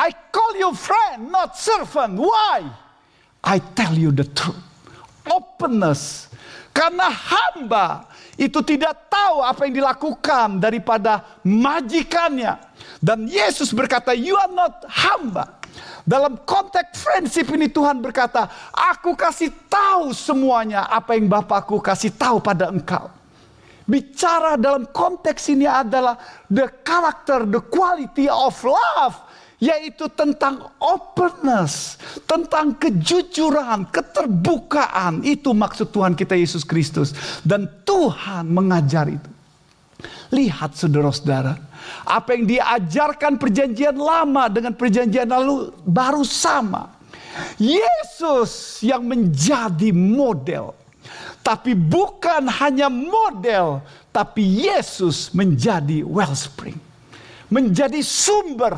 I 0.00 0.16
call 0.32 0.56
you 0.56 0.72
friend, 0.72 1.28
not 1.28 1.60
servant. 1.60 2.16
Why? 2.16 2.64
I 3.44 3.60
tell 3.76 3.92
you 3.92 4.12
the 4.16 4.24
truth. 4.24 4.64
Openness 5.26 6.32
karena 6.76 7.08
hamba 7.08 8.04
itu 8.36 8.60
tidak 8.60 9.08
tahu 9.08 9.40
apa 9.40 9.64
yang 9.64 9.80
dilakukan 9.80 10.60
daripada 10.60 11.40
majikannya. 11.40 12.60
Dan 13.00 13.24
Yesus 13.24 13.72
berkata, 13.72 14.12
you 14.12 14.36
are 14.36 14.52
not 14.52 14.84
hamba. 14.88 15.56
Dalam 16.06 16.38
konteks 16.44 17.02
friendship 17.02 17.50
ini 17.50 17.66
Tuhan 17.66 17.98
berkata, 17.98 18.46
aku 18.72 19.16
kasih 19.18 19.50
tahu 19.66 20.14
semuanya 20.14 20.86
apa 20.86 21.16
yang 21.18 21.26
Bapakku 21.26 21.82
kasih 21.82 22.14
tahu 22.14 22.38
pada 22.38 22.70
engkau. 22.70 23.10
Bicara 23.86 24.58
dalam 24.58 24.86
konteks 24.90 25.46
ini 25.50 25.66
adalah 25.66 26.18
the 26.50 26.66
character, 26.82 27.46
the 27.46 27.62
quality 27.62 28.26
of 28.26 28.54
love 28.62 29.25
yaitu 29.56 30.04
tentang 30.12 30.68
openness, 30.76 31.96
tentang 32.28 32.76
kejujuran, 32.76 33.88
keterbukaan. 33.88 35.24
Itu 35.24 35.56
maksud 35.56 35.92
Tuhan 35.92 36.12
kita 36.12 36.36
Yesus 36.36 36.62
Kristus, 36.62 37.16
dan 37.40 37.68
Tuhan 37.88 38.52
mengajar 38.52 39.08
itu. 39.08 39.30
Lihat 40.28 40.76
saudara-saudara, 40.76 41.56
apa 42.04 42.36
yang 42.36 42.44
diajarkan 42.44 43.40
perjanjian 43.40 43.96
lama 43.96 44.50
dengan 44.52 44.76
perjanjian 44.76 45.30
lalu 45.30 45.72
baru 45.86 46.20
sama. 46.26 46.92
Yesus 47.56 48.80
yang 48.84 49.04
menjadi 49.04 49.92
model. 49.92 50.76
Tapi 51.40 51.78
bukan 51.78 52.50
hanya 52.50 52.90
model, 52.90 53.78
tapi 54.10 54.66
Yesus 54.66 55.30
menjadi 55.30 56.02
wellspring. 56.02 56.74
Menjadi 57.46 58.02
sumber 58.02 58.74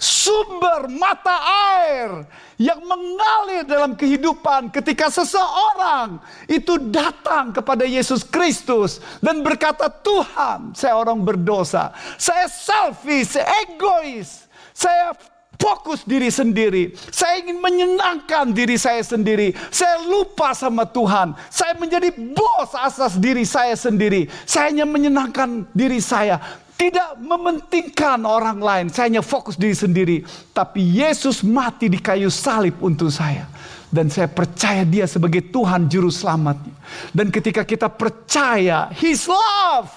sumber 0.00 0.88
mata 0.88 1.36
air 1.76 2.24
yang 2.56 2.80
mengalir 2.80 3.68
dalam 3.68 3.92
kehidupan 3.92 4.72
ketika 4.72 5.12
seseorang 5.12 6.16
itu 6.48 6.80
datang 6.88 7.52
kepada 7.52 7.84
Yesus 7.84 8.24
Kristus 8.24 9.04
dan 9.20 9.44
berkata, 9.44 9.92
"Tuhan, 9.92 10.72
saya 10.72 10.96
orang 10.96 11.20
berdosa. 11.20 11.92
Saya 12.16 12.48
selfish, 12.48 13.36
saya 13.36 13.44
egois. 13.68 14.48
Saya 14.72 15.12
fokus 15.60 16.08
diri 16.08 16.32
sendiri. 16.32 16.96
Saya 17.12 17.44
ingin 17.44 17.60
menyenangkan 17.60 18.56
diri 18.56 18.80
saya 18.80 19.04
sendiri. 19.04 19.52
Saya 19.68 20.00
lupa 20.08 20.56
sama 20.56 20.88
Tuhan. 20.88 21.36
Saya 21.52 21.76
menjadi 21.76 22.08
bos 22.16 22.72
asas 22.72 23.20
diri 23.20 23.44
saya 23.44 23.76
sendiri. 23.76 24.32
Saya 24.48 24.72
hanya 24.72 24.88
menyenangkan 24.88 25.68
diri 25.76 26.00
saya 26.00 26.40
tidak 26.80 27.20
mementingkan 27.20 28.24
orang 28.24 28.56
lain. 28.56 28.86
Saya 28.88 29.12
hanya 29.12 29.20
fokus 29.20 29.60
diri 29.60 29.76
sendiri. 29.76 30.16
Tapi 30.56 30.80
Yesus 30.80 31.44
mati 31.44 31.92
di 31.92 32.00
kayu 32.00 32.32
salib 32.32 32.80
untuk 32.80 33.12
saya. 33.12 33.44
Dan 33.92 34.08
saya 34.08 34.32
percaya 34.32 34.80
dia 34.88 35.04
sebagai 35.04 35.44
Tuhan 35.52 35.92
Juru 35.92 36.08
Selamatnya. 36.08 36.72
Dan 37.12 37.28
ketika 37.28 37.68
kita 37.68 37.92
percaya 37.92 38.88
His 38.96 39.28
love. 39.28 39.92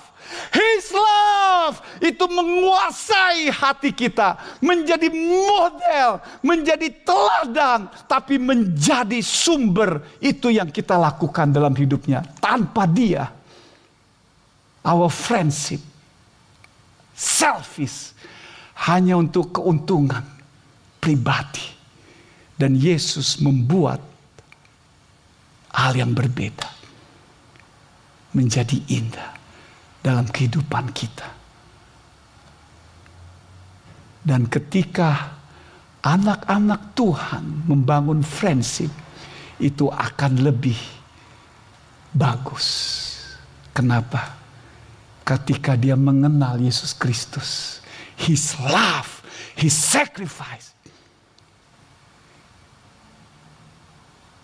His 0.51 0.89
love 0.91 1.77
itu 2.03 2.25
menguasai 2.27 3.47
hati 3.47 3.95
kita. 3.95 4.35
Menjadi 4.59 5.07
model. 5.07 6.19
Menjadi 6.43 6.91
teladan. 7.07 7.87
Tapi 8.11 8.35
menjadi 8.35 9.23
sumber. 9.23 10.03
Itu 10.19 10.51
yang 10.51 10.67
kita 10.67 10.99
lakukan 10.99 11.47
dalam 11.47 11.71
hidupnya. 11.71 12.27
Tanpa 12.43 12.83
dia. 12.83 13.31
Our 14.83 15.07
friendship 15.07 15.92
selfish, 17.23 18.11
hanya 18.83 19.15
untuk 19.15 19.55
keuntungan 19.55 20.27
pribadi. 20.99 21.71
Dan 22.53 22.77
Yesus 22.77 23.41
membuat 23.41 23.97
hal 25.73 25.97
yang 25.97 26.13
berbeda 26.13 26.69
menjadi 28.37 28.77
indah 28.93 29.31
dalam 30.05 30.29
kehidupan 30.29 30.93
kita. 30.93 31.27
Dan 34.23 34.47
ketika 34.47 35.33
anak-anak 36.05 36.95
Tuhan 36.95 37.67
membangun 37.67 38.21
friendship, 38.23 38.91
itu 39.59 39.89
akan 39.89 40.43
lebih 40.43 40.77
bagus. 42.13 42.67
Kenapa? 43.73 44.42
Ketika 45.23 45.79
dia 45.79 45.95
mengenal 45.95 46.59
Yesus 46.59 46.91
Kristus. 46.91 47.79
His 48.19 48.53
love, 48.59 49.23
His 49.57 49.73
sacrifice, 49.73 50.75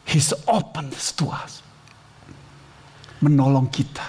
His 0.08 0.34
openness 0.50 1.14
to 1.20 1.30
us. 1.30 1.62
Menolong 3.20 3.68
kita 3.68 4.04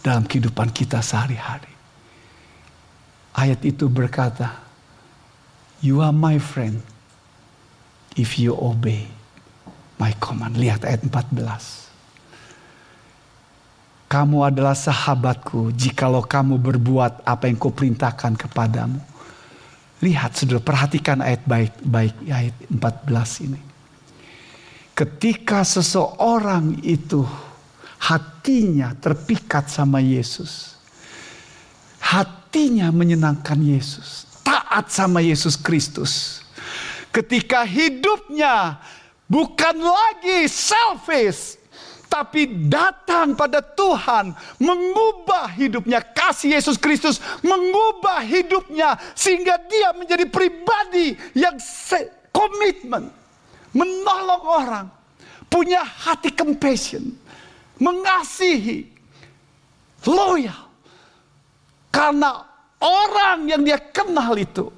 dalam 0.00 0.24
kehidupan 0.24 0.72
kita 0.72 1.04
sehari-hari. 1.04 1.70
Ayat 3.36 3.60
itu 3.62 3.86
berkata, 3.92 4.64
You 5.84 6.00
are 6.00 6.16
my 6.16 6.40
friend 6.40 6.80
if 8.16 8.40
you 8.40 8.56
obey 8.56 9.04
my 10.00 10.16
command. 10.16 10.56
Lihat 10.56 10.88
ayat 10.88 11.04
14 11.04 11.83
kamu 14.14 14.46
adalah 14.46 14.78
sahabatku 14.78 15.74
jikalau 15.74 16.22
kamu 16.22 16.54
berbuat 16.62 17.26
apa 17.26 17.50
yang 17.50 17.58
kuperintahkan 17.58 18.38
kepadamu. 18.38 19.02
Lihat 19.98 20.38
saudara, 20.38 20.62
perhatikan 20.62 21.18
ayat 21.18 21.42
baik-baik 21.42 22.14
ayat 22.30 22.54
14 22.70 23.46
ini. 23.50 23.58
Ketika 24.94 25.66
seseorang 25.66 26.78
itu 26.86 27.26
hatinya 27.98 28.94
terpikat 28.94 29.66
sama 29.66 29.98
Yesus. 29.98 30.78
Hatinya 31.98 32.94
menyenangkan 32.94 33.58
Yesus. 33.58 34.30
Taat 34.46 34.94
sama 34.94 35.26
Yesus 35.26 35.58
Kristus. 35.58 36.44
Ketika 37.10 37.66
hidupnya 37.66 38.78
bukan 39.26 39.74
lagi 39.74 40.46
selfish 40.46 41.63
tapi 42.14 42.70
datang 42.70 43.34
pada 43.34 43.58
Tuhan, 43.58 44.30
mengubah 44.62 45.50
hidupnya. 45.50 45.98
Kasih 45.98 46.54
Yesus 46.54 46.78
Kristus 46.78 47.18
mengubah 47.42 48.22
hidupnya 48.22 48.94
sehingga 49.18 49.58
dia 49.66 49.90
menjadi 49.98 50.22
pribadi 50.30 51.18
yang 51.34 51.58
komitmen, 52.30 53.10
menolong 53.74 54.44
orang, 54.46 54.86
punya 55.50 55.82
hati 55.82 56.30
compassion, 56.30 57.18
mengasihi, 57.82 58.86
loyal. 60.06 60.70
Karena 61.90 62.46
orang 62.78 63.50
yang 63.50 63.66
dia 63.66 63.82
kenal 63.90 64.38
itu 64.38 64.70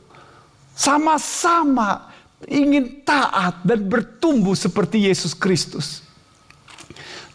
sama-sama 0.73 2.09
ingin 2.49 3.05
taat 3.05 3.61
dan 3.61 3.85
bertumbuh 3.85 4.57
seperti 4.57 5.05
Yesus 5.05 5.37
Kristus. 5.37 6.06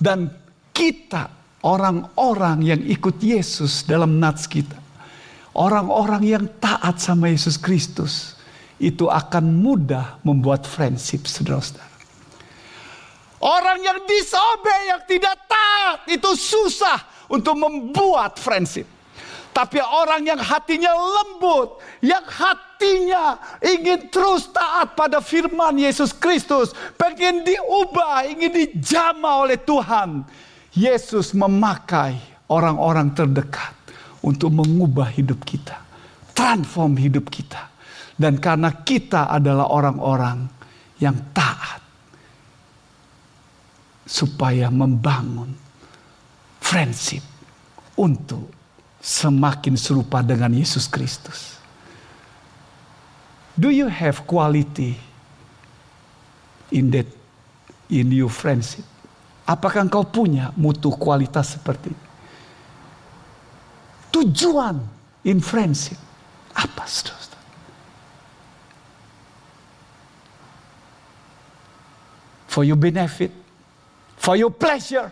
Dan 0.02 0.34
kita 0.74 1.30
orang-orang 1.62 2.66
yang 2.66 2.82
ikut 2.82 3.22
Yesus 3.22 3.86
dalam 3.86 4.18
nats 4.18 4.50
kita. 4.50 4.82
Orang-orang 5.54 6.24
yang 6.26 6.46
taat 6.58 6.98
sama 6.98 7.30
Yesus 7.30 7.62
Kristus. 7.62 8.34
Itu 8.82 9.14
akan 9.14 9.62
mudah 9.62 10.18
membuat 10.26 10.66
friendship 10.66 11.30
saudara-saudara. 11.30 11.86
Orang 13.42 13.78
yang 13.86 14.02
disobey, 14.10 14.82
yang 14.90 15.06
tidak 15.06 15.38
taat. 15.46 16.10
Itu 16.10 16.34
susah 16.34 16.98
untuk 17.30 17.62
membuat 17.62 18.42
friendship. 18.42 18.90
Tapi 19.52 19.84
orang 19.84 20.26
yang 20.26 20.40
hatinya 20.40 20.90
lembut, 20.96 21.78
yang 22.02 22.24
hatinya 22.82 23.38
ingin 23.62 24.10
terus 24.10 24.50
taat 24.50 24.98
pada 24.98 25.22
firman 25.22 25.78
Yesus 25.78 26.10
Kristus, 26.10 26.74
pengen 26.98 27.46
diubah, 27.46 28.26
ingin 28.26 28.50
dijama 28.50 29.46
oleh 29.46 29.62
Tuhan. 29.62 30.26
Yesus 30.74 31.38
memakai 31.38 32.18
orang-orang 32.50 33.14
terdekat 33.14 33.78
untuk 34.26 34.50
mengubah 34.50 35.14
hidup 35.14 35.46
kita, 35.46 35.78
transform 36.34 36.98
hidup 36.98 37.30
kita. 37.30 37.70
Dan 38.18 38.42
karena 38.42 38.74
kita 38.82 39.30
adalah 39.30 39.70
orang-orang 39.70 40.50
yang 40.98 41.14
taat 41.38 41.82
supaya 44.10 44.74
membangun 44.74 45.54
friendship 46.62 47.22
untuk 47.98 48.50
semakin 49.02 49.76
serupa 49.78 50.22
dengan 50.26 50.54
Yesus 50.54 50.86
Kristus. 50.88 51.61
Do 53.58 53.70
you 53.70 53.88
have 53.88 54.24
quality 54.28 54.96
in 56.72 56.92
that 56.92 57.08
in 57.92 58.12
your 58.12 58.32
friendship? 58.32 58.88
Apakah 59.44 59.84
engkau 59.84 60.08
punya 60.08 60.56
mutu 60.56 60.94
kualitas 60.96 61.60
seperti 61.60 61.92
ini? 61.92 62.06
Tujuan 64.12 64.80
in 65.28 65.44
friendship 65.44 66.00
apa 66.56 66.84
saudara? 66.88 67.20
For 72.52 72.68
your 72.68 72.76
benefit, 72.76 73.32
for 74.20 74.36
your 74.36 74.52
pleasure, 74.52 75.08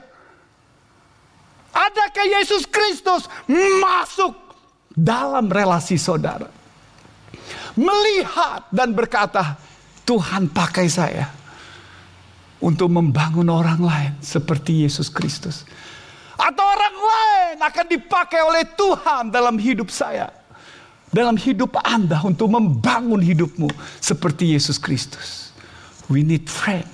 Adakah 1.80 2.26
Yesus 2.28 2.68
Kristus 2.68 3.30
masuk 3.80 4.36
dalam 4.92 5.48
relasi 5.48 5.96
saudara? 5.96 6.59
Melihat 7.80 8.68
dan 8.76 8.92
berkata, 8.92 9.56
Tuhan 10.04 10.52
pakai 10.52 10.92
saya 10.92 11.32
untuk 12.60 12.92
membangun 12.92 13.48
orang 13.48 13.80
lain 13.80 14.14
seperti 14.20 14.84
Yesus 14.84 15.08
Kristus. 15.08 15.64
Atau 16.36 16.66
orang 16.66 16.96
lain 17.00 17.56
akan 17.64 17.86
dipakai 17.88 18.44
oleh 18.44 18.68
Tuhan 18.76 19.32
dalam 19.32 19.56
hidup 19.56 19.88
saya. 19.88 20.28
dalam 21.10 21.36
hidup 21.42 21.74
Anda 21.82 22.22
untuk 22.22 22.54
membangun 22.54 23.18
hidupmu 23.18 23.70
seperti 23.98 24.54
Yesus 24.54 24.78
Kristus. 24.78 25.50
We 26.06 26.22
need 26.22 26.46
friend. 26.46 26.86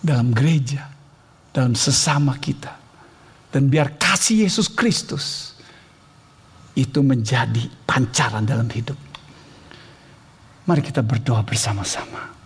Dalam 0.00 0.32
gereja, 0.32 0.88
dalam 1.52 1.76
sesama 1.76 2.36
kita. 2.40 2.72
Dan 3.52 3.68
biar 3.68 3.96
kasih 3.96 4.44
Yesus 4.44 4.68
Kristus 4.70 5.49
itu 6.74 7.00
menjadi 7.02 7.66
pancaran 7.86 8.46
dalam 8.46 8.66
hidup. 8.70 8.96
Mari 10.66 10.80
kita 10.86 11.02
berdoa 11.02 11.42
bersama-sama. 11.42 12.39